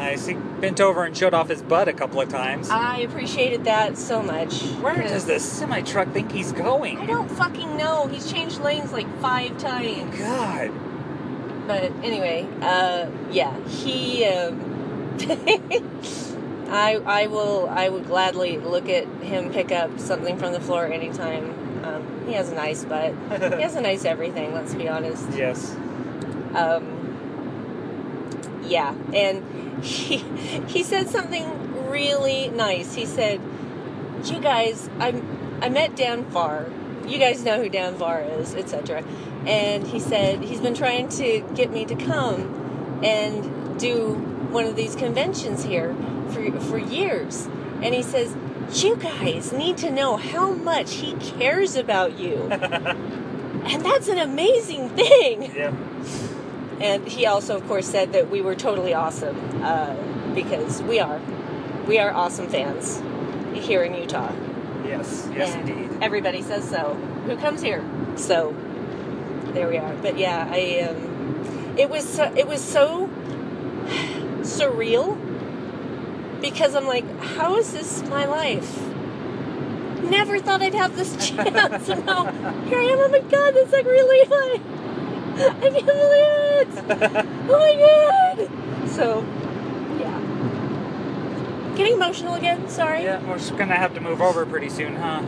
nice. 0.00 0.26
He 0.26 0.34
bent 0.34 0.80
over 0.80 1.04
and 1.04 1.16
showed 1.16 1.34
off 1.34 1.48
his 1.48 1.60
butt 1.62 1.86
a 1.88 1.92
couple 1.92 2.20
of 2.20 2.28
times. 2.30 2.70
I 2.70 3.00
appreciated 3.00 3.64
that 3.64 3.98
so 3.98 4.22
much. 4.22 4.62
Where 4.80 4.94
does 4.94 5.26
this 5.26 5.44
semi 5.44 5.82
truck 5.82 6.12
think 6.12 6.32
he's 6.32 6.52
going? 6.52 6.98
I 6.98 7.06
don't 7.06 7.30
fucking 7.30 7.76
know. 7.76 8.06
He's 8.06 8.30
changed 8.30 8.60
lanes 8.60 8.92
like 8.92 9.06
five 9.20 9.58
times. 9.58 10.18
God. 10.18 10.70
But 11.66 11.92
anyway, 12.02 12.46
uh, 12.60 13.06
yeah, 13.30 13.58
he. 13.66 14.24
Um, 14.26 14.66
I 16.70 17.02
I 17.04 17.26
will 17.26 17.68
I 17.68 17.88
would 17.88 18.06
gladly 18.06 18.56
look 18.58 18.88
at 18.88 19.06
him 19.22 19.52
pick 19.52 19.72
up 19.72 19.98
something 19.98 20.38
from 20.38 20.52
the 20.52 20.60
floor 20.60 20.86
anytime. 20.86 21.84
Um, 21.84 22.26
he 22.26 22.34
has 22.34 22.50
a 22.50 22.54
nice 22.54 22.84
butt. 22.84 23.12
he 23.56 23.62
has 23.62 23.74
a 23.74 23.80
nice 23.80 24.04
everything. 24.04 24.54
Let's 24.54 24.74
be 24.74 24.88
honest. 24.88 25.28
Yes. 25.32 25.74
Um, 26.54 27.00
yeah, 28.64 28.94
and 29.12 29.84
he 29.84 30.18
he 30.68 30.82
said 30.82 31.08
something 31.08 31.88
really 31.88 32.48
nice. 32.48 32.94
He 32.94 33.04
said, 33.04 33.40
"You 34.24 34.40
guys, 34.40 34.88
I 35.00 35.20
I 35.60 35.68
met 35.68 35.96
Dan 35.96 36.24
Farr. 36.30 36.66
You 37.06 37.18
guys 37.18 37.44
know 37.44 37.60
who 37.60 37.68
Dan 37.68 37.96
Farr 37.96 38.22
is, 38.22 38.54
etc." 38.54 39.02
And 39.46 39.86
he 39.86 39.98
said 39.98 40.42
he's 40.42 40.60
been 40.60 40.74
trying 40.74 41.08
to 41.10 41.40
get 41.54 41.70
me 41.70 41.84
to 41.86 41.94
come 41.94 43.00
and 43.02 43.78
do 43.78 44.14
one 44.50 44.66
of 44.66 44.76
these 44.76 44.94
conventions 44.94 45.64
here 45.64 45.94
for 46.30 46.60
for 46.60 46.78
years. 46.78 47.46
And 47.82 47.94
he 47.94 48.02
says, 48.02 48.36
"You 48.84 48.96
guys 48.96 49.52
need 49.52 49.78
to 49.78 49.90
know 49.90 50.16
how 50.16 50.52
much 50.52 50.94
he 50.94 51.14
cares 51.14 51.76
about 51.76 52.18
you." 52.18 52.36
and 52.50 53.84
that's 53.84 54.08
an 54.08 54.18
amazing 54.18 54.90
thing. 54.90 55.54
Yeah. 55.54 55.74
And 56.80 57.06
he 57.06 57.26
also, 57.26 57.56
of 57.56 57.66
course, 57.68 57.86
said 57.86 58.12
that 58.12 58.30
we 58.30 58.40
were 58.40 58.54
totally 58.54 58.94
awesome 58.94 59.36
uh, 59.62 59.94
because 60.34 60.82
we 60.82 60.98
are. 60.98 61.20
We 61.86 61.98
are 61.98 62.10
awesome 62.12 62.48
fans 62.48 63.02
here 63.52 63.82
in 63.82 63.94
Utah. 63.94 64.32
Yes. 64.84 65.28
Yes, 65.34 65.54
And 65.54 65.68
indeed. 65.68 65.98
Everybody 66.02 66.42
says 66.42 66.68
so. 66.68 66.94
Who 67.26 67.36
comes 67.36 67.60
here? 67.60 67.84
So 68.16 68.54
there 69.50 69.68
we 69.68 69.78
are. 69.78 69.94
But 69.96 70.18
yeah, 70.18 70.48
I 70.50 70.88
um, 70.88 71.74
it 71.76 71.90
was 71.90 72.08
so, 72.08 72.32
it 72.36 72.46
was 72.46 72.62
so 72.62 73.08
surreal 74.40 75.18
because 76.40 76.74
I'm 76.74 76.86
like, 76.86 77.04
how 77.20 77.56
is 77.56 77.72
this 77.72 78.02
my 78.04 78.24
life? 78.26 78.80
Never 80.02 80.38
thought 80.38 80.62
I'd 80.62 80.74
have 80.74 80.96
this 80.96 81.14
chance, 81.28 81.88
and 81.88 82.06
now 82.06 82.24
here 82.64 82.78
I 82.78 82.84
am. 82.84 82.98
Oh 82.98 83.08
my 83.08 83.20
god, 83.20 83.54
that's 83.54 83.72
like 83.72 83.84
really 83.84 84.28
like 84.28 84.62
I 85.40 85.70
can't 85.70 85.86
believe 85.86 86.28
it! 86.60 87.26
Oh 87.48 87.58
my 87.58 87.74
god! 87.76 88.88
So, 88.90 89.24
yeah. 89.98 91.74
Getting 91.76 91.94
emotional 91.94 92.34
again, 92.34 92.68
sorry. 92.68 93.04
Yeah, 93.04 93.26
we're 93.26 93.38
just 93.38 93.56
gonna 93.56 93.76
have 93.76 93.94
to 93.94 94.00
move 94.00 94.20
over 94.20 94.44
pretty 94.44 94.68
soon, 94.68 94.96
huh? 94.96 95.22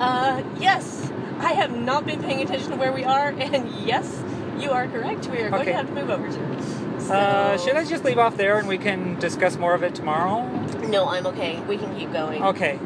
Uh, 0.00 0.42
yes. 0.58 1.09
I 1.40 1.52
have 1.54 1.76
not 1.76 2.06
been 2.06 2.22
paying 2.22 2.42
attention 2.42 2.70
to 2.70 2.76
where 2.76 2.92
we 2.92 3.04
are, 3.04 3.28
and 3.28 3.68
yes, 3.86 4.22
you 4.58 4.70
are 4.70 4.86
correct. 4.86 5.26
We 5.28 5.38
are 5.40 5.50
going 5.50 5.66
to 5.66 5.72
have 5.72 5.86
to 5.86 5.92
move 5.94 6.10
over 6.10 6.28
to. 6.28 7.00
So, 7.00 7.14
Uh, 7.14 7.58
should 7.58 7.76
I 7.76 7.84
just 7.84 8.04
leave 8.04 8.18
off 8.18 8.36
there 8.36 8.58
and 8.58 8.68
we 8.68 8.78
can 8.78 9.18
discuss 9.18 9.56
more 9.56 9.74
of 9.74 9.82
it 9.82 9.94
tomorrow? 9.94 10.46
No, 10.86 11.08
I'm 11.08 11.26
okay. 11.26 11.60
We 11.62 11.76
can 11.76 11.96
keep 11.98 12.12
going. 12.12 12.42
Okay. 12.42 12.78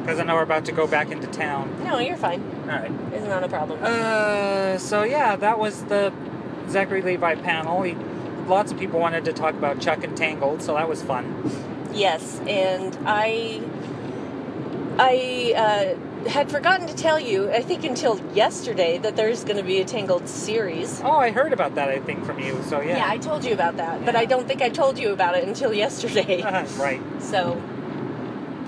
Because 0.00 0.20
I 0.20 0.22
know 0.22 0.36
we're 0.36 0.42
about 0.42 0.64
to 0.66 0.72
go 0.72 0.86
back 0.86 1.10
into 1.10 1.26
town. 1.26 1.70
No, 1.84 1.98
you're 1.98 2.16
fine. 2.16 2.40
Alright. 2.62 2.92
It's 3.12 3.26
not 3.26 3.40
that 3.40 3.44
a 3.44 3.48
problem. 3.48 3.80
Uh, 3.82 4.78
so 4.78 5.02
yeah, 5.02 5.36
that 5.36 5.58
was 5.58 5.82
the 5.84 6.12
Zachary 6.68 7.02
Levi 7.02 7.34
panel. 7.34 7.82
He, 7.82 7.94
lots 8.46 8.72
of 8.72 8.78
people 8.78 9.00
wanted 9.00 9.24
to 9.26 9.32
talk 9.32 9.54
about 9.54 9.80
Chuck 9.80 10.04
and 10.04 10.16
Tangled, 10.16 10.62
so 10.62 10.74
that 10.74 10.88
was 10.88 11.02
fun. 11.02 11.50
Yes, 11.92 12.40
and 12.46 12.96
I 13.04 13.60
I 14.98 15.54
uh, 15.56 16.07
had 16.26 16.50
forgotten 16.50 16.86
to 16.86 16.94
tell 16.94 17.18
you, 17.18 17.50
I 17.50 17.62
think 17.62 17.84
until 17.84 18.20
yesterday, 18.34 18.98
that 18.98 19.16
there's 19.16 19.44
going 19.44 19.56
to 19.56 19.62
be 19.62 19.80
a 19.80 19.84
Tangled 19.84 20.28
series. 20.28 21.00
Oh, 21.02 21.12
I 21.12 21.30
heard 21.30 21.52
about 21.52 21.74
that, 21.76 21.88
I 21.88 22.00
think, 22.00 22.24
from 22.24 22.38
you, 22.38 22.60
so 22.64 22.80
yeah. 22.80 22.96
Yeah, 22.96 23.08
I 23.08 23.18
told 23.18 23.44
you 23.44 23.52
about 23.52 23.76
that, 23.76 24.04
but 24.04 24.16
I 24.16 24.24
don't 24.24 24.46
think 24.46 24.60
I 24.60 24.68
told 24.68 24.98
you 24.98 25.12
about 25.12 25.36
it 25.36 25.46
until 25.46 25.72
yesterday. 25.72 26.42
right. 26.78 27.00
So, 27.20 27.62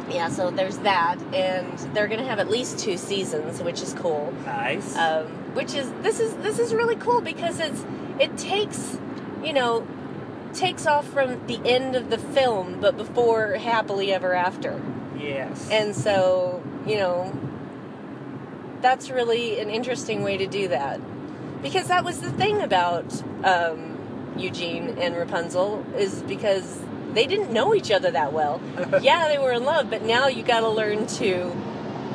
yeah, 0.09 0.29
so 0.29 0.51
there's 0.51 0.79
that, 0.79 1.21
and 1.35 1.79
they're 1.95 2.09
going 2.09 2.21
to 2.21 2.27
have 2.27 2.39
at 2.39 2.49
least 2.51 2.79
two 2.79 2.97
seasons, 2.97 3.63
which 3.63 3.83
is 3.83 3.95
cool. 3.95 4.33
Nice. 4.45 4.97
Um, 4.97 5.27
which 5.55 5.75
is 5.75 5.91
this 6.03 6.21
is 6.21 6.35
this 6.37 6.59
is 6.61 6.73
really 6.73 6.97
cool 6.97 7.21
because 7.21 7.59
it's 7.59 7.85
it 8.21 8.37
takes 8.39 8.99
you 9.43 9.53
know 9.53 9.87
takes 10.55 10.87
off 10.87 11.07
from 11.09 11.45
the 11.47 11.61
end 11.65 11.97
of 11.97 12.11
the 12.11 12.19
film, 12.19 12.81
but 12.81 12.97
before 12.97 13.55
happily 13.55 14.13
ever 14.13 14.35
after. 14.35 14.81
Yes. 15.21 15.69
And 15.71 15.95
so, 15.95 16.63
you 16.87 16.97
know, 16.97 17.33
that's 18.81 19.11
really 19.11 19.61
an 19.61 19.71
interesting 19.71 20.23
way 20.23 20.37
to 20.37 20.47
do 20.47 20.69
that. 20.69 21.01
Because 21.63 21.89
that 21.89 22.05
was 22.05 22.21
the 22.21 22.31
thing 22.33 22.63
about 22.63 23.23
um, 23.45 24.35
Eugene 24.37 24.97
and 24.99 25.17
Rapunzel, 25.17 25.85
is 25.97 26.23
because 26.23 26.81
they 27.13 27.27
didn't 27.27 27.53
know 27.53 27.75
each 27.75 27.91
other 27.91 28.11
that 28.11 28.33
well. 28.33 28.61
yeah, 29.03 29.29
they 29.29 29.39
were 29.39 29.53
in 29.53 29.65
love, 29.65 29.91
but 29.91 30.03
now 30.03 30.27
you 30.27 30.43
got 30.43 30.61
to 30.61 30.69
learn 30.69 31.07
to 31.07 31.55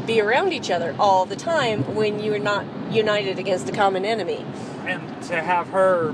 be 0.08 0.22
around 0.22 0.54
each 0.54 0.72
other 0.72 0.96
all 1.00 1.26
the 1.26 1.36
time 1.36 1.96
when 1.96 2.20
you're 2.20 2.40
not 2.40 2.66
united 2.92 3.40
against 3.40 3.70
a 3.70 3.72
common 3.72 4.06
enemy. 4.06 4.46
and 4.86 5.24
to 5.24 5.42
have 5.42 5.68
her 5.70 6.14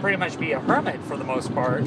pretty 0.00 0.16
much 0.16 0.38
be 0.38 0.52
a 0.52 0.60
hermit 0.60 1.00
for 1.02 1.16
the 1.16 1.24
most 1.24 1.52
part, 1.54 1.84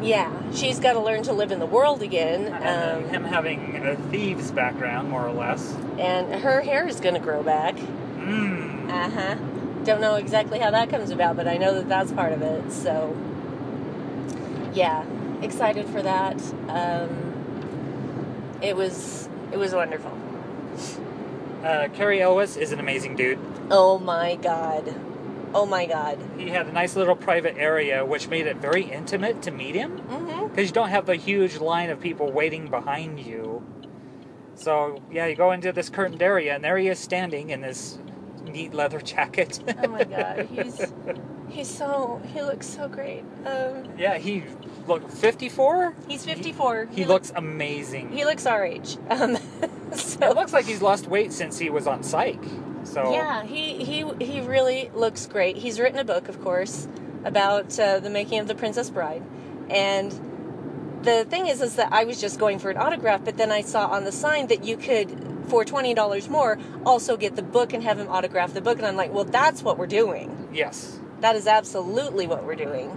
Yeah, 0.00 0.30
she's 0.52 0.78
got 0.80 0.94
to 0.94 1.00
learn 1.00 1.22
to 1.24 1.32
live 1.32 1.52
in 1.52 1.58
the 1.60 1.66
world 1.66 2.02
again. 2.02 2.52
Um, 2.52 3.08
him 3.08 3.24
having 3.24 3.76
a 3.86 3.96
thieves 4.10 4.50
background, 4.50 5.08
more 5.10 5.26
or 5.26 5.32
less. 5.32 5.74
and 5.98 6.34
her 6.42 6.60
hair 6.60 6.86
is 6.88 7.00
going 7.00 7.14
to 7.14 7.20
grow 7.20 7.42
back. 7.42 7.76
Mmm. 7.76 8.88
Uh 8.90 9.10
huh. 9.10 9.34
Don't 9.84 10.00
know 10.00 10.14
exactly 10.16 10.58
how 10.58 10.70
that 10.70 10.90
comes 10.90 11.10
about, 11.10 11.36
but 11.36 11.48
I 11.48 11.56
know 11.56 11.74
that 11.74 11.88
that's 11.88 12.12
part 12.12 12.32
of 12.32 12.42
it. 12.42 12.70
So, 12.70 13.16
yeah, 14.74 15.04
excited 15.42 15.86
for 15.86 16.02
that. 16.02 16.36
Um, 16.68 18.58
it 18.62 18.76
was 18.76 19.28
it 19.50 19.56
was 19.56 19.72
wonderful. 19.74 20.12
Uh, 21.64 21.88
Cary 21.94 22.20
Elwes 22.22 22.56
is 22.56 22.72
an 22.72 22.80
amazing 22.80 23.16
dude. 23.16 23.38
Oh 23.70 23.98
my 23.98 24.36
god. 24.36 24.94
Oh 25.54 25.66
my 25.66 25.86
god. 25.86 26.18
He 26.38 26.48
had 26.48 26.66
a 26.66 26.72
nice 26.72 26.96
little 26.96 27.16
private 27.16 27.56
area, 27.56 28.04
which 28.04 28.28
made 28.28 28.46
it 28.46 28.56
very 28.56 28.84
intimate 28.84 29.42
to 29.42 29.50
meet 29.50 29.74
him. 29.74 29.98
Mm-hmm. 29.98 30.48
Because 30.48 30.68
you 30.68 30.72
don't 30.72 30.88
have 30.90 31.06
the 31.06 31.16
huge 31.16 31.58
line 31.58 31.90
of 31.90 32.00
people 32.00 32.30
waiting 32.32 32.68
behind 32.68 33.20
you. 33.20 33.62
So, 34.54 35.02
yeah, 35.10 35.26
you 35.26 35.34
go 35.36 35.52
into 35.52 35.72
this 35.72 35.88
curtained 35.88 36.22
area, 36.22 36.54
and 36.54 36.62
there 36.62 36.76
he 36.76 36.88
is 36.88 36.98
standing 36.98 37.50
in 37.50 37.60
this 37.62 37.98
neat 38.44 38.74
leather 38.74 39.00
jacket. 39.00 39.60
Oh 39.82 39.88
my 39.88 40.04
god. 40.04 40.46
He's 40.52 40.92
he's 41.48 41.68
so 41.68 42.20
he 42.32 42.42
looks 42.42 42.66
so 42.66 42.88
great. 42.88 43.24
Um, 43.46 43.88
yeah, 43.98 44.18
he 44.18 44.44
look 44.86 45.10
54. 45.10 45.94
he's 46.08 46.24
54. 46.24 46.88
He 46.92 47.04
looks 47.04 47.32
amazing. 47.34 48.10
he 48.10 48.24
looks 48.24 48.46
our 48.46 48.64
age. 48.64 48.96
Um, 49.10 49.36
so 49.94 50.30
It 50.30 50.36
looks 50.36 50.52
like 50.54 50.64
he's 50.64 50.80
lost 50.80 51.06
weight 51.06 51.32
since 51.32 51.58
he 51.58 51.68
was 51.68 51.86
on 51.86 52.02
Psych. 52.02 52.40
So 52.84 53.12
Yeah, 53.12 53.44
he, 53.44 53.84
he 53.84 54.04
he 54.20 54.40
really 54.40 54.90
looks 54.94 55.26
great. 55.26 55.56
He's 55.56 55.78
written 55.80 55.98
a 55.98 56.04
book, 56.04 56.28
of 56.28 56.42
course, 56.42 56.88
about 57.24 57.78
uh, 57.78 58.00
the 58.00 58.10
making 58.10 58.40
of 58.40 58.48
the 58.48 58.54
Princess 58.54 58.90
Bride, 58.90 59.22
and 59.70 60.10
the 61.02 61.24
thing 61.24 61.46
is, 61.48 61.60
is 61.60 61.76
that 61.76 61.92
I 61.92 62.04
was 62.04 62.20
just 62.20 62.38
going 62.38 62.58
for 62.58 62.70
an 62.70 62.76
autograph, 62.76 63.24
but 63.24 63.36
then 63.36 63.50
I 63.50 63.62
saw 63.62 63.86
on 63.88 64.04
the 64.04 64.12
sign 64.12 64.46
that 64.48 64.64
you 64.64 64.76
could, 64.76 65.08
for 65.48 65.64
twenty 65.64 65.94
dollars 65.94 66.28
more, 66.28 66.58
also 66.86 67.16
get 67.16 67.36
the 67.36 67.42
book 67.42 67.72
and 67.72 67.82
have 67.82 67.98
him 67.98 68.08
autograph 68.08 68.52
the 68.54 68.60
book, 68.60 68.78
and 68.78 68.86
I'm 68.86 68.96
like, 68.96 69.12
well, 69.12 69.24
that's 69.24 69.62
what 69.62 69.78
we're 69.78 69.86
doing. 69.86 70.48
yes, 70.52 71.00
That 71.20 71.36
is 71.36 71.46
absolutely 71.46 72.26
what 72.26 72.44
we're 72.44 72.56
doing, 72.56 72.90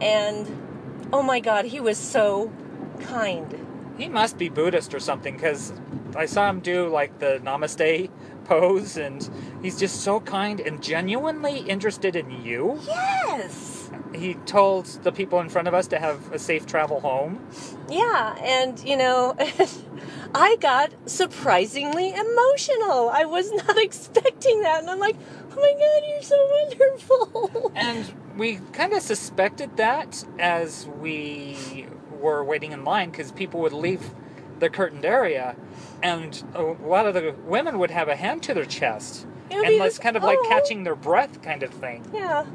and 0.00 1.08
oh 1.12 1.22
my 1.22 1.40
God, 1.40 1.64
he 1.66 1.80
was 1.80 1.96
so 1.98 2.52
kind. 3.00 3.66
he 3.98 4.08
must 4.08 4.38
be 4.38 4.48
Buddhist 4.48 4.94
or 4.94 5.00
something 5.00 5.34
because 5.34 5.72
I 6.16 6.26
saw 6.26 6.48
him 6.50 6.60
do 6.60 6.88
like 6.88 7.18
the 7.18 7.40
Namaste 7.44 8.10
pose, 8.48 8.96
and 8.96 9.28
he's 9.62 9.78
just 9.78 10.00
so 10.00 10.20
kind 10.20 10.58
and 10.58 10.82
genuinely 10.82 11.58
interested 11.58 12.16
in 12.16 12.30
you. 12.42 12.80
Yes. 12.86 13.90
He 14.14 14.34
told 14.34 14.86
the 15.04 15.12
people 15.12 15.38
in 15.40 15.50
front 15.50 15.68
of 15.68 15.74
us 15.74 15.86
to 15.88 15.98
have 15.98 16.32
a 16.32 16.38
safe 16.38 16.66
travel 16.66 17.00
home. 17.00 17.46
Yeah, 17.90 18.36
and 18.40 18.82
you 18.82 18.96
know, 18.96 19.36
I 20.34 20.56
got 20.60 20.92
surprisingly 21.06 22.10
emotional. 22.10 23.10
I 23.10 23.24
was 23.26 23.52
not 23.52 23.76
expecting 23.82 24.62
that, 24.62 24.80
and 24.80 24.90
I'm 24.90 24.98
like, 24.98 25.16
oh 25.52 25.56
my 25.56 25.72
god, 25.72 26.08
you're 26.08 26.22
so 26.22 26.48
wonderful. 26.50 27.72
And 27.78 28.12
we 28.36 28.56
kind 28.72 28.92
of 28.92 29.02
suspected 29.02 29.76
that 29.76 30.24
as 30.38 30.86
we 31.00 31.86
were 32.20 32.42
waiting 32.42 32.72
in 32.72 32.84
line 32.84 33.10
because 33.10 33.30
people 33.32 33.60
would 33.60 33.72
leave 33.72 34.10
the 34.58 34.68
curtained 34.68 35.04
area, 35.04 35.54
and 36.02 36.42
a 36.54 36.62
lot 36.62 37.06
of 37.06 37.14
the 37.14 37.34
women 37.44 37.78
would 37.78 37.90
have 37.90 38.08
a 38.08 38.16
hand 38.16 38.42
to 38.44 38.54
their 38.54 38.64
chest, 38.64 39.26
It 39.50 39.56
would 39.56 39.66
and 39.66 39.82
it's 39.82 39.98
kind 39.98 40.16
of 40.16 40.22
like 40.22 40.38
oh. 40.40 40.48
catching 40.48 40.84
their 40.84 40.96
breath, 40.96 41.42
kind 41.42 41.62
of 41.62 41.72
thing. 41.72 42.04
Yeah. 42.12 42.46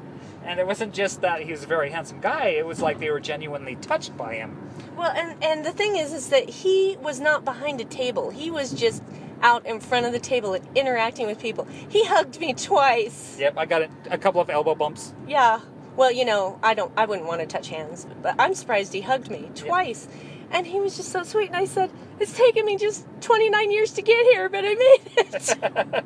And 0.45 0.59
it 0.59 0.67
wasn't 0.67 0.93
just 0.93 1.21
that 1.21 1.41
he 1.41 1.51
was 1.51 1.63
a 1.63 1.67
very 1.67 1.89
handsome 1.89 2.19
guy, 2.19 2.47
it 2.47 2.65
was 2.65 2.81
like 2.81 2.99
they 2.99 3.09
were 3.09 3.19
genuinely 3.19 3.75
touched 3.77 4.15
by 4.17 4.35
him. 4.35 4.57
Well, 4.97 5.11
and 5.11 5.41
and 5.43 5.65
the 5.65 5.71
thing 5.71 5.95
is, 5.95 6.13
is 6.13 6.29
that 6.29 6.49
he 6.49 6.97
was 7.01 7.19
not 7.19 7.45
behind 7.45 7.81
a 7.81 7.85
table. 7.85 8.29
He 8.29 8.51
was 8.51 8.71
just 8.71 9.01
out 9.41 9.65
in 9.65 9.79
front 9.79 10.05
of 10.05 10.13
the 10.13 10.19
table 10.19 10.53
and 10.53 10.65
interacting 10.75 11.27
with 11.27 11.39
people. 11.39 11.67
He 11.89 12.05
hugged 12.05 12.39
me 12.39 12.53
twice. 12.53 13.37
Yep, 13.39 13.57
I 13.57 13.65
got 13.65 13.83
a, 13.83 13.89
a 14.11 14.17
couple 14.17 14.41
of 14.41 14.49
elbow 14.49 14.75
bumps. 14.75 15.13
Yeah. 15.27 15.61
Well, 15.95 16.11
you 16.11 16.25
know, 16.25 16.59
I 16.63 16.73
don't. 16.73 16.91
I 16.97 17.05
wouldn't 17.05 17.27
want 17.27 17.41
to 17.41 17.47
touch 17.47 17.69
hands, 17.69 18.07
but 18.21 18.35
I'm 18.39 18.55
surprised 18.55 18.93
he 18.93 19.01
hugged 19.01 19.29
me 19.29 19.51
twice. 19.53 20.07
And 20.53 20.65
he 20.65 20.79
was 20.79 20.95
just 20.95 21.11
so 21.11 21.23
sweet. 21.23 21.47
And 21.47 21.57
I 21.57 21.65
said, 21.65 21.89
"It's 22.19 22.37
taken 22.37 22.63
me 22.65 22.77
just 22.77 23.05
29 23.21 23.71
years 23.71 23.91
to 23.93 24.01
get 24.01 24.25
here, 24.27 24.47
but 24.47 24.63
I 24.63 24.75
made 24.75 25.01
it." 25.17 26.03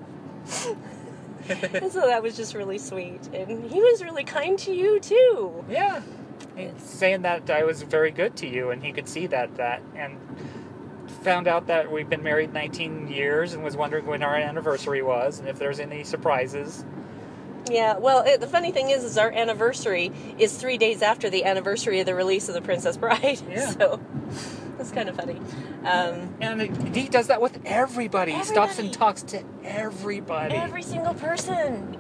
and 1.82 1.92
so 1.92 2.02
that 2.08 2.24
was 2.24 2.36
just 2.36 2.56
really 2.56 2.78
sweet. 2.78 3.28
And 3.34 3.70
he 3.70 3.80
was 3.80 4.04
really 4.04 4.24
kind 4.24 4.58
to 4.60 4.74
you 4.74 5.00
too. 5.00 5.66
Yeah. 5.70 6.02
He's 6.56 6.82
saying 6.82 7.22
that 7.22 7.50
I 7.50 7.64
was 7.64 7.84
very 7.84 8.10
good 8.10 8.36
to 8.38 8.48
you, 8.48 8.72
and 8.72 8.84
he 8.84 8.92
could 8.92 9.08
see 9.08 9.28
that 9.28 9.56
that 9.58 9.82
and 9.96 10.18
found 11.22 11.48
out 11.48 11.68
that 11.68 11.92
we've 11.92 12.10
been 12.10 12.24
married 12.24 12.54
19 12.54 13.10
years 13.10 13.54
and 13.54 13.64
was 13.64 13.76
wondering 13.76 14.06
when 14.06 14.24
our 14.24 14.36
anniversary 14.36 15.02
was 15.02 15.40
and 15.40 15.48
if 15.48 15.60
there's 15.60 15.80
any 15.80 16.04
surprises. 16.04 16.86
Yeah, 17.70 17.98
well, 17.98 18.24
it, 18.26 18.40
the 18.40 18.48
funny 18.48 18.72
thing 18.72 18.90
is, 18.90 19.04
is 19.04 19.18
our 19.18 19.32
anniversary 19.32 20.12
is 20.38 20.56
three 20.58 20.78
days 20.78 21.02
after 21.02 21.30
the 21.30 21.44
anniversary 21.46 22.00
of 22.00 22.06
the 22.06 22.16
release 22.16 22.48
of 22.48 22.54
The 22.56 22.62
Princess 22.62 22.98
Bride. 22.98 23.40
Yeah. 23.50 23.70
So 23.72 24.00
that's 24.78 24.92
kind 24.92 25.10
of 25.10 25.16
funny. 25.16 25.40
Um, 25.84 26.36
And 26.40 26.96
he 26.96 27.08
does 27.10 27.28
that 27.28 27.42
with 27.42 27.60
everybody. 27.66 28.32
He 28.34 28.44
stops 28.44 28.78
and 28.80 28.94
talks 28.94 29.24
to 29.24 29.44
everybody. 29.64 30.56
every 30.56 30.84
single 30.84 31.14
person. 31.14 31.98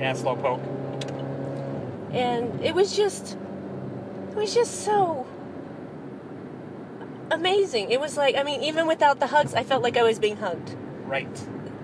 yeah, 0.00 0.12
slowpoke. 0.12 0.62
and 2.12 2.60
it 2.62 2.74
was 2.74 2.96
just 2.96 3.36
it 4.30 4.36
was 4.36 4.54
just 4.54 4.84
so 4.84 5.26
amazing 7.30 7.90
it 7.90 8.00
was 8.00 8.16
like 8.16 8.34
i 8.36 8.42
mean 8.42 8.62
even 8.62 8.86
without 8.86 9.20
the 9.20 9.26
hugs 9.26 9.52
i 9.54 9.62
felt 9.62 9.82
like 9.82 9.96
i 9.96 10.02
was 10.02 10.18
being 10.18 10.36
hugged 10.36 10.74
Right. 11.04 11.28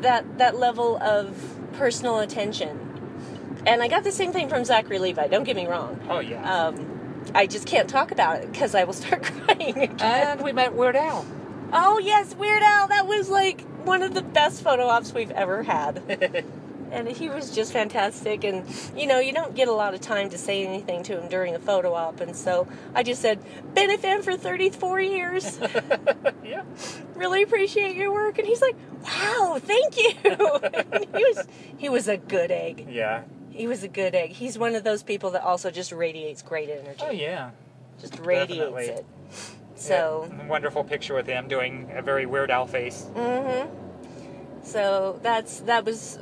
that 0.03 0.39
that 0.39 0.57
level 0.59 0.97
of 1.03 1.37
personal 1.79 2.19
attention 2.21 2.79
and 3.67 3.83
i 3.83 3.89
got 3.89 4.05
the 4.05 4.13
same 4.13 4.33
thing 4.33 4.49
from 4.49 4.65
zachary 4.65 4.99
levi 4.99 5.27
don't 5.29 5.45
get 5.45 5.57
me 5.57 5.67
wrong 5.67 5.99
Oh, 6.09 6.21
yeah. 6.21 6.67
um, 6.69 7.31
i 7.35 7.47
just 7.47 7.67
can't 7.67 7.89
talk 7.89 8.11
about 8.11 8.41
it 8.43 8.53
because 8.53 8.75
i 8.75 8.85
will 8.85 8.93
start 8.93 9.23
crying 9.25 9.77
again. 9.79 10.01
and 10.01 10.43
we 10.43 10.53
met 10.53 10.75
Weird 10.75 10.97
Al. 10.97 11.25
oh 11.73 11.99
yes 11.99 12.35
weird 12.37 12.63
al 12.63 12.89
that 12.89 13.07
was 13.07 13.29
like 13.29 13.61
one 13.85 14.03
of 14.03 14.15
the 14.15 14.23
best 14.23 14.63
photo 14.63 14.87
ops 14.87 15.13
we've 15.13 15.31
ever 15.33 15.63
had 15.63 16.45
and 16.95 17.09
he 17.09 17.29
was 17.29 17.51
just 17.55 17.73
fantastic 17.73 18.45
and 18.45 18.65
you 18.97 19.07
know 19.07 19.19
you 19.19 19.33
don't 19.33 19.55
get 19.55 19.69
a 19.69 19.73
lot 19.73 19.93
of 19.95 20.01
time 20.01 20.31
to 20.31 20.39
say 20.39 20.65
anything 20.67 21.03
to 21.03 21.19
him 21.21 21.29
during 21.29 21.55
a 21.55 21.59
photo 21.59 21.93
op 21.93 22.21
and 22.21 22.35
so 22.37 22.67
i 22.95 23.03
just 23.03 23.21
said 23.21 23.39
been 23.75 23.91
a 23.91 23.99
fan 23.99 24.23
for 24.23 24.37
34 24.37 25.01
years 25.01 25.59
yeah. 26.45 26.63
really 27.15 27.43
appreciate 27.43 27.97
your 27.97 28.13
work 28.13 28.39
and 28.39 28.47
he's 28.47 28.61
like 28.63 28.77
wow 29.05 29.59
thank 29.61 29.97
you 29.99 30.11
And 30.25 31.07
he 31.17 31.25
was 31.25 31.47
he 31.77 31.89
was 31.89 32.09
a 32.09 32.17
good 32.17 32.51
egg 32.51 32.87
Yeah. 32.91 33.23
he 33.51 33.67
was 33.67 33.83
a 33.83 33.89
good 33.89 34.15
egg 34.15 34.31
he's 34.31 34.59
one 34.59 34.75
of 34.75 34.85
those 34.85 35.03
people 35.03 35.31
that 35.33 35.43
also 35.43 35.71
just 35.71 35.93
radiates 35.93 36.43
great 36.43 36.71
energy 36.71 37.01
Oh, 37.03 37.11
yeah. 37.11 37.51
just 38.01 38.19
radiates 38.21 38.49
definitely. 38.73 38.87
it 38.87 39.07
so 39.77 40.29
Yeah, 40.31 40.47
wonderful 40.47 40.85
picture 40.85 41.15
with 41.15 41.27
him 41.27 41.49
doing 41.49 41.91
a 41.93 42.01
very 42.01 42.27
Weird 42.27 42.51
Al 42.53 42.67
face. 42.69 43.07
Mm-hmm. 43.17 43.69
So 44.63 45.19
that's 45.23 45.61
that 45.61 45.85
was, 45.85 46.19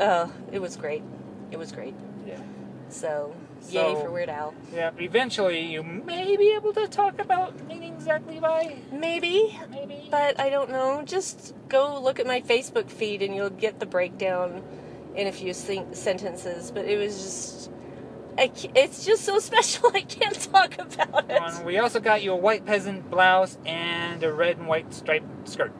uh, 0.00 0.28
it 0.52 0.60
was 0.60 0.76
great. 0.76 1.02
It 1.50 1.58
was 1.58 1.72
great. 1.72 1.94
Yeah. 2.26 2.40
So, 2.88 3.34
So- 3.60 3.72
yay 3.72 3.94
for 4.02 4.10
Weird 4.10 4.28
Al. 4.28 4.54
Yeah. 4.74 4.90
Eventually, 4.98 5.60
you 5.60 5.82
may 5.82 6.36
be 6.36 6.52
able 6.54 6.72
to 6.74 6.86
talk 6.88 7.18
about 7.20 7.66
meeting 7.66 7.98
Zach 8.00 8.22
Levi. 8.28 8.74
Maybe, 8.92 9.58
Maybe. 9.70 10.08
but 10.10 10.38
I 10.40 10.50
don't 10.50 10.70
know. 10.70 11.02
Just 11.04 11.54
go 11.68 12.00
look 12.00 12.20
at 12.20 12.26
my 12.26 12.40
Facebook 12.40 12.90
feed 12.90 13.22
and 13.22 13.34
you'll 13.34 13.50
get 13.50 13.80
the 13.80 13.86
breakdown 13.86 14.62
in 15.14 15.26
a 15.26 15.32
few 15.32 15.52
sen- 15.54 15.94
sentences. 15.94 16.70
But 16.70 16.84
it 16.86 16.98
was 16.98 17.16
just, 17.16 17.70
I, 18.38 18.50
it's 18.74 19.04
just 19.04 19.24
so 19.24 19.38
special. 19.50 19.90
I 19.94 20.02
can't 20.02 20.38
talk 20.52 20.78
about 20.78 21.30
it. 21.30 21.40
Um, 21.40 21.64
we 21.64 21.78
also 21.78 22.00
got 22.00 22.22
you 22.22 22.32
a 22.32 22.36
white 22.36 22.64
peasant 22.66 23.10
blouse 23.10 23.56
and 23.64 24.22
a 24.22 24.32
red 24.32 24.58
and 24.58 24.66
white 24.68 24.92
striped 24.94 25.48
skirt. 25.48 25.72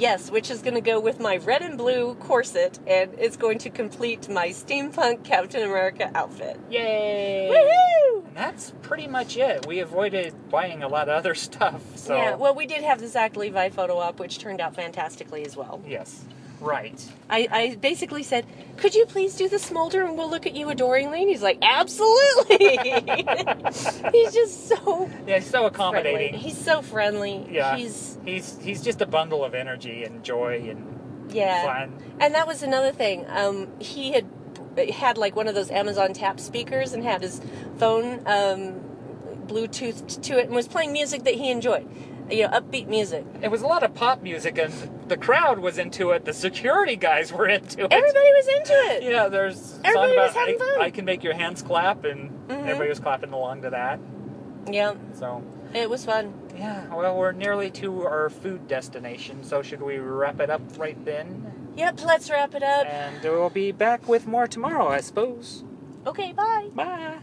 Yes, 0.00 0.30
which 0.30 0.50
is 0.50 0.62
going 0.62 0.74
to 0.74 0.80
go 0.80 0.98
with 0.98 1.20
my 1.20 1.36
red 1.36 1.60
and 1.60 1.76
blue 1.76 2.14
corset, 2.14 2.78
and 2.86 3.12
it's 3.18 3.36
going 3.36 3.58
to 3.58 3.68
complete 3.68 4.30
my 4.30 4.48
steampunk 4.48 5.24
Captain 5.24 5.62
America 5.62 6.10
outfit. 6.14 6.58
Yay! 6.70 7.50
Woohoo! 7.52 8.24
And 8.28 8.34
that's 8.34 8.72
pretty 8.80 9.06
much 9.06 9.36
it. 9.36 9.66
We 9.66 9.80
avoided 9.80 10.34
buying 10.50 10.82
a 10.82 10.88
lot 10.88 11.10
of 11.10 11.16
other 11.16 11.34
stuff. 11.46 11.82
So 11.98 12.16
Yeah, 12.16 12.34
well, 12.36 12.54
we 12.54 12.64
did 12.64 12.82
have 12.82 12.98
the 13.00 13.08
Zach 13.08 13.36
Levi 13.36 13.68
photo 13.68 13.98
op, 13.98 14.18
which 14.20 14.38
turned 14.38 14.62
out 14.62 14.74
fantastically 14.74 15.44
as 15.44 15.54
well. 15.54 15.82
yes, 15.86 16.24
right. 16.60 17.12
I, 17.28 17.48
I 17.50 17.74
basically 17.76 18.22
said, 18.22 18.46
Could 18.76 18.94
you 18.94 19.06
please 19.06 19.34
do 19.34 19.48
the 19.48 19.58
smolder 19.58 20.02
and 20.04 20.16
we'll 20.16 20.30
look 20.30 20.46
at 20.46 20.54
you 20.54 20.68
adoringly? 20.70 21.20
And 21.20 21.28
he's 21.30 21.42
like, 21.42 21.58
Absolutely! 21.62 22.58
he's 24.12 24.32
just 24.34 24.68
so 24.68 25.10
Yeah, 25.26 25.36
he's 25.36 25.46
so 25.46 25.60
friendly. 25.60 25.66
accommodating. 25.68 26.34
He's 26.34 26.58
so 26.58 26.82
friendly. 26.82 27.46
Yeah, 27.50 27.76
He's, 27.76 28.18
he's 28.24 28.58
he's 28.60 28.82
just 28.82 29.00
a 29.00 29.06
bundle 29.06 29.44
of 29.44 29.54
energy 29.54 30.04
and 30.04 30.22
joy 30.24 30.68
and 30.68 31.30
yeah. 31.32 31.64
fun. 31.64 32.02
And 32.20 32.34
that 32.34 32.46
was 32.46 32.62
another 32.62 32.92
thing. 32.92 33.24
Um, 33.28 33.68
he 33.80 34.12
had 34.12 34.26
had 34.94 35.18
like 35.18 35.34
one 35.36 35.48
of 35.48 35.54
those 35.54 35.70
Amazon 35.70 36.12
tap 36.12 36.38
speakers 36.40 36.92
and 36.92 37.02
had 37.02 37.22
his 37.22 37.40
phone 37.78 38.20
um, 38.26 38.80
Bluetooth 39.46 40.22
to 40.22 40.38
it 40.38 40.46
and 40.46 40.54
was 40.54 40.68
playing 40.68 40.92
music 40.92 41.24
that 41.24 41.34
he 41.34 41.50
enjoyed. 41.50 41.88
You 42.30 42.48
know, 42.48 42.60
upbeat 42.60 42.86
music. 42.86 43.24
It 43.42 43.50
was 43.50 43.62
a 43.62 43.66
lot 43.66 43.82
of 43.82 43.94
pop 43.94 44.22
music, 44.22 44.56
and 44.58 44.72
the 45.08 45.16
crowd 45.16 45.58
was 45.58 45.78
into 45.78 46.10
it. 46.10 46.24
The 46.24 46.32
security 46.32 46.96
guys 46.96 47.32
were 47.32 47.48
into 47.48 47.84
it. 47.84 47.92
Everybody 47.92 48.32
was 48.32 48.48
into 48.48 48.72
it. 48.72 49.02
Yeah, 49.10 49.28
there's 49.28 49.78
a 49.78 49.86
Everybody 49.88 50.12
about 50.12 50.26
was 50.26 50.34
having 50.34 50.54
I, 50.54 50.58
fun. 50.58 50.68
Mm-hmm. 50.68 50.82
I 50.82 50.90
can 50.90 51.04
make 51.04 51.24
your 51.24 51.34
hands 51.34 51.62
clap, 51.62 52.04
and 52.04 52.30
everybody 52.50 52.88
was 52.88 53.00
clapping 53.00 53.32
along 53.32 53.62
to 53.62 53.70
that. 53.70 53.98
Yeah, 54.70 54.94
So 55.14 55.42
it 55.74 55.88
was 55.90 56.04
fun. 56.04 56.32
yeah, 56.56 56.94
well, 56.94 57.16
we're 57.16 57.32
nearly 57.32 57.70
to 57.72 58.02
our 58.02 58.28
food 58.30 58.68
destination. 58.68 59.42
So 59.42 59.62
should 59.62 59.82
we 59.82 59.98
wrap 59.98 60.38
it 60.40 60.50
up 60.50 60.60
right 60.78 61.02
then? 61.04 61.72
Yep, 61.76 62.04
let's 62.04 62.30
wrap 62.30 62.54
it 62.54 62.62
up. 62.62 62.86
And 62.86 63.22
we'll 63.22 63.48
be 63.50 63.72
back 63.72 64.06
with 64.08 64.26
more 64.26 64.46
tomorrow, 64.46 64.88
I 64.88 65.00
suppose. 65.00 65.64
Okay, 66.06 66.32
bye. 66.32 66.68
Bye. 66.74 67.18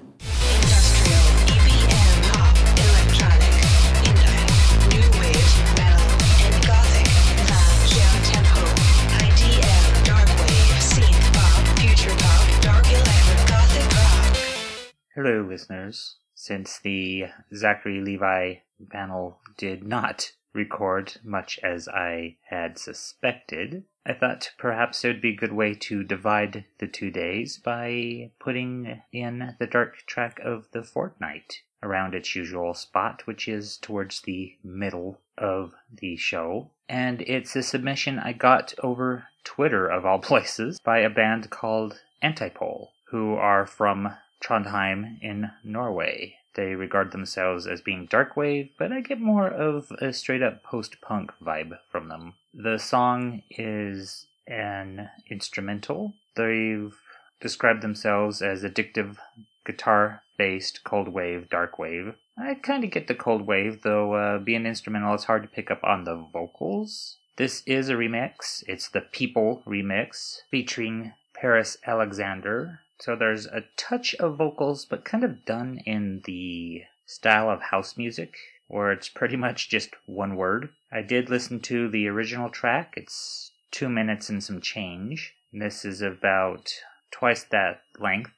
Hello, 15.18 15.42
listeners. 15.42 16.18
Since 16.36 16.78
the 16.78 17.24
Zachary 17.52 18.02
Levi 18.02 18.58
panel 18.92 19.40
did 19.58 19.84
not 19.84 20.34
record 20.54 21.18
much 21.24 21.58
as 21.64 21.88
I 21.88 22.38
had 22.52 22.78
suspected, 22.78 23.86
I 24.06 24.14
thought 24.14 24.52
perhaps 24.60 25.04
it 25.04 25.08
would 25.08 25.22
be 25.22 25.32
a 25.32 25.36
good 25.36 25.54
way 25.54 25.74
to 25.74 26.04
divide 26.04 26.66
the 26.78 26.86
two 26.86 27.10
days 27.10 27.58
by 27.58 28.30
putting 28.40 29.02
in 29.12 29.56
the 29.58 29.66
dark 29.66 30.06
track 30.06 30.40
of 30.46 30.70
the 30.72 30.84
fortnight 30.84 31.64
around 31.82 32.14
its 32.14 32.36
usual 32.36 32.76
spot, 32.76 33.26
which 33.26 33.48
is 33.48 33.78
towards 33.78 34.22
the 34.22 34.56
middle 34.64 35.20
of 35.36 35.74
the 35.92 36.16
show. 36.16 36.70
And 36.88 37.24
it's 37.24 37.56
a 37.56 37.64
submission 37.64 38.20
I 38.20 38.34
got 38.34 38.76
over 38.84 39.30
Twitter, 39.44 39.88
of 39.88 40.06
all 40.06 40.20
places, 40.32 40.80
by 40.80 41.00
a 41.00 41.10
band 41.10 41.50
called 41.50 42.04
Antipole, 42.22 42.90
who 43.10 43.34
are 43.34 43.66
from 43.66 44.14
Trondheim 44.42 45.18
in 45.22 45.52
Norway. 45.64 46.36
They 46.56 46.74
regard 46.74 47.12
themselves 47.12 47.68
as 47.68 47.82
being 47.82 48.08
dark 48.08 48.36
wave, 48.36 48.70
but 48.80 48.92
I 48.92 49.02
get 49.02 49.20
more 49.20 49.48
of 49.48 49.92
a 50.02 50.12
straight 50.12 50.42
up 50.42 50.64
post 50.64 51.02
punk 51.02 51.32
vibe 51.44 51.78
from 51.92 52.08
them. 52.08 52.34
The 52.54 52.80
song 52.80 53.44
is 53.52 54.26
an 54.48 55.10
instrumental. 55.30 56.16
They've 56.36 56.96
described 57.40 57.84
themselves 57.84 58.42
as 58.42 58.64
addictive 58.64 59.18
guitar 59.66 60.24
based 60.38 60.84
cold 60.84 61.10
wave, 61.10 61.50
dark 61.50 61.78
wave. 61.78 62.16
I 62.38 62.56
kind 62.56 62.84
of 62.84 62.92
get 62.92 63.08
the 63.08 63.16
cold 63.16 63.46
wave, 63.46 63.82
though 63.82 64.14
uh, 64.14 64.38
being 64.40 64.66
instrumental, 64.66 65.14
it's 65.14 65.26
hard 65.26 65.44
to 65.44 65.50
pick 65.50 65.70
up 65.70 65.84
on 65.84 66.04
the 66.04 66.16
vocals. 66.16 67.18
This 67.38 67.62
is 67.66 67.90
a 67.90 67.94
remix. 67.94 68.64
It's 68.68 68.90
the 68.90 69.02
People 69.02 69.64
remix 69.68 70.42
featuring 70.50 71.14
Paris 71.34 71.78
Alexander. 71.86 72.82
So 73.00 73.16
there's 73.16 73.46
a 73.46 73.66
touch 73.78 74.16
of 74.16 74.38
vocals, 74.38 74.86
but 74.86 75.06
kind 75.06 75.24
of 75.24 75.46
done 75.46 75.82
in 75.86 76.22
the 76.26 76.84
style 77.06 77.50
of 77.50 77.62
house 77.62 77.96
music, 77.96 78.38
where 78.68 78.92
it's 78.92 79.08
pretty 79.08 79.36
much 79.36 79.70
just 79.70 79.92
one 80.08 80.36
word. 80.36 80.70
I 80.92 81.02
did 81.04 81.30
listen 81.30 81.60
to 81.62 81.88
the 81.90 82.08
original 82.08 82.50
track. 82.50 82.96
It's 82.98 83.52
two 83.72 83.88
minutes 83.88 84.30
and 84.30 84.44
some 84.44 84.62
change. 84.62 85.36
This 85.54 85.86
is 85.86 86.02
about 86.02 86.72
twice 87.12 87.44
that 87.46 87.82
length, 88.00 88.34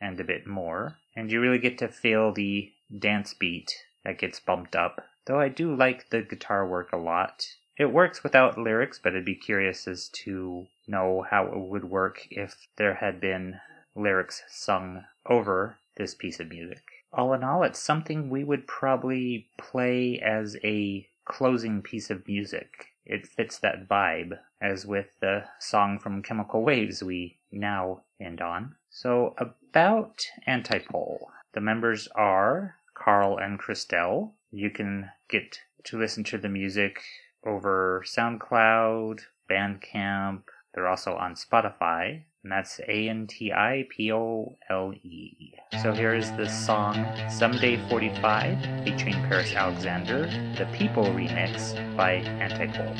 and 0.00 0.18
a 0.18 0.24
bit 0.24 0.46
more. 0.46 0.98
And 1.14 1.30
you 1.30 1.40
really 1.40 1.58
get 1.58 1.78
to 1.78 1.88
feel 1.88 2.32
the 2.32 2.72
dance 2.98 3.34
beat 3.34 3.72
that 4.04 4.18
gets 4.18 4.40
bumped 4.40 4.74
up. 4.74 5.06
Though 5.26 5.38
I 5.38 5.48
do 5.48 5.74
like 5.74 6.10
the 6.10 6.22
guitar 6.22 6.66
work 6.66 6.92
a 6.92 6.96
lot. 6.96 7.46
It 7.78 7.92
works 7.92 8.22
without 8.22 8.58
lyrics, 8.58 8.98
but 9.02 9.14
I'd 9.14 9.24
be 9.24 9.34
curious 9.34 9.86
as 9.86 10.08
to 10.24 10.66
know 10.86 11.24
how 11.30 11.46
it 11.46 11.58
would 11.58 11.84
work 11.84 12.26
if 12.30 12.66
there 12.76 12.94
had 12.94 13.20
been 13.20 13.60
lyrics 14.00 14.42
sung 14.48 15.04
over 15.26 15.78
this 15.96 16.14
piece 16.14 16.40
of 16.40 16.48
music. 16.48 16.82
All 17.12 17.32
in 17.32 17.44
all, 17.44 17.62
it's 17.62 17.78
something 17.78 18.30
we 18.30 18.44
would 18.44 18.66
probably 18.66 19.48
play 19.58 20.20
as 20.20 20.56
a 20.62 21.06
closing 21.24 21.82
piece 21.82 22.10
of 22.10 22.26
music. 22.26 22.86
It 23.04 23.26
fits 23.26 23.58
that 23.58 23.88
vibe, 23.88 24.38
as 24.60 24.86
with 24.86 25.18
the 25.20 25.44
song 25.58 25.98
from 25.98 26.22
Chemical 26.22 26.62
Waves 26.62 27.02
we 27.02 27.38
now 27.50 28.02
end 28.20 28.40
on. 28.40 28.76
So, 28.88 29.34
about 29.38 30.24
Antipole. 30.46 31.26
The 31.52 31.60
members 31.60 32.08
are 32.14 32.76
Carl 32.94 33.38
and 33.38 33.58
Christelle. 33.58 34.32
You 34.50 34.70
can 34.70 35.10
get 35.28 35.58
to 35.84 35.98
listen 35.98 36.24
to 36.24 36.38
the 36.38 36.48
music 36.48 37.00
over 37.44 38.04
SoundCloud, 38.06 39.20
Bandcamp. 39.50 40.42
They're 40.74 40.88
also 40.88 41.16
on 41.16 41.34
Spotify, 41.34 42.24
and 42.42 42.52
that's 42.52 42.80
A 42.80 43.08
N 43.08 43.26
T 43.26 43.52
I 43.52 43.86
P 43.90 44.12
O 44.12 44.56
L 44.68 44.92
E. 45.02 45.54
So 45.82 45.92
here 45.92 46.14
is 46.14 46.30
the 46.32 46.48
song 46.48 47.06
Someday 47.28 47.76
45 47.88 48.84
featuring 48.84 49.14
Paris 49.28 49.54
Alexander, 49.54 50.26
the 50.56 50.66
People 50.72 51.04
remix 51.04 51.74
by 51.96 52.20
Antipole. 52.40 52.96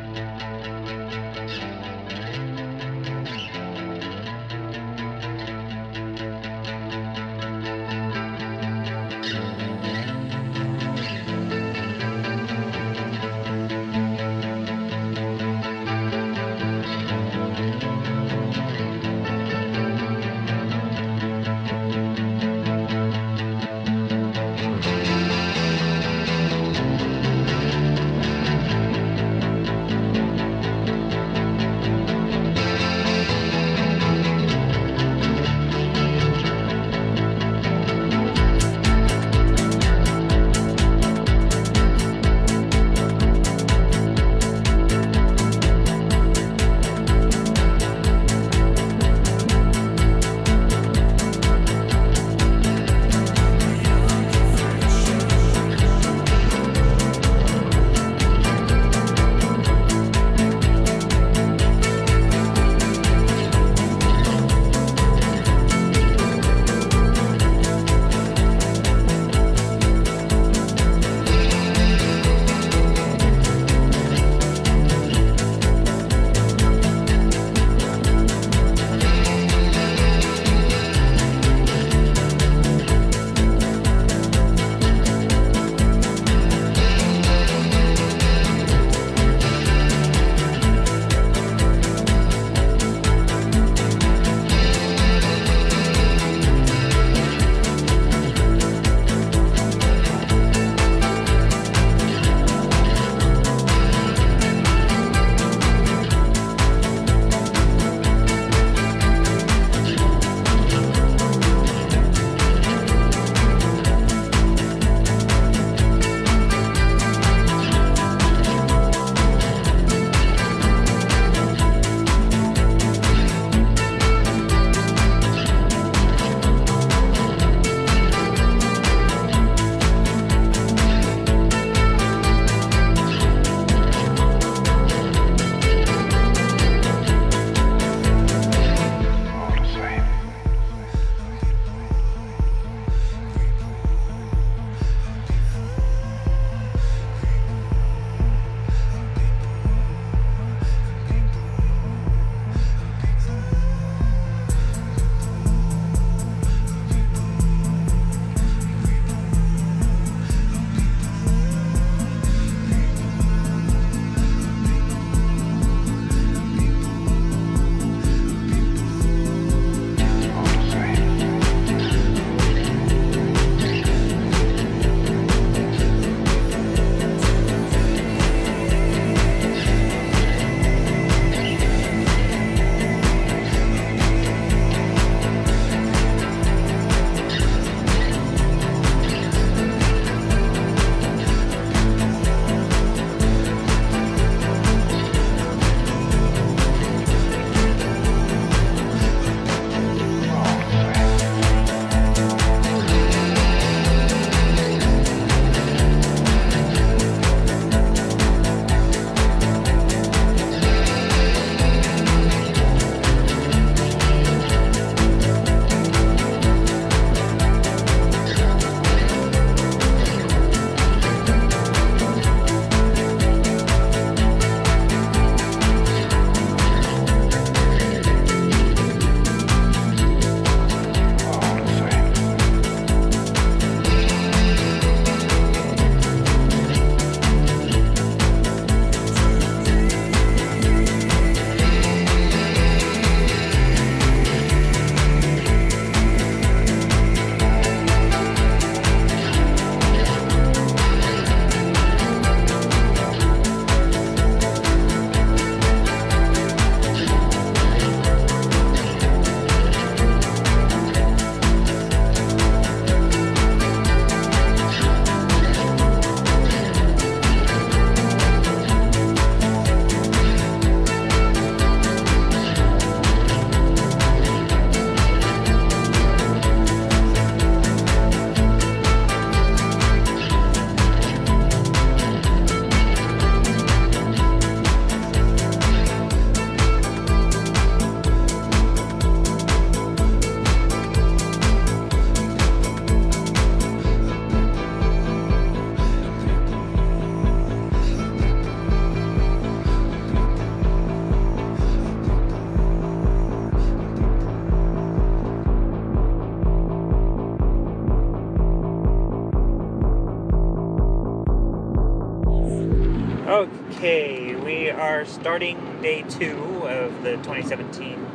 starting 315.20 315.82
day 315.82 316.02
two 316.02 316.36
of 316.66 317.02
the 317.02 317.12
2017 317.18 318.06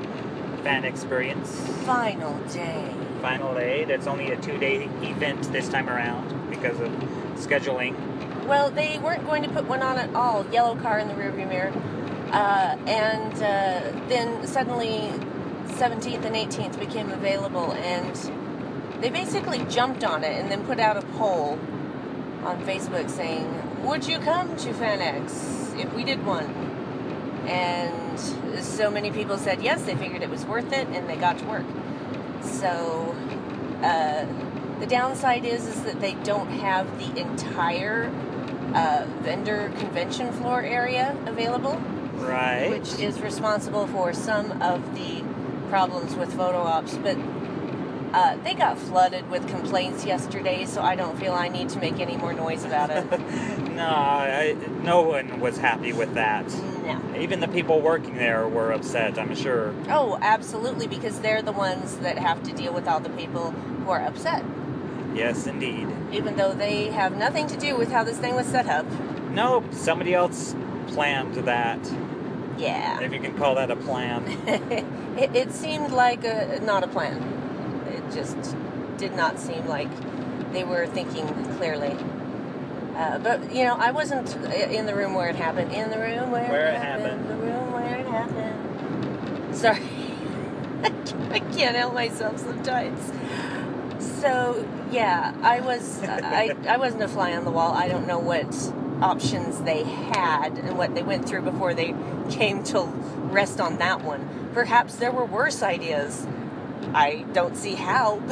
fan 0.64 0.84
experience. 0.84 1.60
Final 1.86 2.38
day. 2.47 2.91
Final 3.22 3.53
day. 3.53 3.86
That's 3.86 4.08
only 4.08 4.32
a 4.32 4.38
two 4.41 4.58
day 4.58 4.86
event 5.01 5.51
this 5.51 5.70
time 5.70 5.88
around 5.88 6.49
because 6.49 6.80
of 6.80 6.91
scheduling. 7.36 7.95
Well, 8.47 8.72
they 8.72 8.97
weren't 8.97 9.26
going 9.26 9.43
to 9.43 9.49
put 9.49 9.66
one 9.66 9.82
on 9.82 9.97
at 9.97 10.14
all. 10.16 10.45
Yellow 10.51 10.76
car 10.78 10.99
in 10.99 11.08
the 11.08 11.14
rearview 11.14 11.47
mirror. 11.47 11.72
Uh, 12.32 12.76
and 12.88 13.34
uh, 13.36 14.08
then 14.10 14.45
suddenly 14.47 15.12
17th 15.78 16.26
and 16.26 16.36
18th 16.36 16.80
became 16.80 17.12
available, 17.12 17.72
and 17.74 19.01
they 19.01 19.10
basically 19.10 19.64
jumped 19.66 20.03
on 20.03 20.24
it 20.24 20.39
and 20.39 20.49
then 20.49 20.66
put 20.66 20.80
out 20.80 20.97
a 20.97 21.01
poll 21.18 21.60
on 22.43 22.62
Facebook 22.66 23.10
saying, 23.10 23.84
Would 23.84 24.08
you 24.08 24.18
come 24.20 24.56
to 24.58 24.74
FanX 24.74 25.80
if 25.80 25.93
we 25.93 26.03
did 26.03 26.26
one? 26.26 26.64
And 27.48 28.20
so 28.64 28.89
many 28.89 29.12
people 29.12 29.38
said 29.38 29.62
yes, 29.62 29.84
they 29.84 29.96
figured 29.96 30.22
it 30.22 30.30
was 30.30 30.46
worth 30.46 30.72
it, 30.72 30.88
and 30.88 31.10
they 31.10 31.16
got 31.16 31.38
to 31.39 31.46
work. 31.46 31.66
So 32.41 33.16
uh, 33.84 34.26
the 34.80 34.88
downside 34.88 35.46
is, 35.46 35.68
is 35.68 35.84
that 35.84 36.00
they 36.02 36.14
don't 36.24 36.50
have 36.50 36.88
the 37.00 37.20
entire 37.20 38.12
uh, 38.74 39.06
vendor 39.22 39.72
convention 39.78 40.32
floor 40.34 40.62
area 40.62 41.18
available 41.26 41.82
Right. 42.16 42.70
which 42.70 42.98
is 43.00 43.20
responsible 43.20 43.88
for 43.88 44.14
some 44.14 44.62
of 44.62 44.96
the 44.96 45.24
problems 45.70 46.16
with 46.16 46.34
photo 46.34 46.60
ops. 46.60 46.98
But 46.98 47.18
uh, 48.16 48.38
they 48.43 48.53
got 48.53 48.78
flooded 48.78 49.30
with 49.30 49.45
complaints 49.49 50.05
yesterday, 50.05 50.66
so 50.66 50.82
I 50.82 50.95
don't 50.95 51.20
feel 51.20 51.34
I 51.34 51.49
need 51.49 51.68
to 51.70 51.80
make 51.80 51.99
any 51.99 52.16
more 52.16 52.32
noise 52.34 52.63
about 52.63 52.89
it. 52.89 53.05
No, 53.76 53.84
I, 53.89 54.55
no 54.84 55.01
one 55.01 55.41
was 55.41 55.57
happy 55.57 55.91
with 55.91 56.13
that. 56.13 56.47
no. 56.86 57.01
Even 57.20 57.41
the 57.41 57.47
people 57.49 57.82
working 57.82 58.16
there 58.16 58.47
were 58.47 58.72
upset, 58.72 59.20
I'm 59.20 59.36
sure. 59.36 59.74
Oh, 59.89 60.18
absolutely, 60.22 60.88
because 60.88 61.20
they're 61.20 61.41
the 61.41 61.51
ones 61.51 61.97
that 61.97 62.18
have 62.18 62.41
to 62.43 62.53
deal 62.53 62.74
with 62.74 62.88
all 62.88 63.01
the 63.01 63.09
people 63.09 63.51
who 63.51 63.89
are 63.89 63.99
upset, 63.99 64.45
Yes, 65.13 65.45
indeed. 65.45 65.89
even 66.13 66.38
though 66.38 66.53
they 66.53 66.86
have 66.86 67.18
nothing 67.18 67.47
to 67.47 67.57
do 67.57 67.76
with 67.76 67.91
how 67.91 68.05
this 68.05 68.18
thing 68.18 68.34
was 68.34 68.47
set 68.47 68.68
up. 68.68 68.86
Nope, 69.32 69.66
somebody 69.74 70.13
else 70.13 70.55
planned 70.88 71.36
that. 71.36 71.80
Yeah. 72.57 73.01
If 73.01 73.11
you 73.11 73.20
can 73.20 73.36
call 73.38 73.55
that 73.55 73.70
a 73.72 73.76
plan. 73.76 74.24
it, 75.18 75.36
it 75.36 75.51
seemed 75.51 75.91
like 75.91 76.24
a, 76.24 76.61
not 76.63 76.86
a 76.86 76.88
plan. 76.88 77.34
Just 78.14 78.56
did 78.97 79.16
not 79.16 79.39
seem 79.39 79.66
like 79.68 79.89
they 80.51 80.64
were 80.64 80.88
thinking 80.88 81.28
clearly. 81.58 81.95
Uh, 82.95 83.20
but 83.20 83.53
you 83.53 83.64
know, 83.66 83.76
I 83.76 83.91
wasn't 83.91 84.34
in 84.53 84.86
the 84.86 84.95
room 84.95 85.14
where 85.14 85.28
it 85.28 85.36
happened. 85.36 85.74
In 85.74 85.89
the 85.89 85.99
room 85.99 86.32
where, 86.32 86.49
Where 86.49 86.68
it 86.68 86.76
it 86.76 86.82
happened. 86.82 87.30
The 87.30 87.36
room 87.36 87.72
where 87.74 87.95
it 87.95 88.08
happened. 88.08 89.56
Sorry, 89.56 89.82
I 91.32 91.39
can't 91.39 91.76
help 91.76 91.93
myself 91.93 92.39
sometimes. 92.39 93.12
So 94.22 94.68
yeah, 94.91 95.36
I 95.41 95.60
was 95.60 96.01
I 96.03 96.56
I 96.68 96.78
wasn't 96.78 97.03
a 97.03 97.08
fly 97.08 97.34
on 97.36 97.43
the 97.43 97.51
wall. 97.51 97.74
I 97.74 97.88
don't 97.89 98.08
know 98.08 98.20
what 98.20 98.53
options 99.01 99.62
they 99.64 99.84
had 99.84 100.58
and 100.58 100.78
what 100.78 100.95
they 100.95 101.03
went 101.03 101.28
through 101.28 101.41
before 101.41 101.74
they 101.74 101.93
came 102.30 102.64
to 102.64 102.84
rest 102.84 103.60
on 103.60 103.78
that 103.80 104.03
one. 104.03 104.49
Perhaps 104.53 104.95
there 104.95 105.12
were 105.12 105.26
worse 105.26 105.62
ideas. 105.62 106.26
I 106.93 107.25
don't 107.33 107.55
see 107.55 107.75
how. 107.75 108.21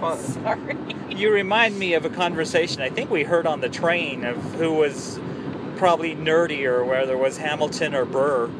Well, 0.00 0.16
Sorry. 0.16 0.76
You 1.08 1.32
remind 1.32 1.76
me 1.76 1.94
of 1.94 2.04
a 2.04 2.10
conversation 2.10 2.80
I 2.80 2.90
think 2.90 3.10
we 3.10 3.24
heard 3.24 3.44
on 3.44 3.60
the 3.60 3.68
train 3.68 4.24
of 4.24 4.36
who 4.54 4.72
was 4.72 5.18
probably 5.76 6.14
nerdier, 6.14 6.86
whether 6.86 7.14
it 7.14 7.18
was 7.18 7.38
Hamilton 7.38 7.96
or 7.96 8.04
Burr. 8.04 8.50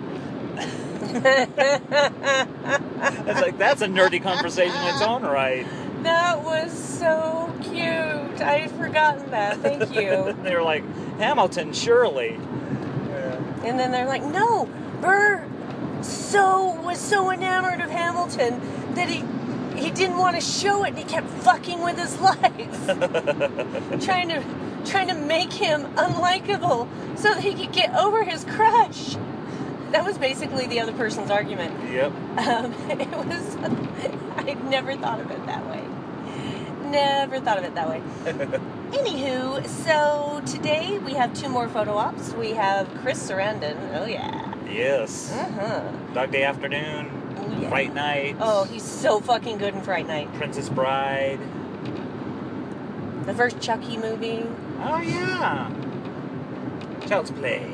It's 3.26 3.40
like 3.40 3.58
that's 3.58 3.82
a 3.82 3.86
nerdy 3.86 4.22
conversation 4.22 4.76
in 4.76 4.88
its 4.88 5.02
own 5.02 5.22
right. 5.22 5.66
That 6.00 6.42
was 6.42 6.72
so 6.72 7.52
cute. 7.62 8.40
I 8.40 8.60
had 8.60 8.70
forgotten 8.70 9.30
that. 9.32 9.58
Thank 9.58 9.94
you. 9.94 10.34
they 10.42 10.54
were 10.54 10.62
like 10.62 10.82
Hamilton, 11.18 11.74
surely. 11.74 12.36
And 13.64 13.78
then 13.78 13.92
they're 13.92 14.06
like, 14.06 14.24
no, 14.24 14.64
Burr 15.02 15.46
so 16.02 16.80
was 16.80 16.98
so 16.98 17.30
enamored 17.30 17.80
of 17.80 17.90
Hamilton 17.90 18.60
that 18.94 19.08
he 19.08 19.24
he 19.80 19.90
didn't 19.90 20.18
want 20.18 20.36
to 20.36 20.42
show 20.42 20.84
it 20.84 20.90
and 20.90 20.98
he 20.98 21.04
kept 21.04 21.28
fucking 21.28 21.82
with 21.82 21.98
his 21.98 22.20
life. 22.20 22.86
trying 24.04 24.28
to 24.28 24.44
trying 24.84 25.08
to 25.08 25.14
make 25.14 25.52
him 25.52 25.82
unlikable 25.94 26.88
so 27.16 27.34
that 27.34 27.42
he 27.42 27.54
could 27.54 27.72
get 27.72 27.94
over 27.94 28.24
his 28.24 28.44
crush. 28.44 29.16
That 29.92 30.04
was 30.04 30.18
basically 30.18 30.66
the 30.66 30.80
other 30.80 30.92
person's 30.92 31.30
argument. 31.30 31.74
Yep. 31.90 32.12
Um, 32.38 32.72
it 32.90 33.10
was 33.10 33.56
I'd 34.36 34.64
never 34.68 34.96
thought 34.96 35.20
of 35.20 35.30
it 35.30 35.44
that 35.46 35.66
way. 35.66 35.84
Never 36.90 37.40
thought 37.40 37.58
of 37.58 37.64
it 37.64 37.74
that 37.74 37.88
way. 37.88 38.02
Anywho, 38.90 39.66
so 39.84 40.42
today 40.44 40.98
we 40.98 41.12
have 41.12 41.32
two 41.34 41.48
more 41.48 41.68
photo 41.68 41.94
ops. 41.96 42.32
We 42.34 42.50
have 42.50 42.88
Chris 43.02 43.30
Sarandon. 43.30 43.76
Oh 43.94 44.06
yeah. 44.06 44.54
Yes. 44.68 45.32
Uh-huh. 45.32 45.82
Dog 46.14 46.30
Day 46.32 46.42
Afternoon, 46.44 47.19
yeah. 47.58 47.68
Fright 47.68 47.94
Night, 47.94 48.36
Oh, 48.40 48.64
he's 48.64 48.82
so 48.82 49.20
fucking 49.20 49.58
good 49.58 49.74
in 49.74 49.82
Fright 49.82 50.06
Night. 50.06 50.32
Princess 50.34 50.68
Bride. 50.68 51.40
The 53.26 53.34
first 53.34 53.60
Chucky 53.60 53.96
movie. 53.96 54.44
Oh 54.82 55.00
yeah. 55.00 55.70
Child's 57.06 57.30
Play. 57.30 57.72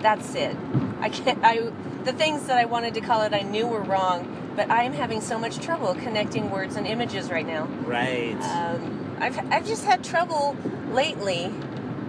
That's 0.00 0.34
it. 0.34 0.56
I 1.00 1.08
can't. 1.08 1.38
I 1.42 1.70
the 2.04 2.12
things 2.12 2.46
that 2.46 2.58
I 2.58 2.64
wanted 2.64 2.94
to 2.94 3.00
call 3.00 3.22
it, 3.22 3.32
I 3.32 3.42
knew 3.42 3.66
were 3.66 3.82
wrong, 3.82 4.52
but 4.56 4.70
I 4.70 4.84
am 4.84 4.92
having 4.92 5.20
so 5.20 5.38
much 5.38 5.58
trouble 5.58 5.94
connecting 5.94 6.50
words 6.50 6.76
and 6.76 6.86
images 6.86 7.30
right 7.30 7.46
now. 7.46 7.64
Right. 7.84 8.34
Um, 8.40 9.16
I've 9.20 9.38
I've 9.52 9.66
just 9.66 9.84
had 9.84 10.02
trouble 10.04 10.56
lately 10.92 11.52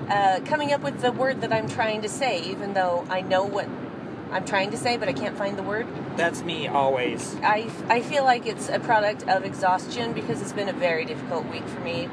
uh, 0.09 0.39
coming 0.45 0.73
up 0.73 0.81
with 0.81 1.01
the 1.01 1.11
word 1.11 1.41
that 1.41 1.53
I'm 1.53 1.69
trying 1.69 2.01
to 2.01 2.09
say, 2.09 2.41
even 2.43 2.73
though 2.73 3.05
I 3.09 3.21
know 3.21 3.43
what 3.43 3.67
I'm 4.31 4.45
trying 4.45 4.71
to 4.71 4.77
say, 4.77 4.97
but 4.97 5.09
I 5.09 5.13
can't 5.13 5.37
find 5.37 5.57
the 5.57 5.63
word. 5.63 5.87
That's 6.15 6.43
me 6.43 6.67
always. 6.67 7.35
I, 7.37 7.69
I 7.87 8.01
feel 8.01 8.23
like 8.23 8.45
it's 8.45 8.69
a 8.69 8.79
product 8.79 9.27
of 9.27 9.43
exhaustion 9.43 10.13
because 10.13 10.41
it's 10.41 10.53
been 10.53 10.69
a 10.69 10.73
very 10.73 11.05
difficult 11.05 11.47
week 11.47 11.67
for 11.67 11.79
me 11.79 12.07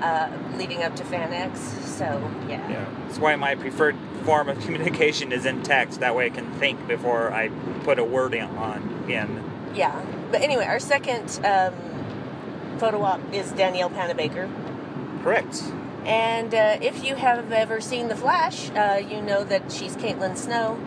uh, 0.00 0.30
leading 0.56 0.82
up 0.82 0.96
to 0.96 1.04
FanX. 1.04 1.56
So, 1.84 2.04
yeah. 2.48 2.68
Yeah. 2.70 2.86
That's 3.06 3.18
why 3.18 3.36
my 3.36 3.54
preferred 3.54 3.96
form 4.24 4.48
of 4.48 4.58
communication 4.64 5.32
is 5.32 5.46
in 5.46 5.62
text. 5.62 6.00
That 6.00 6.14
way 6.14 6.26
I 6.26 6.30
can 6.30 6.50
think 6.54 6.86
before 6.86 7.32
I 7.32 7.48
put 7.84 7.98
a 7.98 8.04
word 8.04 8.34
in, 8.34 8.44
on 8.44 9.04
in. 9.08 9.44
Yeah. 9.74 10.04
But 10.30 10.40
anyway, 10.40 10.64
our 10.64 10.80
second 10.80 11.44
um, 11.44 11.74
photo 12.78 13.02
op 13.02 13.20
is 13.32 13.52
Danielle 13.52 13.90
Panabaker. 13.90 14.50
Correct. 15.22 15.62
And 16.04 16.54
uh, 16.54 16.78
if 16.80 17.04
you 17.04 17.14
have 17.16 17.52
ever 17.52 17.80
seen 17.80 18.08
The 18.08 18.16
Flash, 18.16 18.70
uh, 18.70 19.02
you 19.06 19.20
know 19.20 19.44
that 19.44 19.70
she's 19.70 19.96
Caitlin 19.96 20.36
Snow. 20.36 20.78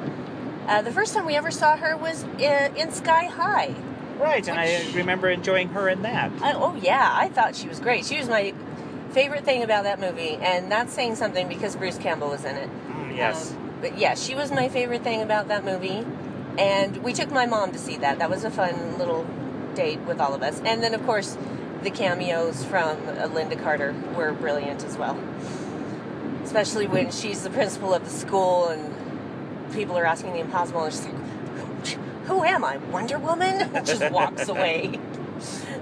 Uh, 0.68 0.82
the 0.82 0.92
first 0.92 1.14
time 1.14 1.26
we 1.26 1.36
ever 1.36 1.52
saw 1.52 1.76
her 1.76 1.98
was 1.98 2.24
in, 2.40 2.76
in 2.76 2.92
Sky 2.92 3.26
High. 3.26 3.76
Right, 4.18 4.48
and 4.48 4.60
I 4.60 4.90
remember 4.94 5.30
enjoying 5.30 5.70
her 5.70 5.90
in 5.90 6.04
that. 6.04 6.32
I, 6.42 6.54
oh 6.54 6.76
yeah, 6.82 7.10
I 7.14 7.30
thought 7.30 7.56
she 7.56 7.68
was 7.68 7.80
great. 7.80 8.06
She 8.06 8.18
was 8.18 8.30
my 8.30 8.54
favorite 9.12 9.44
thing 9.44 9.64
about 9.64 9.84
that 9.84 10.00
movie, 10.00 10.38
and 10.42 10.72
that's 10.72 10.94
saying 10.94 11.16
something 11.16 11.48
because 11.48 11.76
Bruce 11.76 11.98
Campbell 11.98 12.30
was 12.30 12.46
in 12.46 12.56
it. 12.56 12.70
Mm, 12.88 13.16
yes. 13.16 13.52
Um, 13.52 13.74
but 13.82 13.98
yeah, 13.98 14.16
she 14.16 14.36
was 14.36 14.52
my 14.52 14.70
favorite 14.70 15.04
thing 15.04 15.22
about 15.22 15.50
that 15.50 15.66
movie, 15.66 16.06
and 16.58 16.98
we 17.04 17.12
took 17.12 17.32
my 17.32 17.46
mom 17.46 17.72
to 17.74 17.78
see 17.78 17.98
that. 17.98 18.20
That 18.20 18.30
was 18.30 18.44
a 18.46 18.52
fun 18.52 18.98
little 18.98 19.26
date 19.76 20.00
with 20.02 20.22
all 20.22 20.34
of 20.34 20.42
us, 20.44 20.62
and 20.64 20.82
then 20.82 20.94
of 20.94 21.04
course 21.06 21.38
the 21.82 21.92
cameos 21.92 22.64
from 22.64 22.98
uh, 23.10 23.28
Lynda 23.28 23.62
Carter 23.62 23.94
were 24.16 24.32
brilliant 24.32 24.86
as 24.86 24.98
well. 24.98 25.20
Especially 26.44 26.88
when 26.88 27.12
she's 27.12 27.44
the 27.44 27.50
principal 27.50 27.94
of 27.94 28.04
the 28.06 28.10
school 28.10 28.70
and 28.70 28.94
people 29.74 29.98
are 29.98 30.06
asking 30.06 30.34
the 30.34 30.40
impossible, 30.40 30.84
and 30.84 30.94
she's 30.94 31.06
like, 31.06 31.98
"Who 32.26 32.44
am 32.44 32.64
I, 32.64 32.78
Wonder 32.78 33.18
Woman?" 33.20 33.72
Just 33.86 34.12
walks 34.12 34.48
away. 34.50 35.00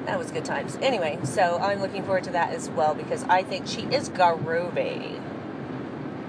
That 0.05 0.17
was 0.17 0.31
good 0.31 0.45
times. 0.45 0.77
Anyway, 0.81 1.19
so 1.23 1.59
I'm 1.61 1.81
looking 1.81 2.03
forward 2.03 2.23
to 2.23 2.31
that 2.31 2.53
as 2.53 2.69
well 2.69 2.95
because 2.95 3.23
I 3.25 3.43
think 3.43 3.67
she 3.67 3.81
is 3.83 4.09
Garubi. 4.09 5.21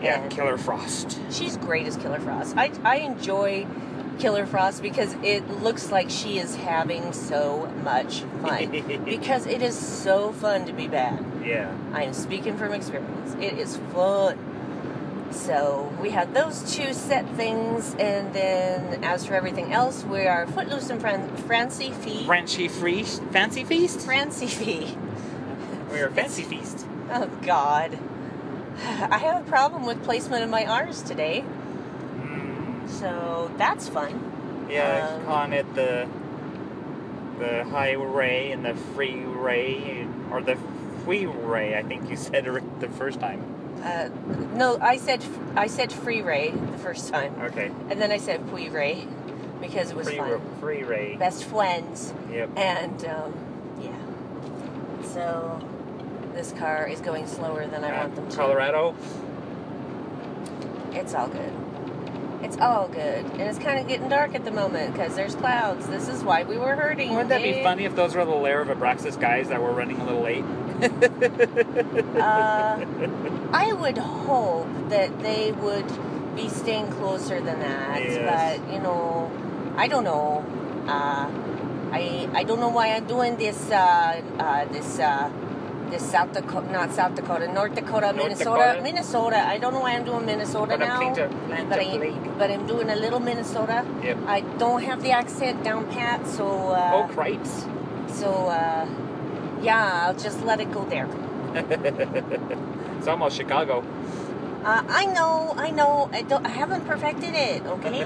Yeah, 0.03 0.21
And 0.23 0.31
Killer 0.33 0.59
Frost. 0.59 1.19
She's 1.31 1.57
great 1.57 1.87
as 1.87 1.97
Killer 1.97 2.19
Frost. 2.19 2.57
I, 2.57 2.73
I 2.85 2.97
enjoy 2.97 3.67
Killer 4.19 4.47
Frost 4.47 4.83
because 4.83 5.15
it 5.23 5.49
looks 5.49 5.91
like 5.91 6.11
she 6.11 6.39
is 6.39 6.57
having 6.57 7.13
so 7.13 7.67
much 7.83 8.21
fun. 8.43 8.71
because 9.05 9.47
it 9.47 9.63
is 9.63 9.79
so 9.79 10.33
fun 10.33 10.67
to 10.67 10.73
be 10.73 10.89
bad. 10.89 11.25
Yeah. 11.45 11.73
I 11.93 12.03
am 12.03 12.13
speaking 12.13 12.59
from 12.59 12.73
experience. 12.73 13.35
It 13.41 13.59
is 13.59 13.79
fun. 13.95 14.39
So 15.33 15.93
we 16.01 16.11
had 16.11 16.35
those 16.35 16.75
two 16.75 16.93
set 16.93 17.27
things, 17.31 17.95
and 17.99 18.33
then 18.35 19.03
as 19.03 19.27
for 19.27 19.35
everything 19.35 19.73
else, 19.73 20.05
we 20.05 20.27
are 20.27 20.47
Footloose 20.47 20.91
and 20.91 21.01
Fran- 21.01 21.37
Francie 21.37 21.91
Fee. 21.91 22.25
Frenchy 22.27 22.69
Feast? 22.69 23.23
Fancy 23.33 23.65
Feast? 23.65 24.01
Francie 24.03 24.47
Fee. 24.47 24.97
We 25.91 26.01
are 26.01 26.11
Fancy 26.11 26.43
Feast. 26.43 26.87
Oh 27.11 27.27
God. 27.43 27.99
I 28.87 29.19
have 29.19 29.47
a 29.47 29.51
problem 29.51 29.85
with 29.85 30.03
placement 30.05 30.45
of 30.45 30.51
my 30.51 30.65
R's 30.67 31.03
today. 31.03 31.45
So 32.87 33.51
that's 33.57 33.89
fun. 33.89 34.67
Yeah, 34.71 35.17
Um, 35.17 35.25
calling 35.27 35.53
it 35.55 35.75
the 35.75 36.09
the 37.39 37.65
high 37.65 37.93
ray 37.95 38.53
and 38.53 38.65
the 38.65 38.75
free 38.95 39.17
ray, 39.17 40.07
or 40.31 40.41
the 40.41 40.57
free 41.05 41.27
ray. 41.27 41.77
I 41.77 41.83
think 41.83 42.09
you 42.09 42.17
said 42.17 42.47
it 42.47 42.81
the 42.81 42.89
first 42.89 43.19
time. 43.19 43.43
Uh, 43.83 44.09
no, 44.55 44.79
I 44.81 44.97
said 44.97 45.25
I 45.57 45.67
said 45.67 45.93
free 45.93 46.23
ray 46.23 46.51
the 46.51 46.79
first 46.79 47.09
time, 47.13 47.35
Okay. 47.43 47.71
and 47.91 48.01
then 48.01 48.13
I 48.13 48.19
said 48.19 48.49
free 48.49 48.69
ray 48.69 49.07
because 49.61 49.91
it 49.91 49.97
was 49.97 50.07
Free, 50.09 50.19
fun. 50.19 50.41
free 50.61 50.83
ray. 50.85 51.17
Best 51.17 51.45
friends, 51.45 52.15
Yep. 52.31 52.51
and 52.57 53.05
um, 53.07 53.35
yeah. 53.81 53.97
So 55.13 55.61
this 56.35 56.53
car 56.53 56.87
is 56.89 57.01
going 57.01 57.27
slower 57.27 57.67
than 57.67 57.83
I 57.85 57.91
Uh, 57.91 58.01
want 58.03 58.15
them 58.15 58.29
to. 58.29 58.37
Colorado. 58.37 58.95
It's 60.93 61.15
all 61.15 61.29
good. 61.29 61.53
It's 62.43 62.59
all 62.59 62.89
good, 62.89 63.25
and 63.25 63.41
it's 63.43 63.59
kind 63.59 63.79
of 63.79 63.87
getting 63.87 64.09
dark 64.09 64.35
at 64.35 64.45
the 64.45 64.51
moment 64.51 64.93
because 64.93 65.15
there's 65.15 65.35
clouds. 65.37 65.87
This 65.87 66.09
is 66.09 66.23
why 66.25 66.43
we 66.43 66.59
were 66.59 66.75
hurting. 66.75 67.11
Wouldn't 67.11 67.29
that 67.29 67.43
be 67.43 67.63
funny 67.63 67.85
if 67.85 67.95
those 67.95 68.15
were 68.15 68.25
the 68.25 68.35
Lair 68.35 68.61
of 68.61 68.69
Abraxas 68.69 69.19
guys 69.19 69.49
that 69.49 69.63
were 69.63 69.73
running 69.73 70.01
a 70.01 70.05
little 70.05 70.23
late? 70.23 70.45
Uh, 72.21 72.85
I 73.53 73.73
would 73.73 73.99
hope 74.27 74.67
that 74.89 75.21
they 75.23 75.53
would 75.53 75.87
be 76.37 76.49
staying 76.49 76.89
closer 76.93 77.41
than 77.41 77.61
that, 77.61 78.03
Yes. 78.03 78.61
but 78.65 78.73
you 78.73 78.81
know, 78.81 79.31
I 79.77 79.87
don't 79.89 80.05
know. 80.05 80.45
Uh, 80.87 81.29
I 81.93 82.29
I 82.35 82.43
don't 82.45 82.59
know 82.59 82.71
why 82.71 82.89
I'm 82.95 83.07
doing 83.07 83.37
this 83.37 83.71
uh, 83.71 84.21
uh, 84.39 84.65
this 84.67 84.99
uh, 84.99 85.31
this 85.93 86.11
South 86.11 86.33
Dakota, 86.33 86.73
not 86.73 86.91
South 86.93 87.15
Dakota, 87.15 87.53
North 87.53 87.75
Dakota, 87.75 88.13
North 88.13 88.17
Minnesota, 88.17 88.61
Dakota? 88.61 88.83
Minnesota. 88.83 89.39
I 89.39 89.59
don't 89.59 89.75
know 89.75 89.81
why 89.81 89.93
I'm 89.93 90.05
doing 90.05 90.25
Minnesota 90.27 90.79
But 90.79 90.81
now, 90.81 91.15
but 91.69 91.79
I 91.79 92.11
but 92.39 92.51
I'm 92.51 92.67
doing 92.67 92.91
a 92.91 92.97
little 92.97 93.21
Minnesota. 93.21 93.87
Yep. 94.03 94.19
I 94.27 94.41
don't 94.59 94.83
have 94.83 95.03
the 95.03 95.11
accent 95.11 95.63
down 95.63 95.89
pat, 95.91 96.27
so 96.27 96.47
uh, 96.71 97.05
oh, 97.09 97.13
cripes. 97.13 97.67
so 98.09 98.49
uh, 98.49 98.89
yeah, 99.61 100.07
I'll 100.07 100.17
just 100.17 100.43
let 100.43 100.61
it 100.61 100.73
go 100.73 100.85
there. 100.87 101.09
it's 102.97 103.07
almost 103.07 103.37
Chicago. 103.37 103.85
Uh, 104.65 104.83
I 104.89 105.07
know, 105.07 105.55
I 105.57 105.71
know. 105.71 106.09
I 106.13 106.23
don't. 106.23 106.47
I 106.47 106.51
haven't 106.51 106.87
perfected 106.87 107.35
it. 107.35 107.67
Okay. 107.67 107.99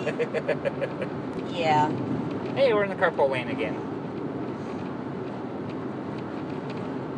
yeah. 1.54 1.88
Hey, 2.54 2.72
we're 2.72 2.84
in 2.84 2.90
the 2.90 2.96
carpool 2.96 3.30
lane 3.30 3.48
again. 3.48 3.95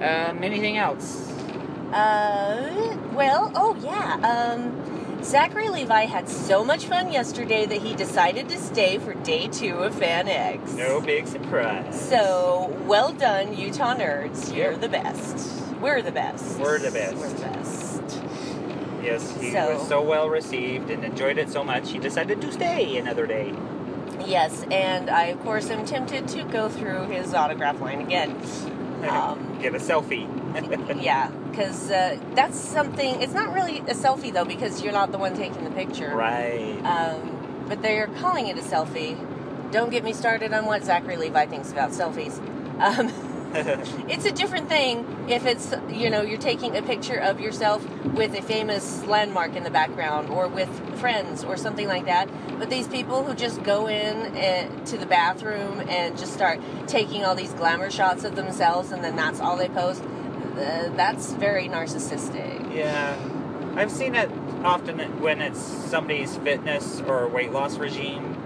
Um, 0.01 0.43
anything 0.45 0.77
else? 0.77 1.31
Uh. 1.93 2.97
Well. 3.15 3.51
Oh 3.55 3.77
yeah. 3.83 4.15
Um. 4.55 4.85
Zachary 5.25 5.69
Levi 5.69 6.05
had 6.05 6.29
so 6.29 6.65
much 6.65 6.87
fun 6.87 7.13
yesterday 7.13 7.67
that 7.67 7.83
he 7.83 7.95
decided 7.97 8.49
to 8.51 8.57
stay 8.59 8.99
for 8.99 9.15
day 9.15 9.49
two 9.49 9.79
of 9.79 9.95
FanX. 9.95 10.77
No 10.77 11.01
big 11.01 11.27
surprise. 11.27 12.01
So 12.09 12.73
well 12.87 13.13
done, 13.13 13.57
Utah 13.57 13.97
nerds. 13.97 14.55
You're 14.55 14.73
Yep. 14.73 14.81
the 14.81 14.89
best. 14.89 15.65
We're 15.81 16.03
the 16.03 16.13
best. 16.13 16.59
We're 16.61 16.79
the 16.79 16.93
best. 16.93 17.17
We're 17.17 17.29
the 17.31 17.43
best. 17.47 18.21
Yes, 19.03 19.37
he 19.41 19.51
So- 19.51 19.75
was 19.75 19.89
so 19.89 20.03
well 20.03 20.29
received 20.29 20.89
and 20.91 21.05
enjoyed 21.05 21.37
it 21.39 21.51
so 21.51 21.65
much, 21.65 21.91
he 21.91 21.99
decided 21.99 22.41
to 22.41 22.53
stay 22.53 22.97
another 22.97 23.27
day. 23.27 23.53
Yes, 24.25 24.65
and 24.71 25.11
I 25.11 25.25
of 25.27 25.43
course 25.43 25.69
am 25.71 25.85
tempted 25.85 26.29
to 26.29 26.45
go 26.45 26.69
through 26.69 27.07
his 27.07 27.35
autograph 27.35 27.81
line 27.81 28.01
again. 28.01 28.37
Um, 29.05 29.59
Get 29.61 29.75
a 29.75 29.79
selfie. 29.79 30.27
yeah, 31.03 31.31
because 31.51 31.91
uh, 31.91 32.19
that's 32.35 32.59
something. 32.59 33.21
It's 33.23 33.35
not 33.35 33.53
really 33.55 33.79
a 33.79 33.95
selfie 33.95 34.33
though, 34.33 34.45
because 34.45 34.83
you're 34.83 34.93
not 34.93 35.13
the 35.13 35.19
one 35.19 35.37
taking 35.37 35.65
the 35.65 35.71
picture. 35.71 36.15
Right. 36.15 36.81
Um, 36.85 37.65
but 37.69 37.83
they're 37.83 38.07
calling 38.07 38.49
it 38.49 38.57
a 38.57 38.63
selfie. 38.63 39.17
Don't 39.71 39.91
get 39.91 40.03
me 40.03 40.13
started 40.13 40.53
on 40.53 40.65
what 40.65 40.85
Zachary 40.85 41.17
Levi 41.17 41.47
thinks 41.47 41.71
about 41.71 41.91
selfies. 41.91 42.39
Um, 42.81 43.13
it's 44.09 44.25
a 44.25 44.33
different 44.33 44.69
thing 44.69 45.27
if 45.29 45.47
it's 45.47 45.75
you 45.91 46.11
know 46.11 46.23
you're 46.23 46.39
taking 46.39 46.77
a 46.77 46.83
picture 46.83 47.17
of 47.17 47.41
yourself 47.41 47.87
with 48.05 48.35
a 48.35 48.43
famous 48.43 49.05
landmark 49.05 49.57
in 49.57 49.65
the 49.65 49.71
background 49.71 50.29
or 50.29 50.49
with 50.49 50.69
friends 50.99 51.45
or 51.45 51.57
something 51.57 51.89
like 51.89 52.05
that. 52.05 52.29
But 52.59 52.71
these 52.71 52.89
people 52.89 53.25
who 53.25 53.35
just 53.35 53.63
go 53.63 53.87
in 53.87 54.37
and, 54.37 54.87
to 54.89 54.99
the 54.99 55.07
bathroom 55.07 55.81
and 55.89 56.19
just 56.19 56.33
start 56.33 56.61
taking 56.87 57.25
all 57.25 57.35
these 57.35 57.53
glamour 57.53 57.91
shots 57.91 58.25
of 58.25 58.37
themselves 58.37 58.93
and 58.93 59.03
then 59.03 59.17
that's 59.17 59.41
all 59.41 59.57
they 59.57 59.69
post 59.69 60.03
uh, 60.59 60.89
that's 60.97 61.33
very 61.35 61.69
narcissistic. 61.69 62.75
Yeah. 62.75 63.17
I've 63.77 63.93
seen 63.93 64.15
it 64.15 64.31
often 64.65 64.99
when 65.21 65.41
it's 65.41 65.61
somebody's 65.61 66.37
fitness 66.39 67.01
or 67.03 67.29
weight 67.29 67.53
loss 67.53 67.79
regime 67.79 68.38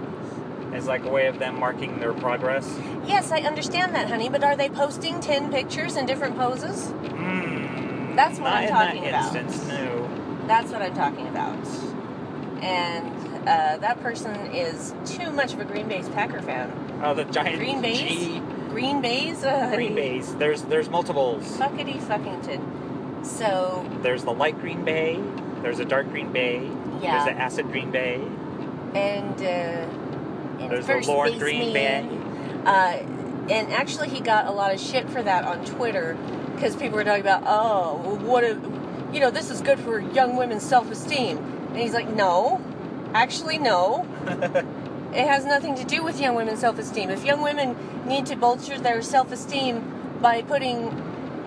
as 0.73 0.87
like 0.87 1.03
a 1.05 1.09
way 1.09 1.27
of 1.27 1.39
them 1.39 1.59
marking 1.59 1.99
their 1.99 2.13
progress. 2.13 2.67
yes 3.05 3.31
i 3.31 3.39
understand 3.41 3.93
that 3.95 4.07
honey 4.07 4.27
but 4.29 4.43
are 4.43 4.55
they 4.55 4.69
posting 4.69 5.19
10 5.19 5.51
pictures 5.51 5.95
in 5.95 6.05
different 6.05 6.35
poses 6.37 6.91
Mm, 7.13 8.15
That's 8.15 8.37
what 8.39 8.51
I'm 8.53 8.63
in 8.65 8.69
talking 8.69 9.07
about. 9.07 9.35
instance, 9.35 9.67
no. 9.67 10.09
That's 10.47 10.71
what 10.71 10.81
I'm 10.81 10.93
talking 10.93 11.27
about. 11.27 11.57
And 12.61 13.47
uh, 13.47 13.77
that 13.77 14.01
person 14.01 14.35
is 14.53 14.93
too 15.05 15.31
much 15.31 15.53
of 15.53 15.59
a 15.59 15.65
Green 15.65 15.87
Bay's 15.87 16.09
Packer 16.09 16.41
fan. 16.41 16.71
Oh, 17.03 17.13
the 17.13 17.23
giant 17.25 17.57
Green 17.57 17.81
Bay's? 17.81 17.97
G. 17.99 18.39
Green 18.69 19.01
Bay's? 19.01 19.43
Uh, 19.43 19.71
Green 19.73 19.95
Bays. 19.95 20.35
There's 20.35 20.63
there's 20.63 20.89
multiples. 20.89 21.43
Fuckity 21.57 21.99
fuckington. 22.01 23.25
So, 23.25 23.89
There's 24.01 24.23
the 24.25 24.33
light 24.33 24.59
green 24.59 24.83
bay. 24.83 25.17
There's 25.61 25.79
a 25.79 25.85
dark 25.85 26.09
green 26.09 26.31
bay. 26.33 26.61
Yeah. 27.01 27.23
There's 27.23 27.25
the 27.35 27.41
acid 27.41 27.67
green 27.71 27.89
bay. 27.89 28.15
and, 28.95 29.41
uh, 29.41 29.45
and 29.45 30.02
There's 30.67 30.85
the 30.87 31.11
Lord 31.11 31.37
Green 31.39 31.73
baseman, 31.73 32.21
Uh, 32.65 32.99
and 33.49 33.71
actually, 33.73 34.09
he 34.09 34.19
got 34.19 34.47
a 34.47 34.51
lot 34.51 34.73
of 34.73 34.79
shit 34.79 35.09
for 35.09 35.21
that 35.21 35.43
on 35.43 35.65
Twitter 35.65 36.17
because 36.55 36.75
people 36.75 36.97
were 36.97 37.03
talking 37.03 37.21
about, 37.21 37.43
oh, 37.45 38.15
what 38.23 38.43
a, 38.43 38.59
you 39.11 39.19
know, 39.19 39.29
this 39.31 39.49
is 39.49 39.61
good 39.61 39.79
for 39.79 39.99
young 39.99 40.37
women's 40.37 40.63
self 40.63 40.89
esteem. 40.89 41.37
And 41.37 41.77
he's 41.77 41.93
like, 41.93 42.07
no, 42.07 42.61
actually, 43.13 43.57
no. 43.57 44.07
it 45.13 45.27
has 45.27 45.45
nothing 45.45 45.75
to 45.75 45.83
do 45.83 46.03
with 46.03 46.21
young 46.21 46.35
women's 46.35 46.59
self 46.59 46.79
esteem. 46.79 47.09
If 47.09 47.25
young 47.25 47.41
women 47.41 47.75
need 48.07 48.25
to 48.27 48.35
bolster 48.35 48.79
their 48.79 49.01
self 49.01 49.31
esteem 49.31 50.17
by 50.21 50.41
putting, 50.41 50.83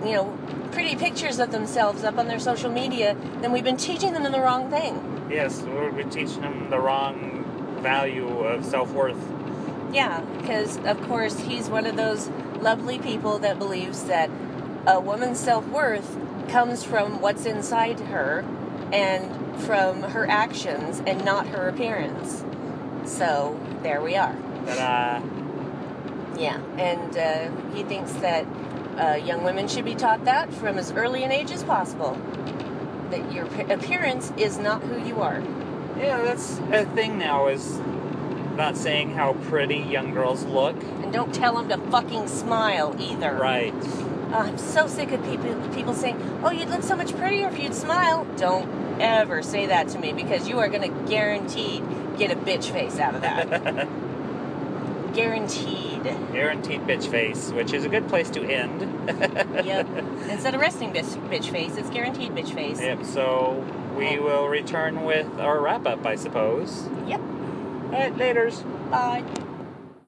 you 0.04 0.12
know, 0.12 0.38
pretty 0.72 0.96
pictures 0.96 1.38
of 1.38 1.50
themselves 1.50 2.04
up 2.04 2.18
on 2.18 2.28
their 2.28 2.38
social 2.38 2.70
media, 2.70 3.16
then 3.40 3.52
we've 3.52 3.64
been 3.64 3.78
teaching 3.78 4.12
them 4.12 4.30
the 4.30 4.40
wrong 4.40 4.70
thing. 4.70 5.26
Yes, 5.30 5.62
we're 5.62 6.02
teaching 6.04 6.42
them 6.42 6.68
the 6.68 6.78
wrong 6.78 7.35
value 7.80 8.28
of 8.40 8.64
self 8.64 8.92
worth. 8.92 9.18
Yeah, 9.92 10.20
because 10.40 10.78
of 10.78 11.00
course 11.02 11.38
he's 11.38 11.68
one 11.68 11.86
of 11.86 11.96
those 11.96 12.28
lovely 12.60 12.98
people 12.98 13.38
that 13.40 13.58
believes 13.58 14.04
that 14.04 14.30
a 14.86 15.00
woman's 15.00 15.38
self 15.38 15.66
worth 15.68 16.18
comes 16.48 16.84
from 16.84 17.20
what's 17.20 17.46
inside 17.46 18.00
her 18.00 18.44
and 18.92 19.60
from 19.62 20.02
her 20.02 20.28
actions 20.28 21.02
and 21.06 21.24
not 21.24 21.46
her 21.48 21.68
appearance. 21.68 22.44
So 23.04 23.58
there 23.82 24.00
we 24.00 24.16
are. 24.16 24.34
Ta-da. 24.66 25.22
Yeah, 26.38 26.60
and 26.76 27.16
uh, 27.16 27.74
he 27.74 27.82
thinks 27.84 28.12
that 28.14 28.46
uh, 28.98 29.14
young 29.14 29.42
women 29.42 29.68
should 29.68 29.84
be 29.84 29.94
taught 29.94 30.24
that 30.24 30.52
from 30.54 30.78
as 30.78 30.92
early 30.92 31.24
an 31.24 31.32
age 31.32 31.50
as 31.50 31.62
possible. 31.62 32.18
That 33.10 33.32
your 33.32 33.46
appearance 33.70 34.32
is 34.36 34.58
not 34.58 34.82
who 34.82 35.06
you 35.06 35.20
are. 35.20 35.42
Yeah, 35.96 36.22
that's 36.22 36.58
a 36.72 36.84
thing 36.94 37.18
now. 37.18 37.48
Is 37.48 37.78
not 38.56 38.76
saying 38.76 39.10
how 39.10 39.34
pretty 39.34 39.78
young 39.78 40.12
girls 40.12 40.44
look. 40.44 40.76
And 40.82 41.12
don't 41.12 41.34
tell 41.34 41.60
them 41.60 41.68
to 41.68 41.90
fucking 41.90 42.28
smile 42.28 42.94
either. 42.98 43.34
Right. 43.34 43.74
Uh, 44.32 44.38
I'm 44.38 44.58
so 44.58 44.86
sick 44.86 45.12
of 45.12 45.22
people 45.24 45.54
people 45.74 45.94
saying, 45.94 46.20
"Oh, 46.42 46.50
you'd 46.50 46.68
look 46.68 46.82
so 46.82 46.96
much 46.96 47.16
prettier 47.16 47.48
if 47.48 47.58
you'd 47.58 47.74
smile." 47.74 48.26
Don't 48.36 49.00
ever 49.00 49.42
say 49.42 49.66
that 49.66 49.88
to 49.88 49.98
me 49.98 50.12
because 50.12 50.48
you 50.48 50.58
are 50.58 50.68
going 50.68 50.82
to 50.82 51.08
guaranteed 51.10 51.82
get 52.18 52.32
a 52.32 52.36
bitch 52.36 52.70
face 52.70 52.98
out 52.98 53.14
of 53.14 53.20
that. 53.20 53.88
guaranteed. 55.14 56.02
Guaranteed 56.32 56.80
bitch 56.82 57.10
face, 57.10 57.50
which 57.50 57.72
is 57.72 57.84
a 57.84 57.88
good 57.88 58.08
place 58.08 58.30
to 58.30 58.42
end. 58.42 58.92
Yep. 59.66 59.88
Instead 60.28 60.54
of 60.54 60.60
resting 60.60 60.92
bitch, 60.92 61.16
bitch 61.28 61.50
face, 61.50 61.76
it's 61.76 61.90
guaranteed 61.90 62.32
bitch 62.32 62.54
face. 62.54 62.80
Yep. 62.80 63.04
So 63.04 63.64
we 63.96 64.18
will 64.18 64.48
return 64.48 65.04
with 65.04 65.26
our 65.40 65.60
wrap 65.60 65.86
up, 65.86 66.04
I 66.06 66.16
suppose. 66.16 66.88
Yep. 67.06 67.20
All 67.20 67.90
right, 67.92 68.16
later's. 68.16 68.62
Bye. 68.90 69.24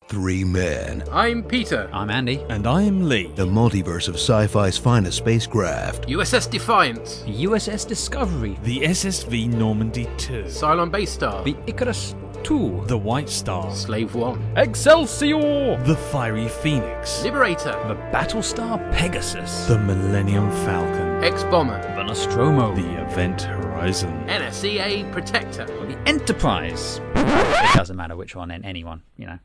Three 0.08 0.42
men. 0.42 1.04
I'm 1.12 1.42
Peter. 1.42 1.90
I'm 1.92 2.08
Andy. 2.08 2.42
And 2.48 2.66
I'm 2.66 3.08
Lee. 3.08 3.30
The 3.34 3.44
multiverse 3.44 4.08
of 4.08 4.14
sci-fi's 4.14 4.78
finest 4.78 5.18
spacecraft. 5.18 6.08
USS 6.08 6.50
Defiant. 6.50 7.04
USS 7.26 7.86
Discovery. 7.86 8.58
The 8.62 8.80
SSV 8.80 9.48
Normandy 9.48 10.08
2. 10.16 10.44
Cylon 10.44 10.90
Base 10.90 11.10
Star. 11.10 11.44
The 11.44 11.54
Icarus 11.66 12.14
2. 12.42 12.84
The 12.86 12.96
White 12.96 13.28
Star. 13.28 13.70
Slave 13.74 14.14
1. 14.14 14.54
Excelsior! 14.56 15.76
The 15.84 15.96
Fiery 16.10 16.48
Phoenix. 16.48 17.22
Liberator. 17.22 17.72
The 17.86 17.96
Battlestar 18.10 18.90
Pegasus. 18.92 19.66
The 19.66 19.78
Millennium 19.78 20.50
Falcon. 20.64 21.22
X-Bomber. 21.22 21.82
The 21.96 22.04
Nostromo. 22.04 22.74
The 22.74 23.02
Event 23.02 23.42
Horizon. 23.42 23.67
NSEA 23.78 25.10
Protector. 25.12 25.62
Or 25.78 25.86
the 25.86 25.98
Enterprise. 26.06 27.00
it 27.14 27.76
doesn't 27.76 27.96
matter 27.96 28.16
which 28.16 28.34
one, 28.34 28.50
and 28.50 28.64
anyone, 28.64 29.02
you 29.16 29.26
know. 29.26 29.38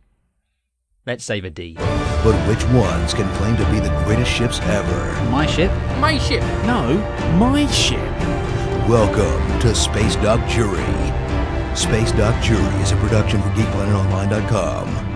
Let's 1.05 1.23
save 1.23 1.45
a 1.45 1.49
D. 1.49 1.75
But 1.75 2.35
which 2.47 2.63
ones 2.67 3.13
can 3.13 3.31
claim 3.35 3.57
to 3.57 3.71
be 3.71 3.79
the 3.79 3.93
greatest 4.05 4.31
ships 4.31 4.59
ever? 4.61 5.29
My 5.29 5.45
ship? 5.45 5.71
My 5.99 6.17
ship. 6.17 6.41
No, 6.65 6.97
my 7.37 7.67
ship. 7.67 7.99
Welcome 8.87 9.59
to 9.59 9.75
Space 9.75 10.15
Doc 10.17 10.39
Jury. 10.49 10.81
Space 11.75 12.11
Doc 12.13 12.41
Jury 12.43 12.81
is 12.81 12.91
a 12.91 12.97
production 12.97 13.41
for 13.41 13.49
GeekPlanetOnline.com. 13.49 15.12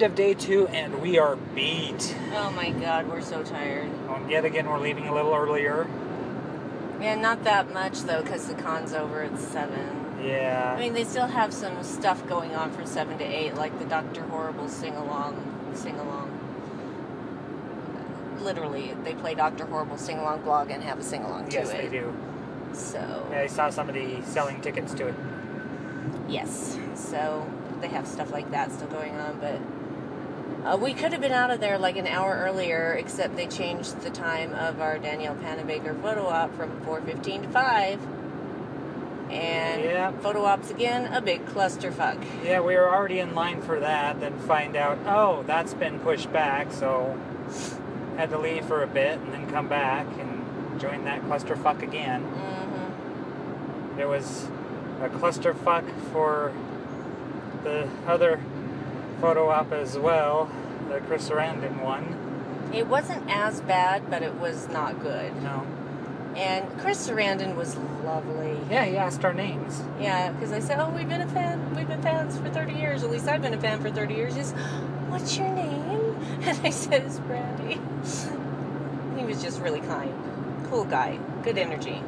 End 0.00 0.12
of 0.12 0.16
day 0.16 0.32
two, 0.32 0.66
and 0.68 1.02
we 1.02 1.18
are 1.18 1.36
beat. 1.36 2.16
Oh 2.32 2.50
my 2.52 2.70
god, 2.70 3.06
we're 3.06 3.20
so 3.20 3.42
tired. 3.42 3.90
Um, 4.08 4.30
yet 4.30 4.46
again, 4.46 4.66
we're 4.66 4.78
leaving 4.78 5.08
a 5.08 5.14
little 5.14 5.34
earlier. 5.34 5.86
Yeah, 7.02 7.16
not 7.16 7.44
that 7.44 7.70
much 7.74 8.00
though, 8.04 8.22
because 8.22 8.46
the 8.46 8.54
con's 8.54 8.94
over 8.94 9.20
at 9.20 9.38
7. 9.38 10.22
Yeah. 10.24 10.74
I 10.74 10.80
mean, 10.80 10.94
they 10.94 11.04
still 11.04 11.26
have 11.26 11.52
some 11.52 11.82
stuff 11.84 12.26
going 12.26 12.54
on 12.54 12.72
from 12.72 12.86
7 12.86 13.18
to 13.18 13.24
8, 13.24 13.56
like 13.56 13.78
the 13.78 13.84
Dr. 13.84 14.22
Horrible 14.22 14.70
sing 14.70 14.96
along. 14.96 15.36
Sing 15.74 15.98
along. 15.98 16.30
Literally, 18.40 18.94
they 19.04 19.12
play 19.12 19.34
Dr. 19.34 19.66
Horrible 19.66 19.98
sing 19.98 20.16
along 20.16 20.40
blog 20.44 20.70
and 20.70 20.82
have 20.82 21.00
a 21.00 21.02
sing 21.02 21.24
along 21.24 21.50
to 21.50 21.56
yes, 21.56 21.72
it. 21.72 21.76
they 21.76 21.88
do. 21.90 22.16
So, 22.72 23.28
Yeah, 23.30 23.40
I 23.40 23.48
saw 23.48 23.68
somebody 23.68 24.22
selling 24.22 24.62
tickets 24.62 24.94
to 24.94 25.08
it. 25.08 25.14
yes. 26.26 26.78
So, 26.94 27.46
they 27.82 27.88
have 27.88 28.06
stuff 28.06 28.30
like 28.32 28.50
that 28.52 28.72
still 28.72 28.88
going 28.88 29.14
on, 29.16 29.38
but. 29.38 29.60
Uh, 30.64 30.76
we 30.76 30.92
could 30.92 31.12
have 31.12 31.22
been 31.22 31.32
out 31.32 31.50
of 31.50 31.60
there 31.60 31.78
like 31.78 31.96
an 31.96 32.06
hour 32.06 32.36
earlier, 32.44 32.92
except 32.92 33.34
they 33.34 33.46
changed 33.46 34.02
the 34.02 34.10
time 34.10 34.52
of 34.54 34.80
our 34.80 34.98
Danielle 34.98 35.36
Panabaker 35.36 36.00
photo 36.02 36.26
op 36.26 36.54
from 36.54 36.80
4:15 36.82 37.42
to 37.42 37.48
5. 37.48 37.98
And 39.30 39.82
Yeah. 39.82 40.10
photo 40.20 40.44
ops 40.44 40.70
again, 40.70 41.12
a 41.14 41.20
big 41.22 41.46
clusterfuck. 41.46 42.18
Yeah, 42.44 42.60
we 42.60 42.76
were 42.76 42.92
already 42.92 43.20
in 43.20 43.34
line 43.34 43.62
for 43.62 43.78
that, 43.80 44.20
then 44.20 44.34
find 44.40 44.76
out, 44.76 44.98
oh, 45.06 45.44
that's 45.46 45.72
been 45.72 45.98
pushed 46.00 46.32
back, 46.32 46.72
so 46.72 47.16
had 48.16 48.28
to 48.30 48.38
leave 48.38 48.64
for 48.66 48.82
a 48.82 48.86
bit 48.86 49.18
and 49.18 49.32
then 49.32 49.50
come 49.50 49.66
back 49.68 50.06
and 50.18 50.78
join 50.80 51.04
that 51.04 51.22
clusterfuck 51.22 51.80
again. 51.80 52.22
Mm-hmm. 52.22 53.96
There 53.96 54.08
was 54.08 54.48
a 55.00 55.08
clusterfuck 55.08 55.84
for 56.12 56.52
the 57.62 57.88
other 58.06 58.40
photo 59.20 59.50
op 59.50 59.72
as 59.72 59.98
well, 59.98 60.50
the 60.88 61.00
Chris 61.00 61.28
Sarandon 61.28 61.82
one. 61.82 62.70
It 62.72 62.86
wasn't 62.86 63.28
as 63.28 63.60
bad, 63.60 64.08
but 64.10 64.22
it 64.22 64.34
was 64.34 64.68
not 64.68 65.00
good. 65.00 65.42
No. 65.42 65.66
And 66.36 66.66
Chris 66.78 67.08
Sarandon 67.08 67.56
was 67.56 67.76
lovely. 68.04 68.56
Yeah, 68.70 68.84
he 68.84 68.96
asked 68.96 69.24
our 69.24 69.34
names. 69.34 69.82
Yeah, 70.00 70.30
because 70.30 70.52
I 70.52 70.60
said, 70.60 70.78
"Oh, 70.78 70.88
we've 70.90 71.08
been 71.08 71.20
a 71.20 71.26
fan. 71.28 71.74
We've 71.74 71.88
been 71.88 72.02
fans 72.02 72.38
for 72.38 72.48
30 72.48 72.74
years. 72.74 73.02
At 73.02 73.10
least 73.10 73.28
I've 73.28 73.42
been 73.42 73.54
a 73.54 73.60
fan 73.60 73.80
for 73.80 73.90
30 73.90 74.14
years." 74.14 74.36
He's, 74.36 74.52
"What's 75.08 75.36
your 75.36 75.48
name?" 75.48 76.16
And 76.42 76.58
I 76.64 76.70
said, 76.70 77.02
"It's 77.04 77.18
Brandi." 77.20 77.78
He 79.18 79.26
was 79.26 79.42
just 79.42 79.60
really 79.60 79.80
kind, 79.80 80.14
cool 80.70 80.84
guy, 80.84 81.18
good 81.42 81.58
energy. 81.58 82.02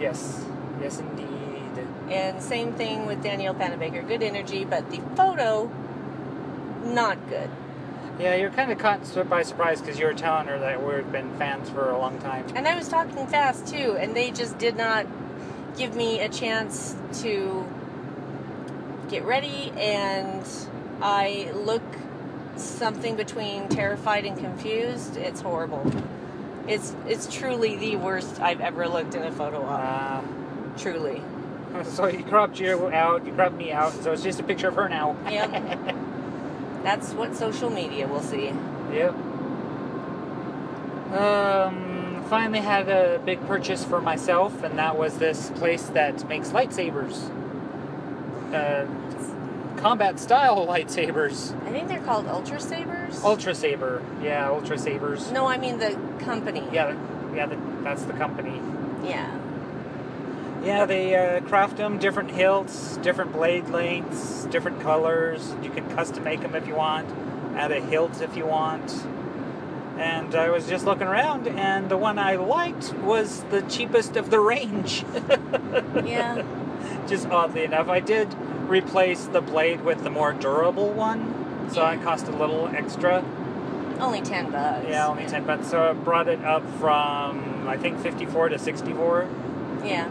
Yes, 0.00 0.46
yes 0.80 0.98
indeed. 0.98 1.86
And 2.08 2.42
same 2.42 2.72
thing 2.72 3.04
with 3.04 3.22
Danielle 3.22 3.54
Panabaker, 3.54 4.06
good 4.08 4.22
energy, 4.22 4.64
but 4.64 4.90
the 4.90 5.00
photo, 5.14 5.70
not 6.90 7.28
good. 7.28 7.50
Yeah, 8.20 8.34
you're 8.34 8.50
kind 8.50 8.70
of 8.70 8.78
caught 8.78 9.00
by 9.30 9.42
surprise 9.42 9.80
because 9.80 9.98
you 9.98 10.04
were 10.04 10.12
telling 10.12 10.46
her 10.46 10.58
that 10.58 10.86
we've 10.86 11.10
been 11.10 11.34
fans 11.38 11.70
for 11.70 11.90
a 11.90 11.98
long 11.98 12.18
time. 12.18 12.44
And 12.54 12.68
I 12.68 12.76
was 12.76 12.88
talking 12.88 13.26
fast 13.26 13.66
too, 13.66 13.96
and 13.98 14.14
they 14.14 14.30
just 14.30 14.58
did 14.58 14.76
not 14.76 15.06
give 15.78 15.94
me 15.96 16.20
a 16.20 16.28
chance 16.28 16.94
to 17.22 17.66
get 19.08 19.24
ready, 19.24 19.72
and 19.76 20.46
I 21.00 21.50
look 21.54 21.82
something 22.56 23.16
between 23.16 23.68
terrified 23.68 24.26
and 24.26 24.36
confused. 24.36 25.16
It's 25.16 25.40
horrible. 25.40 25.90
It's 26.68 26.94
it's 27.06 27.32
truly 27.32 27.76
the 27.76 27.96
worst 27.96 28.38
I've 28.40 28.60
ever 28.60 28.86
looked 28.86 29.14
in 29.14 29.22
a 29.22 29.32
photo 29.32 29.64
op. 29.64 30.24
Uh, 30.24 30.78
truly. 30.78 31.22
So 31.84 32.08
you 32.08 32.24
cropped 32.24 32.58
you 32.58 32.88
out, 32.88 33.24
you 33.24 33.32
cropped 33.32 33.54
me 33.54 33.70
out, 33.70 33.92
so 34.02 34.10
it's 34.12 34.24
just 34.24 34.40
a 34.40 34.42
picture 34.42 34.66
of 34.66 34.74
her 34.74 34.88
now. 34.88 35.16
Yep. 35.30 35.96
That's 36.82 37.12
what 37.12 37.36
social 37.36 37.70
media 37.70 38.08
will 38.08 38.22
see. 38.22 38.52
Yep. 38.92 39.14
Um, 41.12 42.24
finally 42.28 42.60
had 42.60 42.88
a 42.88 43.20
big 43.24 43.44
purchase 43.46 43.84
for 43.84 44.00
myself, 44.00 44.62
and 44.62 44.78
that 44.78 44.96
was 44.96 45.18
this 45.18 45.50
place 45.56 45.84
that 45.88 46.26
makes 46.28 46.50
lightsabers. 46.50 47.28
Uh, 48.54 48.86
combat 49.80 50.18
style 50.18 50.66
lightsabers. 50.68 51.54
I 51.66 51.70
think 51.70 51.88
they're 51.88 52.00
called 52.00 52.26
Ultra 52.26 52.60
Sabers. 52.60 53.22
Ultra 53.24 53.54
Saber. 53.54 54.02
Yeah, 54.22 54.50
Ultra 54.50 54.78
Sabers. 54.78 55.30
No, 55.32 55.46
I 55.46 55.58
mean 55.58 55.78
the 55.78 55.98
company. 56.20 56.66
Yeah, 56.72 56.96
yeah, 57.34 57.46
the, 57.46 57.58
that's 57.82 58.04
the 58.04 58.12
company. 58.14 58.60
Yeah. 59.04 59.36
Yeah, 60.62 60.84
they 60.84 61.14
uh, 61.14 61.40
craft 61.42 61.78
them 61.78 61.98
different 61.98 62.30
hilts, 62.30 62.98
different 62.98 63.32
blade 63.32 63.68
lengths, 63.68 64.44
different 64.46 64.80
colors. 64.80 65.54
You 65.62 65.70
can 65.70 65.88
custom 65.94 66.22
make 66.24 66.42
them 66.42 66.54
if 66.54 66.66
you 66.66 66.74
want, 66.74 67.08
add 67.56 67.72
a 67.72 67.80
hilt 67.80 68.20
if 68.20 68.36
you 68.36 68.46
want. 68.46 68.90
And 69.98 70.34
I 70.34 70.50
was 70.50 70.66
just 70.66 70.84
looking 70.86 71.06
around, 71.06 71.46
and 71.46 71.90
the 71.90 71.96
one 71.96 72.18
I 72.18 72.36
liked 72.36 72.94
was 72.94 73.42
the 73.50 73.62
cheapest 73.62 74.16
of 74.16 74.30
the 74.30 74.40
range. 74.40 75.04
Yeah. 76.04 76.42
just 77.06 77.26
oddly 77.28 77.64
enough, 77.64 77.88
I 77.88 78.00
did 78.00 78.32
replace 78.68 79.24
the 79.26 79.40
blade 79.40 79.82
with 79.82 80.02
the 80.02 80.10
more 80.10 80.32
durable 80.32 80.90
one, 80.92 81.68
so 81.70 81.86
it 81.86 82.02
cost 82.02 82.26
a 82.28 82.32
little 82.32 82.68
extra. 82.68 83.24
Only 83.98 84.20
ten 84.22 84.50
bucks. 84.50 84.86
Yeah, 84.88 85.08
only 85.08 85.26
10 85.26 85.44
bucks. 85.44 85.68
So 85.68 85.90
it 85.90 86.04
brought 86.04 86.28
it 86.28 86.42
up 86.42 86.62
from, 86.78 87.68
I 87.68 87.76
think, 87.76 88.00
54 88.00 88.50
to 88.50 88.58
64. 88.58 89.28
Yeah. 89.84 90.08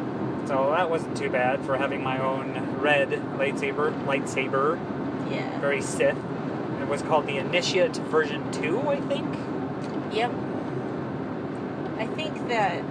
So 0.48 0.72
that 0.72 0.90
wasn't 0.90 1.16
too 1.18 1.30
bad 1.30 1.64
for 1.66 1.78
having 1.78 2.02
my 2.04 2.20
own 2.20 2.80
red 2.80 3.10
lightsaber. 3.10 3.94
Lightsaber. 4.06 4.80
Yeah. 5.32 5.60
Very 5.60 5.82
Sith. 5.82 6.18
It 6.82 6.88
was 6.88 7.02
called 7.02 7.28
the 7.28 7.38
Initiate 7.38 7.96
version 7.98 8.52
2, 8.52 8.80
I 8.88 9.00
think. 9.02 9.36
Yep. 10.14 10.32
I 11.98 12.08
think 12.08 12.48
that 12.48 12.84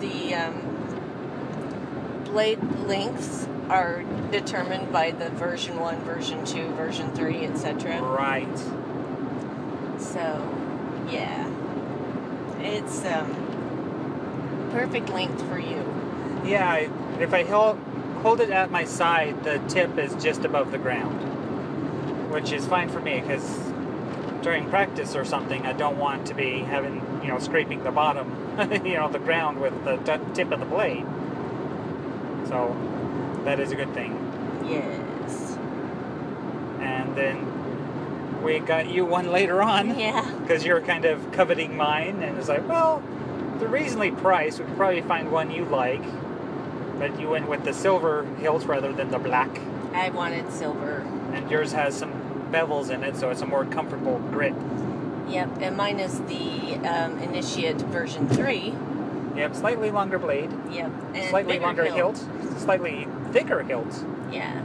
the 0.00 0.34
um, 0.34 2.22
blade 2.24 2.62
lengths 2.86 3.46
are 3.68 4.02
determined 4.32 4.92
by 4.92 5.12
the 5.12 5.30
version 5.30 5.78
1, 5.78 6.00
version 6.00 6.44
2, 6.44 6.68
version 6.74 7.12
3, 7.12 7.46
etc. 7.46 8.02
Right. 8.02 8.58
So, 9.98 11.06
yeah. 11.10 11.48
It's 12.58 13.04
um, 13.04 14.70
perfect 14.72 15.10
length 15.10 15.40
for 15.48 15.58
you. 15.58 15.93
Yeah, 16.44 16.70
I, 16.70 16.90
if 17.20 17.32
I 17.32 17.44
hold, 17.44 17.78
hold 18.22 18.40
it 18.40 18.50
at 18.50 18.70
my 18.70 18.84
side, 18.84 19.42
the 19.44 19.58
tip 19.68 19.98
is 19.98 20.14
just 20.22 20.44
above 20.44 20.72
the 20.72 20.78
ground. 20.78 21.20
Which 22.30 22.52
is 22.52 22.66
fine 22.66 22.88
for 22.88 23.00
me 23.00 23.20
because 23.20 23.72
during 24.42 24.68
practice 24.68 25.14
or 25.16 25.24
something, 25.24 25.64
I 25.66 25.72
don't 25.72 25.98
want 25.98 26.26
to 26.26 26.34
be 26.34 26.58
having, 26.58 26.96
you 27.22 27.28
know, 27.28 27.38
scraping 27.38 27.82
the 27.82 27.90
bottom, 27.90 28.30
you 28.84 28.94
know, 28.94 29.08
the 29.08 29.18
ground 29.18 29.60
with 29.60 29.84
the 29.84 29.96
t- 29.96 30.22
tip 30.34 30.50
of 30.52 30.60
the 30.60 30.66
blade. 30.66 31.06
So, 32.48 32.76
that 33.44 33.58
is 33.58 33.72
a 33.72 33.76
good 33.76 33.92
thing. 33.94 34.12
Yes. 34.66 35.56
And 36.80 37.16
then 37.16 38.42
we 38.42 38.58
got 38.58 38.90
you 38.90 39.04
one 39.06 39.30
later 39.32 39.62
on. 39.62 39.98
Yeah. 39.98 40.30
Because 40.40 40.64
you're 40.64 40.82
kind 40.82 41.06
of 41.06 41.32
coveting 41.32 41.76
mine, 41.76 42.22
and 42.22 42.36
it's 42.36 42.48
like, 42.48 42.68
well, 42.68 43.02
they're 43.58 43.68
reasonably 43.68 44.10
priced. 44.10 44.58
We 44.58 44.66
could 44.66 44.76
probably 44.76 45.00
find 45.02 45.32
one 45.32 45.50
you 45.50 45.64
like. 45.64 46.02
But 46.98 47.18
you 47.20 47.28
went 47.28 47.48
with 47.48 47.64
the 47.64 47.72
silver 47.72 48.24
hilt 48.38 48.64
rather 48.64 48.92
than 48.92 49.10
the 49.10 49.18
black. 49.18 49.60
I 49.92 50.10
wanted 50.10 50.52
silver. 50.52 51.06
And 51.32 51.50
yours 51.50 51.72
has 51.72 51.96
some 51.96 52.12
bevels 52.50 52.90
in 52.90 53.02
it, 53.02 53.16
so 53.16 53.30
it's 53.30 53.42
a 53.42 53.46
more 53.46 53.64
comfortable 53.64 54.18
grip. 54.30 54.54
Yep, 55.28 55.58
and 55.60 55.76
mine 55.76 56.00
is 56.00 56.20
the 56.22 56.76
um, 56.86 57.18
Initiate 57.18 57.76
version 57.76 58.28
3. 58.28 58.74
Yep, 59.36 59.54
slightly 59.56 59.90
longer 59.90 60.18
blade. 60.18 60.50
Yep. 60.70 60.92
And 61.14 61.30
slightly 61.30 61.58
longer 61.58 61.84
hilt. 61.84 62.22
Slightly 62.58 63.08
thicker 63.32 63.62
hilt. 63.62 64.04
Yeah. 64.30 64.60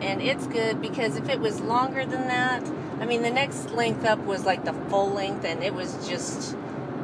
And 0.00 0.22
it's 0.22 0.46
good 0.46 0.80
because 0.80 1.16
if 1.16 1.28
it 1.28 1.40
was 1.40 1.60
longer 1.60 2.06
than 2.06 2.28
that, 2.28 2.62
I 3.00 3.04
mean, 3.04 3.22
the 3.22 3.30
next 3.30 3.70
length 3.72 4.04
up 4.04 4.20
was 4.20 4.44
like 4.44 4.64
the 4.64 4.72
full 4.72 5.10
length, 5.10 5.44
and 5.44 5.62
it 5.62 5.74
was 5.74 6.08
just 6.08 6.56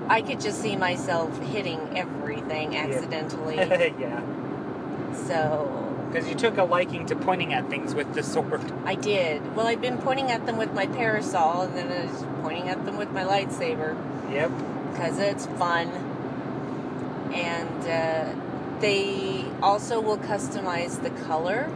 I 0.09 0.21
could 0.23 0.41
just 0.41 0.61
see 0.61 0.77
myself 0.77 1.39
hitting 1.45 1.97
everything 1.97 2.77
accidentally. 2.77 3.57
yeah. 3.57 4.23
So 5.27 6.07
Because 6.11 6.29
you 6.29 6.35
took 6.35 6.59
a 6.59 6.65
liking 6.65 7.07
to 7.07 7.17
pointing 7.17 7.55
at 7.55 7.69
things 7.71 7.95
with 7.95 8.13
the 8.15 8.23
sword. 8.23 8.61
I 8.85 8.95
did. 8.95 9.55
Well, 9.57 9.67
I've 9.67 9.81
been 9.81 9.99
pointing 9.99 10.31
at 10.31 10.45
them 10.47 10.57
with 10.59 10.73
my 10.75 10.87
parasol, 10.87 11.63
and 11.63 11.77
then 11.77 11.91
I 11.91 12.05
was 12.07 12.25
pointing 12.43 12.69
at 12.69 12.85
them 12.85 12.97
with 12.97 13.11
my 13.13 13.25
lightsaber. 13.25 13.97
Yep. 14.31 14.51
Because 14.93 15.19
it's 15.19 15.47
fun. 15.47 15.89
And 17.33 17.89
uh, 17.89 18.81
they 18.81 19.45
also 19.63 20.01
will 20.01 20.19
customize 20.19 21.03
the 21.03 21.11
color. 21.25 21.71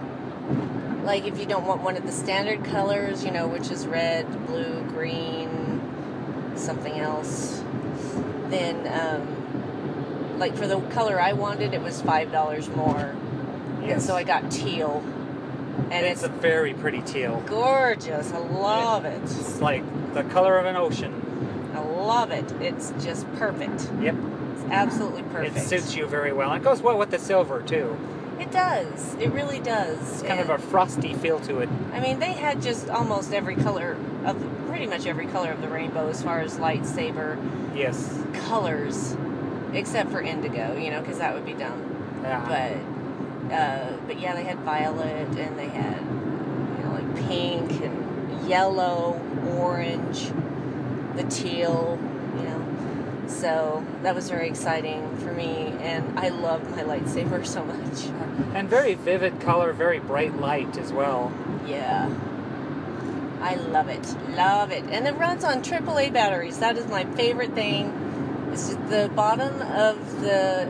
Like 1.02 1.24
if 1.26 1.38
you 1.38 1.46
don't 1.46 1.66
want 1.66 1.82
one 1.82 1.96
of 1.96 2.04
the 2.04 2.12
standard 2.12 2.64
colors, 2.64 3.24
you 3.24 3.30
know, 3.30 3.48
which 3.48 3.70
is 3.70 3.86
red, 3.86 4.46
blue, 4.46 4.82
green, 4.88 5.80
something 6.54 6.98
else, 6.98 7.62
then, 8.52 8.86
um, 8.88 10.38
like 10.38 10.56
for 10.56 10.66
the 10.66 10.80
color 10.90 11.20
I 11.20 11.32
wanted, 11.32 11.74
it 11.74 11.82
was 11.82 12.02
$5 12.02 12.76
more. 12.76 13.16
And 13.82 14.02
so 14.02 14.16
I 14.16 14.24
got 14.24 14.50
teal. 14.50 15.02
And 15.90 16.04
it's, 16.04 16.22
it's, 16.22 16.24
a 16.24 16.40
very 16.40 16.74
pretty 16.74 17.02
teal. 17.02 17.42
gorgeous. 17.46 18.32
I 18.32 18.38
love 18.38 19.04
it. 19.04 19.22
It's 19.22 19.60
like 19.60 19.84
the 20.12 20.24
color 20.24 20.58
of 20.58 20.66
an 20.66 20.76
ocean. 20.76 21.70
I 21.74 21.80
love 21.80 22.30
it. 22.30 22.50
It's 22.60 22.92
just 23.02 23.30
perfect. 23.34 23.90
Yep. 24.00 24.16
It's 24.54 24.64
absolutely 24.70 25.22
perfect. 25.22 25.56
It 25.56 25.60
suits 25.60 25.94
you 25.94 26.06
very 26.06 26.32
well. 26.32 26.52
It 26.54 26.62
goes 26.62 26.82
well 26.82 26.98
with 26.98 27.10
the 27.10 27.18
silver 27.18 27.62
too. 27.62 27.96
It 28.38 28.50
does. 28.52 29.14
It 29.14 29.30
really 29.32 29.58
does. 29.60 29.98
It's 30.20 30.22
kind 30.22 30.40
of 30.40 30.50
a 30.50 30.58
frosty 30.58 31.14
feel 31.14 31.40
to 31.40 31.58
it. 31.58 31.68
I 31.92 32.00
mean, 32.00 32.18
they 32.20 32.32
had 32.32 32.62
just 32.62 32.88
almost 32.88 33.32
every 33.32 33.56
color 33.56 33.96
of 34.24 34.40
the, 34.40 34.46
pretty 34.68 34.86
much 34.86 35.06
every 35.06 35.26
color 35.26 35.50
of 35.50 35.60
the 35.60 35.68
rainbow 35.68 36.08
as 36.08 36.22
far 36.22 36.40
as 36.40 36.56
lightsaber 36.58 37.36
Yes. 37.74 38.22
colors, 38.48 39.16
except 39.72 40.10
for 40.10 40.20
indigo, 40.20 40.76
you 40.76 40.90
know, 40.90 41.00
because 41.00 41.18
that 41.18 41.34
would 41.34 41.44
be 41.44 41.54
dumb. 41.54 41.82
Yeah. 42.22 42.44
But, 43.48 43.52
uh, 43.54 43.96
but 44.06 44.20
yeah, 44.20 44.34
they 44.34 44.44
had 44.44 44.58
violet 44.60 45.28
and 45.36 45.58
they 45.58 45.68
had, 45.68 46.00
you 46.00 46.84
know, 46.84 46.92
like 46.92 47.16
pink 47.28 47.70
and 47.82 48.48
yellow, 48.48 49.20
orange, 49.58 50.30
the 51.16 51.24
teal. 51.24 51.98
So 53.28 53.86
that 54.02 54.14
was 54.14 54.28
very 54.28 54.48
exciting 54.48 55.16
for 55.18 55.32
me, 55.32 55.74
and 55.80 56.18
I 56.18 56.28
loved 56.28 56.70
my 56.70 56.82
lightsaber 56.82 57.46
so 57.46 57.64
much. 57.64 58.06
And 58.54 58.68
very 58.68 58.94
vivid 58.94 59.38
color, 59.40 59.72
very 59.72 59.98
bright 60.00 60.40
light 60.40 60.76
as 60.78 60.92
well. 60.92 61.32
Yeah. 61.66 62.10
I 63.40 63.54
love 63.54 63.88
it. 63.88 64.04
Love 64.30 64.72
it. 64.72 64.84
And 64.90 65.06
it 65.06 65.14
runs 65.14 65.44
on 65.44 65.62
AAA 65.62 66.12
batteries. 66.12 66.58
That 66.58 66.76
is 66.76 66.86
my 66.88 67.04
favorite 67.04 67.54
thing. 67.54 68.48
It's 68.52 68.68
just 68.68 68.88
the 68.88 69.10
bottom 69.14 69.60
of 69.62 70.20
the 70.22 70.68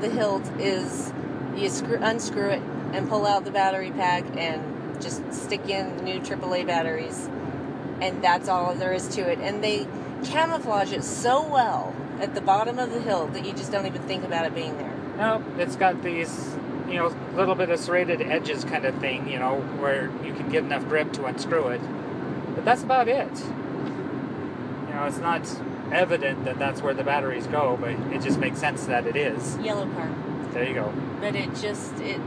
the 0.00 0.10
hilt 0.10 0.46
is 0.58 1.12
you 1.56 1.68
screw, 1.68 1.98
unscrew 2.00 2.50
it 2.50 2.62
and 2.92 3.08
pull 3.08 3.26
out 3.26 3.44
the 3.44 3.50
battery 3.50 3.90
pack 3.90 4.24
and 4.36 5.00
just 5.00 5.32
stick 5.32 5.68
in 5.68 6.04
new 6.04 6.20
AAA 6.20 6.66
batteries. 6.66 7.28
And 8.00 8.22
that's 8.22 8.48
all 8.48 8.74
there 8.74 8.92
is 8.92 9.08
to 9.08 9.22
it. 9.22 9.38
And 9.38 9.64
they 9.64 9.86
camouflage 10.30 10.92
it 10.92 11.04
so 11.04 11.46
well 11.46 11.94
at 12.20 12.34
the 12.34 12.40
bottom 12.40 12.78
of 12.78 12.90
the 12.92 13.00
hill 13.00 13.26
that 13.28 13.44
you 13.44 13.52
just 13.52 13.70
don't 13.72 13.86
even 13.86 14.02
think 14.02 14.24
about 14.24 14.46
it 14.46 14.54
being 14.54 14.76
there. 14.78 14.92
No, 15.18 15.44
it's 15.58 15.76
got 15.76 16.02
these, 16.02 16.54
you 16.88 16.94
know, 16.94 17.14
little 17.34 17.54
bit 17.54 17.70
of 17.70 17.78
serrated 17.78 18.20
edges 18.22 18.64
kind 18.64 18.84
of 18.84 18.94
thing, 18.98 19.28
you 19.28 19.38
know, 19.38 19.60
where 19.78 20.10
you 20.24 20.32
can 20.34 20.48
get 20.50 20.64
enough 20.64 20.86
grip 20.88 21.12
to 21.14 21.24
unscrew 21.26 21.68
it. 21.68 21.80
But 22.54 22.64
that's 22.64 22.82
about 22.82 23.08
it. 23.08 23.30
You 23.38 24.94
know, 24.94 25.04
it's 25.06 25.18
not 25.18 25.42
evident 25.92 26.44
that 26.44 26.58
that's 26.58 26.82
where 26.82 26.94
the 26.94 27.04
batteries 27.04 27.46
go, 27.46 27.76
but 27.80 27.90
it 28.14 28.22
just 28.22 28.38
makes 28.38 28.58
sense 28.58 28.86
that 28.86 29.06
it 29.06 29.16
is. 29.16 29.56
Yellow 29.58 29.86
part. 29.90 30.10
There 30.52 30.64
you 30.66 30.74
go. 30.74 30.92
but 31.20 31.34
it 31.36 31.54
just 31.54 31.94
it 32.00 32.20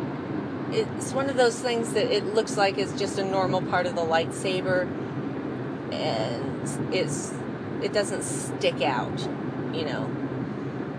it's 0.71 1.13
one 1.13 1.29
of 1.31 1.35
those 1.35 1.59
things 1.59 1.93
that 1.93 2.15
it 2.15 2.23
looks 2.35 2.55
like 2.57 2.77
it's 2.77 2.93
just 2.93 3.17
a 3.17 3.25
normal 3.25 3.59
part 3.59 3.87
of 3.87 3.95
the 3.95 4.03
lightsaber 4.03 4.87
and 5.91 6.93
it's 6.93 7.33
it 7.81 7.93
doesn't 7.93 8.23
stick 8.23 8.81
out 8.81 9.19
you 9.73 9.85
know 9.85 10.09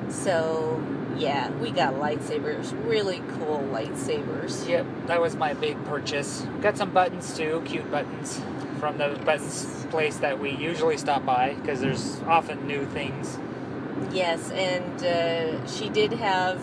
so 0.09 0.83
yeah 1.17 1.51
we 1.59 1.71
got 1.71 1.95
lightsabers 1.95 2.73
really 2.89 3.23
cool 3.39 3.59
lightsabers 3.73 4.67
Yep, 4.69 4.87
that 5.07 5.21
was 5.21 5.35
my 5.37 5.55
big 5.55 5.83
purchase. 5.85 6.47
Got 6.63 6.77
some 6.77 6.91
buttons 6.91 7.37
too, 7.37 7.63
cute 7.65 7.91
buttons 7.91 8.41
from 8.79 8.97
the 8.99 9.21
buttons 9.25 9.87
place 9.91 10.17
that 10.19 10.39
we 10.39 10.51
usually 10.53 10.97
stop 10.97 11.25
by 11.27 11.55
because 11.55 11.81
there's 11.81 12.21
often 12.23 12.67
new 12.67 12.87
things. 12.87 13.39
yes 14.13 14.51
and 14.53 15.05
uh, 15.05 15.67
she 15.67 15.89
did 15.91 16.13
have 16.13 16.59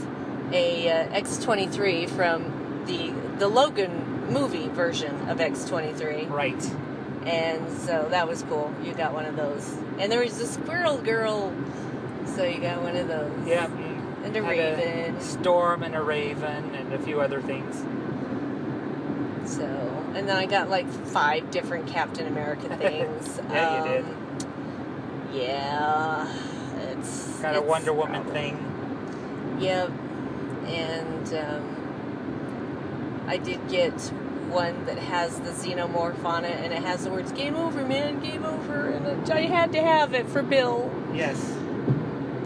a 0.51 0.89
uh, 0.89 1.19
x23 1.19 2.09
from 2.09 2.83
the 2.87 3.11
the 3.37 3.47
logan 3.47 4.25
movie 4.31 4.69
version 4.69 5.13
of 5.29 5.37
x23 5.39 6.29
Right. 6.29 6.71
And 7.27 7.69
so 7.79 8.07
that 8.09 8.27
was 8.27 8.41
cool. 8.43 8.73
You 8.83 8.93
got 8.93 9.13
one 9.13 9.25
of 9.25 9.35
those, 9.35 9.69
and 9.99 10.11
there 10.11 10.21
was 10.21 10.39
a 10.39 10.47
squirrel 10.47 10.97
girl, 10.97 11.53
so 12.35 12.43
you 12.43 12.59
got 12.59 12.81
one 12.81 12.95
of 12.95 13.07
those. 13.07 13.47
Yep. 13.47 13.69
and 14.23 14.35
a 14.35 14.41
Had 14.43 14.49
raven. 14.49 15.21
storm 15.21 15.83
and 15.83 15.95
a 15.95 16.01
raven 16.01 16.73
and 16.75 16.93
a 16.93 16.99
few 16.99 17.21
other 17.21 17.41
things. 17.41 17.83
So, 19.49 19.63
and 20.15 20.27
then 20.27 20.35
I 20.35 20.45
got 20.45 20.69
like 20.69 20.87
five 21.07 21.49
different 21.51 21.87
Captain 21.87 22.27
America 22.27 22.75
things. 22.77 23.39
Yeah, 23.49 23.83
you 23.85 23.89
did. 23.91 24.05
Um, 24.05 25.29
Yeah, 25.33 26.27
it's 26.91 27.39
Got 27.41 27.55
a 27.55 27.61
Wonder 27.61 27.93
Woman 27.93 28.23
probably- 28.23 28.31
thing. 28.41 29.57
Yep, 29.59 29.91
and 30.67 31.33
um, 31.33 33.23
I 33.27 33.37
did 33.37 33.67
get 33.69 34.11
one 34.49 34.85
that 34.85 34.97
has 34.97 35.39
the 35.39 35.51
xenomorph 35.51 36.23
on 36.23 36.45
it, 36.45 36.57
and 36.63 36.73
it 36.73 36.81
has 36.83 37.03
the 37.03 37.09
words 37.11 37.31
"Game 37.31 37.55
over, 37.55 37.83
man, 37.85 38.19
game 38.19 38.45
over," 38.45 38.89
and 38.89 39.29
I 39.29 39.41
had 39.41 39.71
to 39.73 39.81
have 39.81 40.13
it 40.13 40.27
for 40.29 40.41
Bill. 40.43 40.91
Yes. 41.13 41.53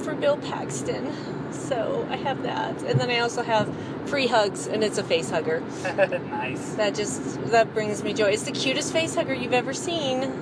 for 0.04 0.14
Bill 0.16 0.38
Paxton. 0.38 1.14
So 1.54 2.08
I 2.10 2.16
have 2.16 2.42
that. 2.44 2.82
And 2.84 3.00
then 3.00 3.10
I 3.12 3.20
also 3.20 3.44
have 3.44 3.70
free 4.08 4.26
hugs 4.26 4.66
and 4.66 4.84
it's 4.84 4.98
a 4.98 5.04
face 5.04 5.30
hugger. 5.30 5.60
nice. 6.30 6.74
That 6.74 6.96
just 6.96 7.40
that 7.52 7.74
brings 7.74 8.04
me 8.04 8.14
joy. 8.14 8.32
It's 8.32 8.44
the 8.44 8.52
cutest 8.52 8.94
face 8.94 9.14
hugger 9.16 9.34
you've 9.34 9.54
ever 9.54 9.74
seen. 9.74 10.34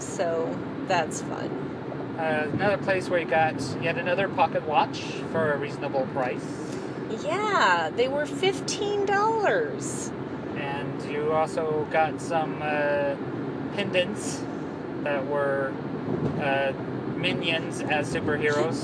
So 0.00 0.58
that's 0.88 1.20
fun. 1.22 2.16
Uh, 2.18 2.48
another 2.52 2.78
place 2.82 3.08
where 3.08 3.20
you 3.20 3.26
got 3.26 3.54
yet 3.82 3.98
another 3.98 4.28
pocket 4.28 4.62
watch 4.66 5.00
for 5.32 5.52
a 5.52 5.58
reasonable 5.58 6.06
price. 6.12 6.44
Yeah, 7.24 7.90
they 7.94 8.08
were 8.08 8.26
fifteen 8.26 9.04
dollars. 9.06 10.10
You 11.14 11.30
also 11.32 11.86
got 11.92 12.20
some 12.20 12.60
uh, 12.60 13.14
pendants 13.76 14.42
that 15.04 15.24
were 15.26 15.72
uh, 16.40 16.72
minions 17.16 17.80
as 17.82 18.12
superheroes. 18.12 18.82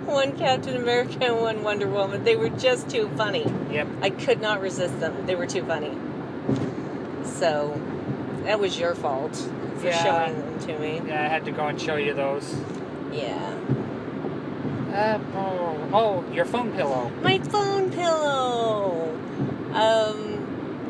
one 0.06 0.36
Captain 0.38 0.76
America 0.76 1.18
and 1.26 1.40
one 1.42 1.62
Wonder 1.62 1.86
Woman. 1.86 2.24
They 2.24 2.34
were 2.34 2.48
just 2.48 2.88
too 2.88 3.10
funny. 3.14 3.44
Yep. 3.70 3.88
I 4.00 4.08
could 4.10 4.40
not 4.40 4.62
resist 4.62 4.98
them. 5.00 5.26
They 5.26 5.34
were 5.34 5.46
too 5.46 5.64
funny. 5.64 5.92
So 7.24 7.78
that 8.44 8.58
was 8.58 8.78
your 8.78 8.94
fault 8.94 9.36
for 9.76 9.86
Yeah. 9.88 10.02
showing 10.02 10.40
them 10.40 10.58
to 10.60 10.78
me. 10.78 11.02
yeah, 11.06 11.24
I 11.24 11.28
had 11.28 11.44
to 11.44 11.52
go 11.52 11.66
and 11.66 11.78
show 11.78 11.96
you 11.96 12.14
those. 12.14 12.56
Yeah. 13.12 13.54
Uh, 14.94 15.18
oh, 15.36 15.88
oh, 15.92 16.24
your 16.32 16.46
phone 16.46 16.72
pillow. 16.72 17.10
My 17.22 17.38
phone 17.38 17.90
pillow. 17.92 19.16
Um, 19.72 20.29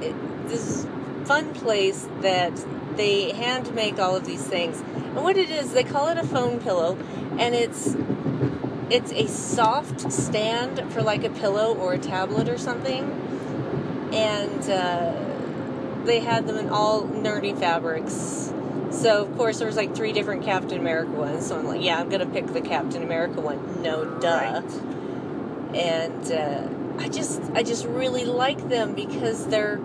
it, 0.02 0.48
this 0.48 0.86
fun 1.24 1.52
place 1.54 2.08
that 2.20 2.52
they 2.96 3.32
hand 3.32 3.74
make 3.74 3.98
all 3.98 4.16
of 4.16 4.24
these 4.26 4.42
things, 4.42 4.80
and 4.80 5.22
what 5.22 5.36
it 5.36 5.50
is, 5.50 5.72
they 5.72 5.84
call 5.84 6.08
it 6.08 6.18
a 6.18 6.26
phone 6.26 6.60
pillow, 6.60 6.96
and 7.38 7.54
it's 7.54 7.96
it's 8.90 9.12
a 9.12 9.26
soft 9.28 10.10
stand 10.12 10.92
for 10.92 11.02
like 11.02 11.24
a 11.24 11.30
pillow 11.30 11.74
or 11.74 11.94
a 11.94 11.98
tablet 11.98 12.48
or 12.48 12.58
something, 12.58 13.04
and 14.12 14.68
uh, 14.68 15.12
they 16.04 16.20
had 16.20 16.46
them 16.46 16.56
in 16.56 16.68
all 16.68 17.04
nerdy 17.04 17.56
fabrics. 17.58 18.52
So 18.90 19.22
of 19.22 19.36
course 19.36 19.58
there 19.58 19.68
was 19.68 19.76
like 19.76 19.94
three 19.94 20.12
different 20.12 20.42
Captain 20.42 20.78
America 20.78 21.12
ones. 21.12 21.46
So 21.46 21.58
I'm 21.58 21.66
like, 21.66 21.82
yeah, 21.82 22.00
I'm 22.00 22.08
gonna 22.08 22.26
pick 22.26 22.48
the 22.48 22.60
Captain 22.60 23.02
America 23.02 23.40
one. 23.40 23.82
No 23.82 24.04
duh. 24.04 24.62
And 25.74 26.32
uh, 26.32 26.68
I 26.98 27.08
just 27.08 27.40
I 27.54 27.62
just 27.62 27.84
really 27.86 28.24
like 28.24 28.68
them 28.68 28.94
because 28.94 29.46
they're 29.46 29.78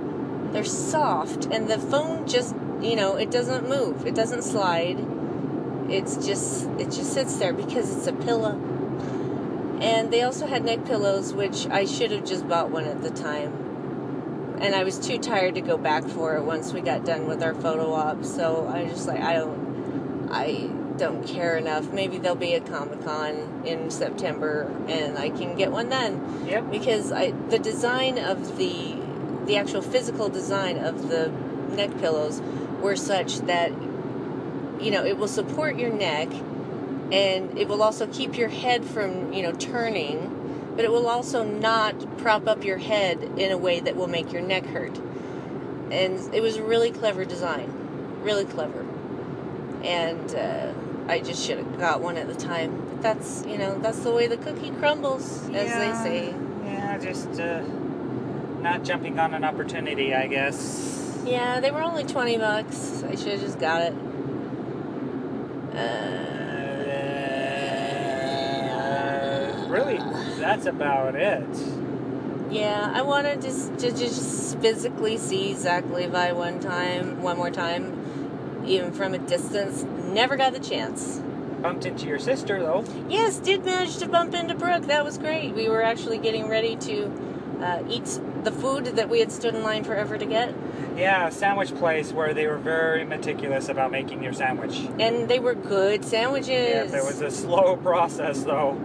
they're 0.52 0.64
soft 0.64 1.46
and 1.46 1.68
the 1.70 1.78
phone 1.80 2.28
just 2.28 2.56
you 2.82 2.96
know 2.96 3.16
it 3.16 3.32
doesn't 3.32 3.68
move. 3.68 4.06
It 4.06 4.16
doesn't 4.16 4.44
slide. 4.44 4.98
It's 5.90 6.18
just 6.26 6.68
it 6.80 6.86
just 6.86 7.14
sits 7.14 7.36
there 7.38 7.54
because 7.54 7.96
it's 7.96 8.08
a 8.08 8.14
pillow. 8.14 8.60
And 9.82 10.12
they 10.12 10.22
also 10.22 10.48
had 10.48 10.64
neck 10.64 10.86
pillows, 10.86 11.34
which 11.34 11.68
I 11.68 11.86
should 11.86 12.12
have 12.12 12.26
just 12.26 12.48
bought 12.48 12.72
one 12.72 12.86
at 12.86 13.02
the 13.02 13.12
time 13.12 13.66
and 14.60 14.74
I 14.74 14.84
was 14.84 14.98
too 14.98 15.18
tired 15.18 15.56
to 15.56 15.62
go 15.62 15.78
back 15.78 16.06
for 16.06 16.36
it 16.36 16.44
once 16.44 16.72
we 16.74 16.82
got 16.82 17.06
done 17.06 17.28
with 17.28 17.44
our 17.44 17.54
photo 17.54 17.94
op. 17.94 18.24
So 18.24 18.68
I 18.74 18.84
was 18.84 18.94
just 18.94 19.08
like, 19.08 19.20
I 19.20 19.34
don't, 19.34 20.30
I 20.32 20.70
don't 20.98 21.28
care 21.28 21.58
enough. 21.58 21.92
Maybe 21.92 22.18
there'll 22.18 22.38
be 22.38 22.54
a 22.54 22.62
Comic 22.62 23.04
Con 23.04 23.64
in 23.66 23.92
September, 23.92 24.72
and 24.88 25.18
I 25.18 25.30
can 25.30 25.56
get 25.56 25.72
one 25.72 25.90
then. 25.90 26.46
Yep. 26.48 26.72
Because 26.72 27.12
I 27.12 27.32
the 27.32 27.60
design 27.60 28.18
of 28.18 28.58
the 28.58 28.96
the 29.46 29.58
actual 29.58 29.82
physical 29.82 30.30
design 30.30 30.78
of 30.78 31.10
the 31.10 31.30
neck 31.70 31.98
pillows 32.00 32.42
were 32.82 32.96
such 32.96 33.40
that 33.42 33.72
you 34.80 34.92
know 34.92 35.06
it 35.06 35.18
will 35.18 35.28
support 35.28 35.78
your 35.78 35.92
neck, 35.92 36.30
and 37.12 37.58
it 37.58 37.68
will 37.68 37.82
also 37.82 38.08
keep 38.08 38.38
your 38.38 38.50
head 38.50 38.84
from 38.86 39.32
you 39.34 39.44
know 39.44 39.54
turning, 39.54 40.74
but 40.76 40.86
it 40.86 40.92
will 40.92 41.08
also 41.08 41.44
not 41.44 42.18
prop 42.18 42.48
up 42.48 42.64
your 42.64 42.78
head 42.78 43.22
in 43.38 43.52
a 43.52 43.58
way 43.58 43.80
that 43.80 43.96
will 43.96 44.08
make 44.08 44.32
your 44.32 44.42
neck 44.42 44.66
hurt. 44.66 44.98
And 45.92 46.34
it 46.34 46.42
was 46.42 46.58
a 46.58 46.64
really 46.64 46.92
clever 46.92 47.26
design, 47.26 47.72
really 48.24 48.46
clever 48.46 48.86
and 49.86 50.36
uh, 50.36 50.74
I 51.08 51.20
just 51.20 51.46
should 51.46 51.60
have 51.60 51.80
got 51.80 52.02
one 52.02 52.18
at 52.18 52.28
the 52.28 52.36
time. 52.36 52.76
But 52.90 53.02
that's 53.02 53.46
you 53.48 53.58
know 53.58 53.80
that's 53.80 54.00
the 54.00 54.12
way 54.12 54.28
the 54.28 54.38
cookie 54.38 54.72
crumbles, 54.72 55.44
as 55.50 55.70
Yeah. 55.70 55.80
they 55.80 56.04
say. 56.04 56.36
Yeah, 56.64 56.98
just 56.98 57.40
uh, 57.40 57.64
not 58.66 58.84
jumping 58.84 59.18
on 59.20 59.34
an 59.36 59.44
opportunity, 59.44 60.14
I 60.16 60.26
guess. 60.26 61.22
Yeah, 61.24 61.60
they 61.60 61.70
were 61.70 61.84
only 61.84 62.04
twenty 62.04 62.36
bucks. 62.38 63.04
I 63.04 63.14
should 63.16 63.34
have 63.34 63.42
just 63.42 63.60
got 63.60 63.84
it. 63.84 63.94
Uh, 68.72 69.68
really, 69.70 70.00
that's 70.40 70.66
about 70.66 71.16
it. 71.16 71.46
Yeah, 72.50 72.92
I 72.94 73.04
wanted 73.04 73.42
to, 73.42 73.78
to 73.78 73.92
just 73.92 74.58
physically 74.60 75.18
see 75.18 75.54
Zach 75.54 75.88
Levi 75.92 76.32
one 76.32 76.60
time, 76.60 77.22
one 77.22 77.38
more 77.38 77.52
time, 77.52 78.64
even 78.66 78.92
from 78.92 79.14
a 79.14 79.20
distance. 79.20 79.84
Never 79.84 80.38
got 80.38 80.54
the 80.54 80.60
chance. 80.60 81.22
Bumped 81.62 81.86
into 81.86 82.08
your 82.08 82.20
sister, 82.20 82.60
though. 82.60 82.84
Yes, 83.10 83.38
did 83.38 83.64
manage 83.64 83.98
to 83.98 84.08
bump 84.08 84.34
into 84.34 84.56
Brooke. 84.56 84.86
That 84.86 85.04
was 85.04 85.20
great. 85.20 85.54
We 85.54 85.70
were 85.70 85.84
actually 85.84 86.18
getting 86.18 86.48
ready 86.48 86.76
to 86.78 87.35
uh, 87.66 87.84
eat 87.90 88.20
the 88.44 88.52
food 88.52 88.86
that 88.86 89.10
we 89.10 89.20
had 89.20 89.32
stood 89.32 89.56
in 89.56 89.64
line 89.64 89.84
forever 89.84 90.18
to 90.18 90.26
get. 90.26 90.54
Yeah, 90.96 91.28
a 91.28 91.32
sandwich 91.32 91.74
place 91.76 92.12
where 92.14 92.34
they 92.34 92.48
were 92.48 92.58
very 92.58 93.04
meticulous 93.04 93.68
about 93.68 93.92
making 93.92 94.24
your 94.24 94.34
sandwich. 94.34 94.78
And 95.00 95.28
they 95.28 95.40
were 95.40 95.56
good 95.56 96.06
sandwiches. 96.06 96.92
Yeah, 96.92 96.98
it 97.00 97.04
was 97.04 97.22
a 97.22 97.32
slow 97.32 97.76
process, 97.76 98.44
though. 98.44 98.80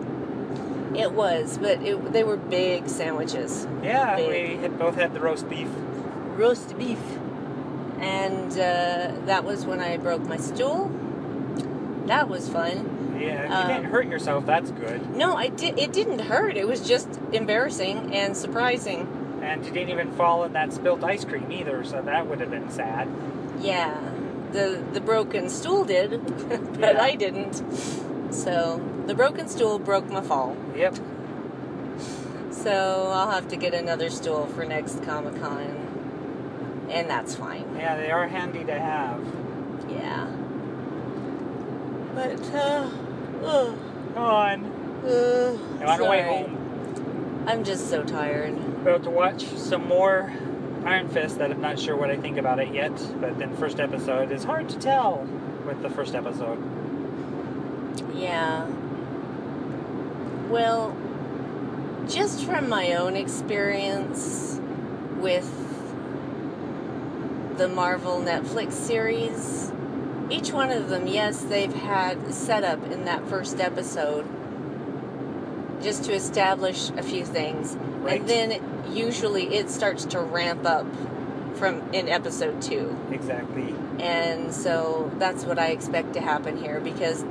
It 0.97 1.13
was, 1.13 1.59
but 1.59 1.83
it, 1.83 2.13
they 2.13 2.25
were 2.25 2.37
big 2.37 2.89
sandwiches. 2.89 3.69
Yeah, 3.83 4.17
Big. 4.17 4.57
we 4.57 4.63
had 4.63 4.77
both 4.79 4.97
had 4.97 5.15
the 5.15 5.21
roast 5.21 5.49
beef. 5.49 5.69
roast 6.37 6.77
beef. 6.77 6.99
And 8.01 8.51
uh, 8.53 9.13
that 9.27 9.45
was 9.45 9.67
when 9.67 9.79
I 9.79 9.99
broke 9.99 10.23
my 10.23 10.39
stool. 10.39 10.91
That 12.07 12.29
was 12.29 12.49
fun. 12.49 12.97
Yeah, 13.21 13.43
if 13.43 13.51
you 13.51 13.55
Um, 13.57 13.67
didn't 13.69 13.85
hurt 13.85 14.07
yourself, 14.09 14.47
that's 14.47 14.71
good. 14.71 15.15
No, 15.15 15.37
I 15.37 15.49
did. 15.49 15.79
It 15.79 15.93
didn't 15.93 16.21
hurt. 16.21 16.57
It 16.57 16.67
was 16.67 16.81
just 16.87 17.09
embarrassing 17.33 18.15
and 18.15 18.37
surprising. 18.37 19.07
And 19.43 19.65
you 19.65 19.73
didn't 19.73 19.91
even 19.91 20.13
fall 20.13 20.45
in 20.45 20.53
that 20.55 20.73
spilt 20.73 21.03
ice 21.05 21.25
cream 21.25 21.51
either, 21.51 21.83
so 21.85 22.03
that 22.03 22.27
would 22.27 22.41
have 22.41 22.51
been 22.51 22.71
sad. 22.71 23.09
Yeah, 23.61 23.95
the 24.53 24.83
the 24.93 25.01
broken 25.01 25.49
stool 25.49 25.85
did, 25.85 26.11
but 26.81 26.95
Yeah. 26.95 27.03
I 27.03 27.15
didn't. 27.15 27.63
So 28.33 28.81
the 29.07 29.15
broken 29.15 29.49
stool 29.49 29.79
broke 29.79 30.09
my 30.11 30.21
fall. 30.21 30.57
Yep. 30.77 30.97
So 32.51 33.09
I'll 33.13 33.31
have 33.31 33.49
to 33.49 33.57
get 33.57 33.73
another 33.75 34.11
stool 34.11 34.47
for 34.47 34.65
next 34.65 35.03
Comic 35.03 35.41
Con, 35.41 36.87
and 36.91 37.09
that's 37.09 37.35
fine. 37.35 37.65
Yeah, 37.77 37.97
they 37.97 38.11
are 38.11 38.27
handy 38.29 38.65
to 38.65 38.79
have. 38.79 39.21
Yeah. 39.91 40.27
But 42.15 42.55
uh, 42.55 42.91
ugh, 43.43 43.75
Come 44.15 44.23
on. 44.23 44.65
uh, 45.05 45.57
You're 45.81 45.89
on 45.89 45.99
your 46.01 46.11
way 46.11 46.23
home. 46.23 47.45
I'm 47.47 47.65
just 47.65 47.89
so 47.89 48.03
tired. 48.05 48.53
About 48.83 49.03
to 49.05 49.11
watch 49.11 49.45
some 49.47 49.87
more 49.87 50.33
Iron 50.85 51.09
Fist 51.09 51.39
that 51.39 51.51
I'm 51.51 51.61
not 51.61 51.79
sure 51.79 51.97
what 51.97 52.11
I 52.11 52.17
think 52.17 52.39
about 52.39 52.59
it 52.59 52.73
yet, 52.75 52.93
but 53.21 53.39
then 53.39 53.55
first 53.57 53.81
episode 53.81 54.31
is 54.33 54.45
hard 54.45 54.69
to 54.71 54.79
tell 54.79 55.27
with 55.67 55.83
the 55.83 55.91
first 55.91 56.15
episode. 56.15 56.59
Yeah. 58.15 58.67
Well, 60.49 60.97
just 62.09 62.45
from 62.45 62.69
my 62.69 62.95
own 62.95 63.15
experience 63.17 64.61
with 65.19 65.49
the 67.57 67.69
Marvel 67.69 68.21
Netflix 68.21 68.73
series, 68.73 69.70
each 70.31 70.53
one 70.53 70.71
of 70.71 70.89
them, 70.89 71.07
yes, 71.07 71.43
they've 71.43 71.73
had 71.73 72.33
setup 72.33 72.83
in 72.91 73.05
that 73.05 73.29
first 73.29 73.61
episode 73.61 74.27
just 75.83 76.05
to 76.05 76.13
establish 76.13 76.91
a 76.91 77.03
few 77.03 77.25
things. 77.25 77.77
Right. 78.01 78.21
And 78.21 78.29
then 78.29 78.93
usually 78.93 79.55
it 79.55 79.71
starts 79.71 80.05
to 80.07 80.21
ramp 80.21 80.67
up 80.67 80.87
from 81.57 81.83
in 81.93 82.09
episode 82.09 82.63
2. 82.63 83.09
Exactly. 83.13 83.75
And 83.99 84.53
so 84.53 85.11
that's 85.19 85.45
what 85.45 85.59
I 85.59 85.69
expect 85.69 86.15
to 86.15 86.21
happen 86.21 86.57
here 86.57 86.81
because 86.81 87.25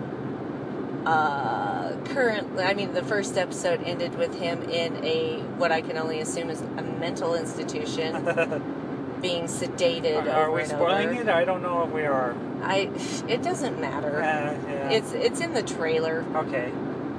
uh, 1.06 1.96
currently, 2.06 2.64
I 2.64 2.74
mean, 2.74 2.94
the 2.94 3.04
first 3.04 3.38
episode 3.38 3.82
ended 3.84 4.16
with 4.16 4.40
him 4.40 4.64
in 4.70 5.04
a 5.04 5.40
what 5.58 5.72
I 5.72 5.82
can 5.82 5.98
only 5.98 6.20
assume 6.20 6.50
is 6.50 6.62
a 6.62 6.84
mental 6.84 7.36
institution, 7.36 8.16
being 9.22 9.44
sedated. 9.46 10.34
Are, 10.34 10.52
we 10.52 10.66
spoiling 10.66 11.10
over. 11.10 11.22
it? 11.22 11.30
I 11.30 11.46
don't 11.46 11.62
know 11.62 11.84
if 11.84 11.92
we 11.92 12.04
are. 12.06 12.36
I. 12.64 12.90
It 13.28 13.44
doesn't 13.44 13.80
matter. 13.80 14.22
Uh, 14.22 14.58
yeah. 14.70 14.90
It's 14.90 15.12
it's 15.14 15.40
in 15.42 15.54
the 15.54 15.62
trailer, 15.64 16.26
okay. 16.36 16.72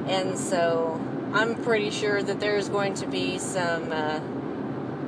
and 0.06 0.36
so 0.38 1.00
I'm 1.32 1.54
pretty 1.62 1.90
sure 1.90 2.20
that 2.22 2.40
there's 2.40 2.68
going 2.68 2.94
to 2.94 3.06
be 3.06 3.38
some 3.38 3.92
uh, 3.92 4.20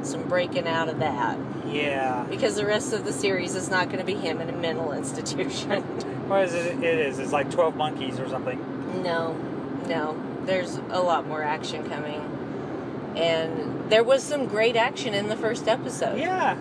some 0.04 0.22
breaking 0.28 0.68
out 0.68 0.88
of 0.88 0.98
that 1.00 1.38
Yeah. 1.68 2.24
because 2.30 2.56
the 2.56 2.66
rest 2.66 2.92
of 2.92 3.04
the 3.04 3.12
series 3.12 3.54
is 3.56 3.68
not 3.70 3.86
going 3.86 3.98
to 3.98 4.04
be 4.04 4.14
him 4.14 4.40
in 4.40 4.48
a 4.48 4.52
mental 4.52 4.92
institution. 5.02 5.82
What 6.28 6.44
is 6.44 6.54
it? 6.54 6.82
It 6.82 6.98
is. 6.98 7.18
It's 7.18 7.32
like 7.32 7.50
Twelve 7.50 7.74
Monkeys 7.76 8.18
or 8.20 8.28
something. 8.28 9.02
No, 9.02 9.32
no. 9.88 10.16
There's 10.44 10.76
a 10.90 11.00
lot 11.00 11.26
more 11.26 11.42
action 11.42 11.88
coming. 11.88 12.20
And 13.16 13.90
there 13.90 14.02
was 14.02 14.22
some 14.22 14.46
great 14.46 14.74
action 14.76 15.14
in 15.14 15.28
the 15.28 15.36
first 15.36 15.68
episode. 15.68 16.18
Yeah. 16.18 16.56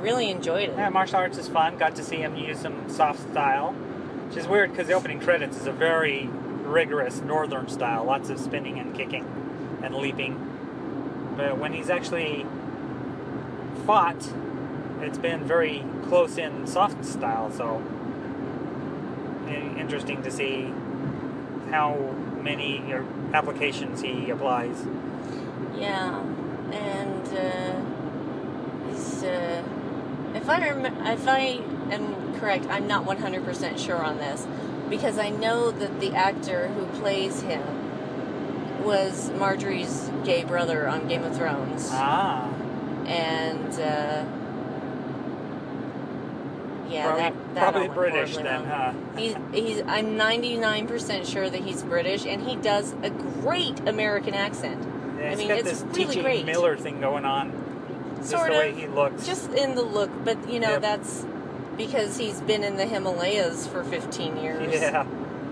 Really 0.00 0.30
enjoyed 0.30 0.70
it. 0.70 0.74
Yeah, 0.76 0.88
martial 0.88 1.16
arts 1.16 1.38
is 1.38 1.48
fun. 1.48 1.76
Got 1.78 1.96
to 1.96 2.04
see 2.04 2.16
him 2.16 2.36
use 2.36 2.60
some 2.60 2.88
soft 2.88 3.20
style, 3.30 3.72
which 3.72 4.36
is 4.36 4.46
weird 4.46 4.70
because 4.70 4.86
the 4.86 4.92
opening 4.92 5.20
credits 5.20 5.56
is 5.56 5.66
a 5.66 5.72
very 5.72 6.28
rigorous 6.64 7.20
northern 7.20 7.68
style. 7.68 8.04
Lots 8.04 8.30
of 8.30 8.38
spinning 8.38 8.78
and 8.78 8.94
kicking 8.94 9.24
and 9.82 9.94
leaping. 9.94 11.34
But 11.36 11.58
when 11.58 11.72
he's 11.72 11.90
actually 11.90 12.46
fought, 13.84 14.32
it's 15.00 15.18
been 15.18 15.44
very 15.44 15.84
close 16.04 16.38
in 16.38 16.66
soft 16.66 17.04
style. 17.04 17.50
So 17.50 17.82
interesting 19.86 20.20
to 20.20 20.30
see 20.32 20.72
how 21.70 21.94
many 22.42 22.82
applications 23.32 24.00
he 24.02 24.30
applies. 24.30 24.84
Yeah. 25.76 26.20
And 26.72 27.28
uh, 27.28 28.90
he's, 28.90 29.22
uh, 29.22 29.62
if 30.36 30.48
I 30.48 30.70
rem- 30.70 31.06
if 31.06 31.26
I 31.28 31.60
am 31.90 32.38
correct, 32.38 32.66
I'm 32.68 32.86
not 32.86 33.04
100% 33.06 33.78
sure 33.78 34.02
on 34.02 34.18
this 34.18 34.46
because 34.88 35.18
I 35.18 35.30
know 35.30 35.70
that 35.70 36.00
the 36.00 36.14
actor 36.14 36.68
who 36.68 36.86
plays 37.00 37.42
him 37.42 37.62
was 38.84 39.30
Margaery's 39.30 40.10
gay 40.24 40.44
brother 40.44 40.86
on 40.88 41.08
Game 41.08 41.24
of 41.24 41.36
Thrones. 41.36 41.88
Ah. 41.92 42.48
and 43.06 43.72
uh, 43.74 44.24
yeah, 46.88 47.04
Probably- 47.06 47.22
that, 47.22 47.54
that 47.54 47.72
probably 47.72 47.88
British 47.88 48.36
then, 48.36 48.64
huh? 48.64 48.92
He's 49.16 49.34
he's 49.52 49.80
I'm 49.88 50.16
99% 50.16 51.26
sure 51.26 51.50
that 51.50 51.60
he's 51.62 51.82
British, 51.82 52.26
and 52.26 52.42
he 52.46 52.54
does 52.56 52.94
a 53.02 53.10
great 53.10 53.80
American 53.88 54.34
accent. 54.34 54.86
Yeah, 55.18 55.30
I 55.30 55.34
mean, 55.34 55.48
got 55.48 55.58
it's 55.58 55.82
this 55.82 55.96
really 55.96 56.22
great. 56.22 56.46
Miller 56.46 56.76
thing 56.76 57.00
going 57.00 57.24
on. 57.24 57.50
Just 58.18 58.30
Sort 58.30 58.50
the 58.50 58.58
way 58.58 58.70
of. 58.70 58.76
he 58.76 58.86
looks. 58.86 59.26
Just 59.26 59.50
in 59.52 59.74
the 59.74 59.82
look, 59.82 60.10
but 60.24 60.48
you 60.48 60.58
know 60.60 60.70
Yep. 60.72 60.82
that's 60.82 61.26
because 61.76 62.16
he's 62.16 62.40
been 62.40 62.64
in 62.64 62.76
the 62.76 62.86
Himalayas 62.86 63.66
for 63.66 63.84
15 63.84 64.36
years. 64.38 64.72
Yeah. 64.72 65.04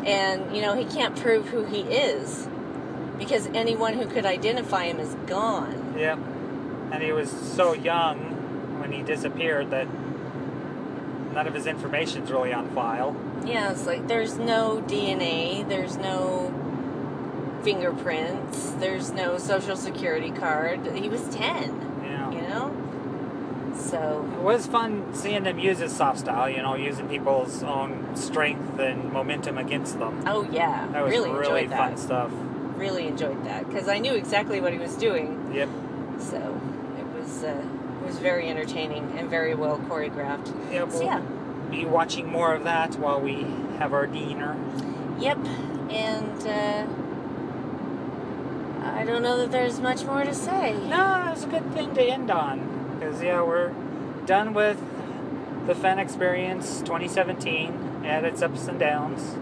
And 0.05 0.55
you 0.55 0.63
know 0.63 0.75
he 0.75 0.85
can't 0.85 1.15
prove 1.17 1.49
who 1.49 1.65
he 1.65 1.81
is 1.83 2.47
because 3.19 3.47
anyone 3.55 3.95
who 3.95 4.07
could 4.07 4.27
identify 4.27 4.85
him 4.85 4.99
is 4.99 5.15
gone. 5.27 5.95
Yep. 5.99 6.19
And 6.93 7.03
he 7.03 7.13
was 7.13 7.31
so 7.31 7.73
young 7.73 8.19
when 8.81 8.93
he 8.93 9.03
disappeared 9.03 9.71
that 9.71 9.87
none 11.33 11.47
of 11.47 11.55
his 11.55 11.67
information's 11.67 12.31
really 12.31 12.53
on 12.53 12.69
file. 12.71 13.15
Yeah, 13.45 13.71
it's 13.73 13.87
like 13.87 14.07
there's 14.09 14.37
no 14.39 14.83
DNA, 14.87 15.67
there's 15.69 15.97
no 15.97 16.53
fingerprints, 17.63 18.71
there's 18.73 19.11
no 19.13 19.39
social 19.39 19.77
security 19.77 20.31
card. 20.31 20.87
He 20.95 21.09
was 21.09 21.23
10, 21.35 21.41
Yeah. 21.43 21.63
you 21.63 21.71
know? 21.71 21.94
So 23.77 24.29
It 24.39 24.43
was 24.43 24.67
fun 24.67 25.13
seeing 25.15 25.43
them 25.45 25.59
use 25.59 25.79
his 25.79 25.93
soft 25.93 26.21
style, 26.21 26.49
you 26.49 26.63
know, 26.63 26.75
using 26.77 27.09
people's 27.09 27.63
own 27.63 28.15
strength 28.17 28.79
and 28.79 29.13
momentum 29.13 29.59
against 29.59 29.99
them. 29.99 30.23
oh 30.27 30.47
yeah, 30.51 30.87
That 30.93 31.03
was 31.05 31.11
really, 31.13 31.31
really, 31.31 31.63
enjoyed 31.65 31.77
fun 31.77 31.91
that. 31.95 31.99
stuff. 31.99 32.31
Really 32.77 33.07
enjoyed 33.07 33.45
that 33.45 33.67
because 33.69 33.89
I 33.89 33.99
knew 33.99 34.15
exactly 34.15 34.61
what 34.61 34.73
he 34.73 34.79
was 34.79 34.97
doing. 34.97 35.51
Yep. 35.55 35.69
So 36.19 36.61
it 36.99 37.07
was 37.21 37.45
uh, 37.45 37.63
it 38.03 38.07
was 38.07 38.19
very 38.19 38.49
entertaining 38.49 39.13
and 39.19 39.29
very 39.31 39.55
well 39.55 39.79
choreographed. 39.79 40.53
Yep. 40.73 40.91
So 40.91 41.03
yeah. 41.03 41.21
be 41.71 41.85
watching 41.85 42.29
more 42.29 42.53
of 42.55 42.65
that 42.65 42.97
while 42.97 43.21
we 43.21 43.47
have 43.79 43.93
our 43.93 44.07
dinner. 44.07 44.57
Yep, 45.21 45.39
and 45.91 46.47
uh, 46.47 46.87
I 48.85 49.05
don't 49.05 49.23
know 49.23 49.39
that 49.39 49.53
there's 49.53 49.81
much 49.81 50.05
more 50.05 50.25
to 50.25 50.35
say. 50.35 50.77
No, 50.89 51.31
it's 51.33 51.45
a 51.45 51.47
good 51.47 51.73
thing 51.73 51.95
to 51.95 52.03
end 52.03 52.31
on. 52.31 52.59
Because, 53.05 53.23
yeah, 53.23 53.43
we're 53.43 53.71
done 54.25 54.55
with 54.55 54.79
the 55.67 55.75
FanXperience 55.75 56.79
2017. 56.87 58.03
Had 58.03 58.25
its 58.25 58.41
ups 58.41 58.67
and 58.67 58.79
downs. 58.81 59.37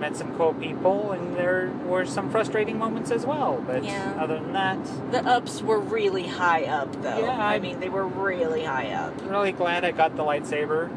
Met 0.00 0.16
some 0.16 0.34
cool 0.38 0.54
people, 0.54 1.12
and 1.12 1.36
there 1.36 1.70
were 1.86 2.06
some 2.06 2.30
frustrating 2.30 2.78
moments 2.78 3.10
as 3.10 3.26
well. 3.26 3.62
But 3.66 3.84
Yeah. 3.84 4.14
other 4.18 4.38
than 4.38 4.54
that, 4.54 4.78
The 5.10 5.26
ups 5.26 5.62
were 5.62 5.78
really 5.78 6.26
high 6.28 6.64
up, 6.64 7.02
though. 7.02 7.18
Yeah, 7.18 7.38
I 7.38 7.56
I- 7.56 7.58
mean 7.58 7.80
they 7.80 7.90
were 7.90 8.06
really 8.06 8.64
high 8.64 8.90
up. 8.92 9.12
I'm 9.22 9.28
really 9.28 9.52
glad 9.52 9.84
I 9.84 9.90
got 9.90 10.16
the 10.16 10.22
lightsaber. 10.22 10.88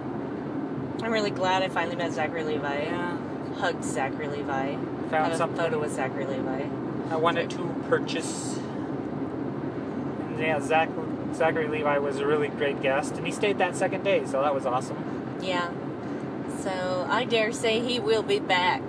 I'm 1.04 1.12
really 1.12 1.32
glad 1.32 1.62
I 1.62 1.68
finally 1.68 1.98
met 1.98 2.14
Zachary 2.14 2.44
Levi. 2.46 2.84
Yeah. 2.84 3.18
Hugged 3.60 3.84
Zachary 3.84 4.30
Levi. 4.30 4.76
Found 5.10 5.36
something. 5.36 5.58
photo 5.58 5.80
with 5.80 5.92
Zachary 5.94 6.26
Levi. 6.26 6.64
I 7.12 7.16
wanted 7.18 7.50
to 7.52 7.76
purchase. 7.90 8.58
And 10.30 10.40
yeah, 10.40 10.60
Zach, 10.62 10.90
Zachary 11.36 11.68
Levi 11.68 11.98
was 12.00 12.18
a 12.20 12.26
really 12.26 12.48
great 12.50 12.82
guest, 12.82 13.16
and 13.16 13.26
he 13.26 13.32
stayed 13.32 13.58
that 13.60 13.76
second 13.76 14.04
day, 14.04 14.26
so 14.26 14.42
that 14.42 14.54
was 14.54 14.66
awesome. 14.66 14.98
Yeah. 15.42 15.72
So 16.64 17.08
I 17.10 17.24
dare 17.26 17.52
say 17.54 17.80
he 17.80 18.00
will 18.00 18.24
be 18.24 18.40
back 18.40 18.82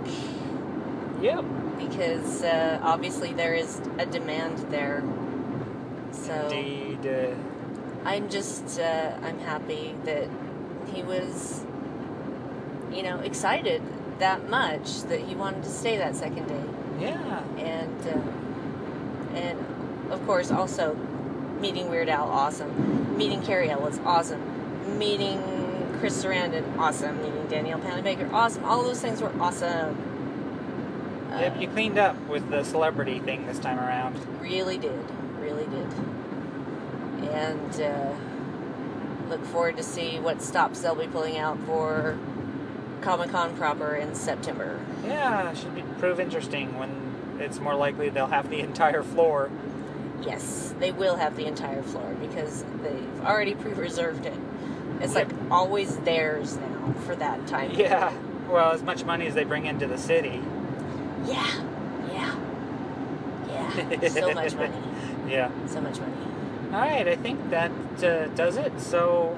Yep. 1.21 1.45
because 1.79 2.43
uh, 2.43 2.81
obviously 2.83 3.33
there 3.33 3.55
is 3.55 3.81
a 3.99 4.07
demand 4.07 4.59
there. 4.71 5.03
So 6.13 6.33
Indeed. 6.49 7.07
Uh, 7.07 7.35
I'm 8.05 8.29
just 8.29 8.81
uh, 8.81 9.13
I'm 9.23 9.39
happy 9.41 9.95
that 10.05 10.29
he 10.93 11.03
was, 11.03 11.65
you 12.91 13.03
know, 13.03 13.19
excited 13.21 13.83
that 14.19 14.49
much 14.51 15.03
that 15.05 15.21
he 15.21 15.35
wanted 15.35 15.63
to 15.63 15.71
stay 15.71 15.97
that 15.99 16.17
second 16.17 16.47
day. 16.49 16.65
yeah. 17.07 17.43
and 17.59 18.09
uh, 18.09 19.37
and 19.39 19.59
of 20.11 20.25
course 20.27 20.51
also 20.51 20.95
meeting 21.61 21.91
Weird 21.91 22.09
Al 22.09 22.29
awesome, 22.29 23.17
meeting 23.17 23.43
Cary 23.43 23.71
Elwes 23.71 24.01
awesome, 24.05 24.99
meeting 24.99 25.41
Chris 25.99 26.23
Sarandon 26.25 26.79
awesome, 26.79 27.21
meeting 27.23 27.47
Danielle 27.49 27.79
Panabaker 27.79 28.33
awesome. 28.33 28.65
All 28.65 28.83
those 28.83 29.01
things 29.01 29.21
were 29.21 29.33
awesome. 29.41 29.97
Yep, 31.31 31.61
you 31.61 31.69
cleaned 31.69 31.99
up 31.99 32.17
with 32.27 32.51
the 32.51 32.65
celebrity 32.65 33.21
thing 33.21 33.47
this 33.47 33.59
time 33.59 33.79
around. 33.79 34.19
Really 34.41 34.79
did, 34.79 35.05
really 35.39 35.67
did, 35.67 35.87
and 37.31 37.81
uh, 37.81 38.15
look 39.29 39.45
forward 39.47 39.77
to 39.77 39.83
see 39.83 40.19
what 40.19 40.43
stops 40.43 40.81
they'll 40.81 40.95
be 40.95 41.07
pulling 41.07 41.39
out 41.39 41.59
for 41.61 42.19
Comic 43.01 43.31
Con 43.31 43.57
proper 43.57 43.95
in 43.95 44.15
September. 44.15 44.81
Yeah, 45.05 45.55
should 45.55 45.75
be 45.75 45.83
prove 45.99 46.19
interesting 46.21 46.79
when 46.79 46.91
it's 47.39 47.61
more 47.61 47.75
likely 47.75 48.09
they'll 48.09 48.27
have 48.27 48.51
the 48.51 48.61
entire 48.61 49.03
floor. 49.03 49.51
Yes, 50.23 50.75
they 50.79 50.93
will 50.93 51.17
have 51.17 51.37
the 51.37 51.47
entire 51.47 51.83
floor 51.83 52.15
because 52.21 52.65
they've 52.83 53.21
already 53.25 53.55
pre-reserved 53.55 54.27
it. 54.27 54.39
It's 55.01 55.15
like 55.15 55.29
always 55.51 55.97
theirs 55.99 56.57
now 56.59 56.95
for 57.07 57.17
that 57.17 57.47
time. 57.47 57.71
Yeah. 57.73 58.13
Well, 58.49 58.73
as 58.73 58.83
much 58.83 59.05
money 59.05 59.27
as 59.27 59.35
they 59.35 59.45
bring 59.45 59.67
into 59.67 59.87
the 59.87 59.97
city. 59.97 60.43
Yeah. 61.25 61.63
Yeah. 62.13 62.37
Yeah. 63.49 64.09
so 64.09 64.35
much 64.35 64.55
money. 64.57 64.77
Yeah. 65.29 65.51
So 65.67 65.81
much 65.81 65.99
money. 66.01 66.13
All 66.73 66.81
right, 66.81 67.09
I 67.09 67.17
think 67.17 67.51
that 67.51 67.71
uh, 68.03 68.27
does 68.35 68.57
it. 68.57 68.79
So 68.81 69.37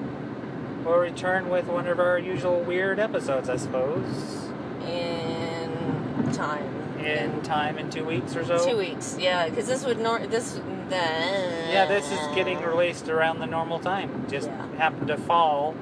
we'll 0.83 0.97
return 0.97 1.49
with 1.49 1.65
one 1.67 1.87
of 1.87 1.99
our 1.99 2.19
usual 2.19 2.59
weird 2.61 2.99
episodes, 2.99 3.49
I 3.49 3.55
suppose, 3.55 4.49
In 4.85 6.31
time. 6.33 6.72
In 7.03 7.41
time 7.41 7.77
in 7.77 7.89
two 7.89 8.05
weeks 8.05 8.35
or 8.35 8.45
so. 8.45 8.65
Two 8.65 8.77
weeks. 8.77 9.17
Yeah, 9.19 9.49
because 9.49 9.67
this 9.67 9.85
would 9.85 9.99
nor 9.99 10.19
this. 10.19 10.53
The, 10.89 10.95
Yeah, 10.95 11.85
this 11.87 12.11
is 12.11 12.19
getting 12.35 12.61
released 12.61 13.09
around 13.09 13.39
the 13.39 13.47
normal 13.47 13.79
time. 13.79 14.25
Just 14.29 14.49
Yeah. 14.49 14.75
happened 14.77 15.07
to 15.07 15.17
fall 15.17 15.75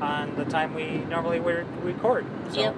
on 0.00 0.34
the 0.36 0.44
time 0.44 0.74
we 0.74 0.98
normally 1.08 1.40
record. 1.40 2.26
So 2.50 2.60
Yep. 2.60 2.76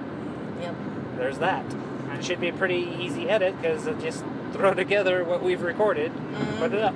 Yep. 0.61 0.75
there's 1.17 1.37
that. 1.39 1.65
And 2.09 2.19
it 2.19 2.25
should 2.25 2.39
be 2.39 2.49
a 2.49 2.53
pretty 2.53 2.95
easy 2.99 3.29
edit 3.29 3.59
because 3.61 3.85
just 4.01 4.23
throw 4.53 4.73
together 4.73 5.23
what 5.23 5.43
we've 5.43 5.61
recorded, 5.61 6.11
mm-hmm. 6.11 6.57
put 6.57 6.73
it 6.73 6.81
up. 6.81 6.95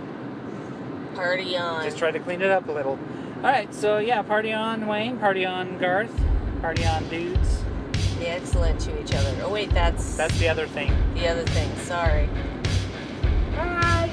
Party 1.16 1.58
on. 1.58 1.84
Just 1.84 1.98
try 1.98 2.12
to 2.12 2.20
clean 2.20 2.42
it 2.42 2.50
up 2.50 2.68
a 2.68 2.72
little. 2.72 2.98
All 3.44 3.50
right, 3.50 3.74
so 3.74 3.98
yeah, 3.98 4.22
party 4.22 4.54
on 4.54 4.88
Wayne, 4.88 5.18
party 5.18 5.46
on 5.46 5.78
Garth, 5.78 6.14
party 6.62 6.86
on 6.86 7.08
dudes. 7.10 7.64
Be 8.22 8.28
excellent 8.28 8.80
to 8.82 9.02
each 9.02 9.16
other. 9.16 9.36
Oh 9.42 9.52
wait, 9.52 9.72
that's 9.72 10.16
That's 10.16 10.38
the 10.38 10.48
other 10.48 10.68
thing. 10.68 10.94
the 11.16 11.28
other 11.28 11.44
thing. 11.44 11.76
Sorry. 11.78 12.30
Bye. 13.56 14.12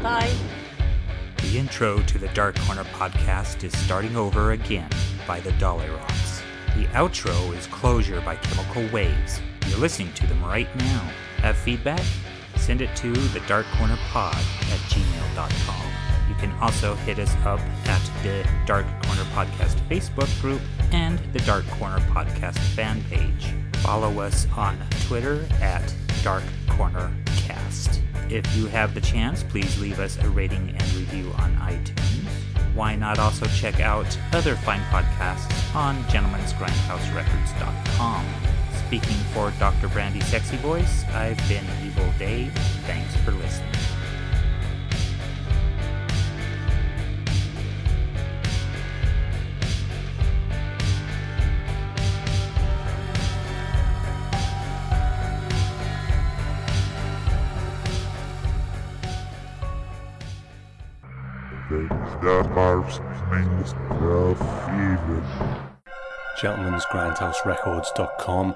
Bye. 0.00 0.32
The 1.38 1.58
intro 1.58 2.00
to 2.02 2.18
the 2.18 2.28
Dark 2.28 2.56
Corner 2.60 2.84
podcast 2.84 3.64
is 3.64 3.76
Starting 3.78 4.14
Over 4.14 4.52
Again 4.52 4.88
by 5.26 5.40
the 5.40 5.50
Dolly 5.54 5.88
Rocks. 5.88 6.40
The 6.76 6.84
outro 6.94 7.52
is 7.58 7.66
Closure 7.66 8.20
by 8.20 8.36
Chemical 8.36 8.86
Waves. 8.92 9.40
You're 9.66 9.80
listening 9.80 10.12
to 10.14 10.26
them 10.28 10.40
right 10.44 10.72
now. 10.76 11.10
Have 11.38 11.56
feedback? 11.56 12.04
Send 12.58 12.80
it 12.80 12.94
to 12.94 13.12
the 13.12 13.40
Dark 13.48 13.66
Corner 13.76 13.98
Pod 14.10 14.36
at 14.36 14.78
gmail.com. 14.88 15.92
You 16.28 16.36
can 16.36 16.52
also 16.60 16.94
hit 16.94 17.18
us 17.18 17.34
up 17.44 17.58
at 17.88 18.10
the 18.22 18.46
Dark 18.66 18.86
Corner 19.04 19.24
Podcast 19.34 19.80
Facebook 19.88 20.30
group 20.40 20.60
and 20.92 21.18
the 21.32 21.40
Dark 21.40 21.66
Corner 21.70 21.98
Podcast 22.10 22.56
fan 22.58 23.02
page. 23.04 23.52
Follow 23.82 24.20
us 24.20 24.46
on 24.56 24.78
Twitter 25.06 25.46
at 25.60 25.92
Dark 26.22 26.44
Corner 26.68 27.12
Cast. 27.36 28.00
If 28.28 28.44
you 28.56 28.66
have 28.66 28.94
the 28.94 29.00
chance, 29.00 29.42
please 29.42 29.80
leave 29.80 29.98
us 29.98 30.18
a 30.18 30.28
rating 30.30 30.68
and 30.70 30.94
review 30.94 31.32
on 31.38 31.56
iTunes. 31.56 32.28
Why 32.74 32.94
not 32.96 33.18
also 33.18 33.46
check 33.46 33.80
out 33.80 34.06
other 34.32 34.54
fine 34.56 34.82
podcasts 34.82 35.74
on 35.74 35.96
gentleman'sgrindhouserecords.com. 36.04 38.24
Speaking 38.86 39.16
for 39.34 39.50
Dr. 39.58 39.88
Brandi 39.88 40.22
Sexy 40.22 40.56
Voice, 40.58 41.02
I've 41.08 41.36
been 41.48 41.64
Evil 41.84 42.08
Dave. 42.18 42.52
Thanks 42.86 43.16
for 43.16 43.32
listening. 43.32 43.72
Gentlemen's 66.36 66.84
Grindhouserecords.com 66.86 68.54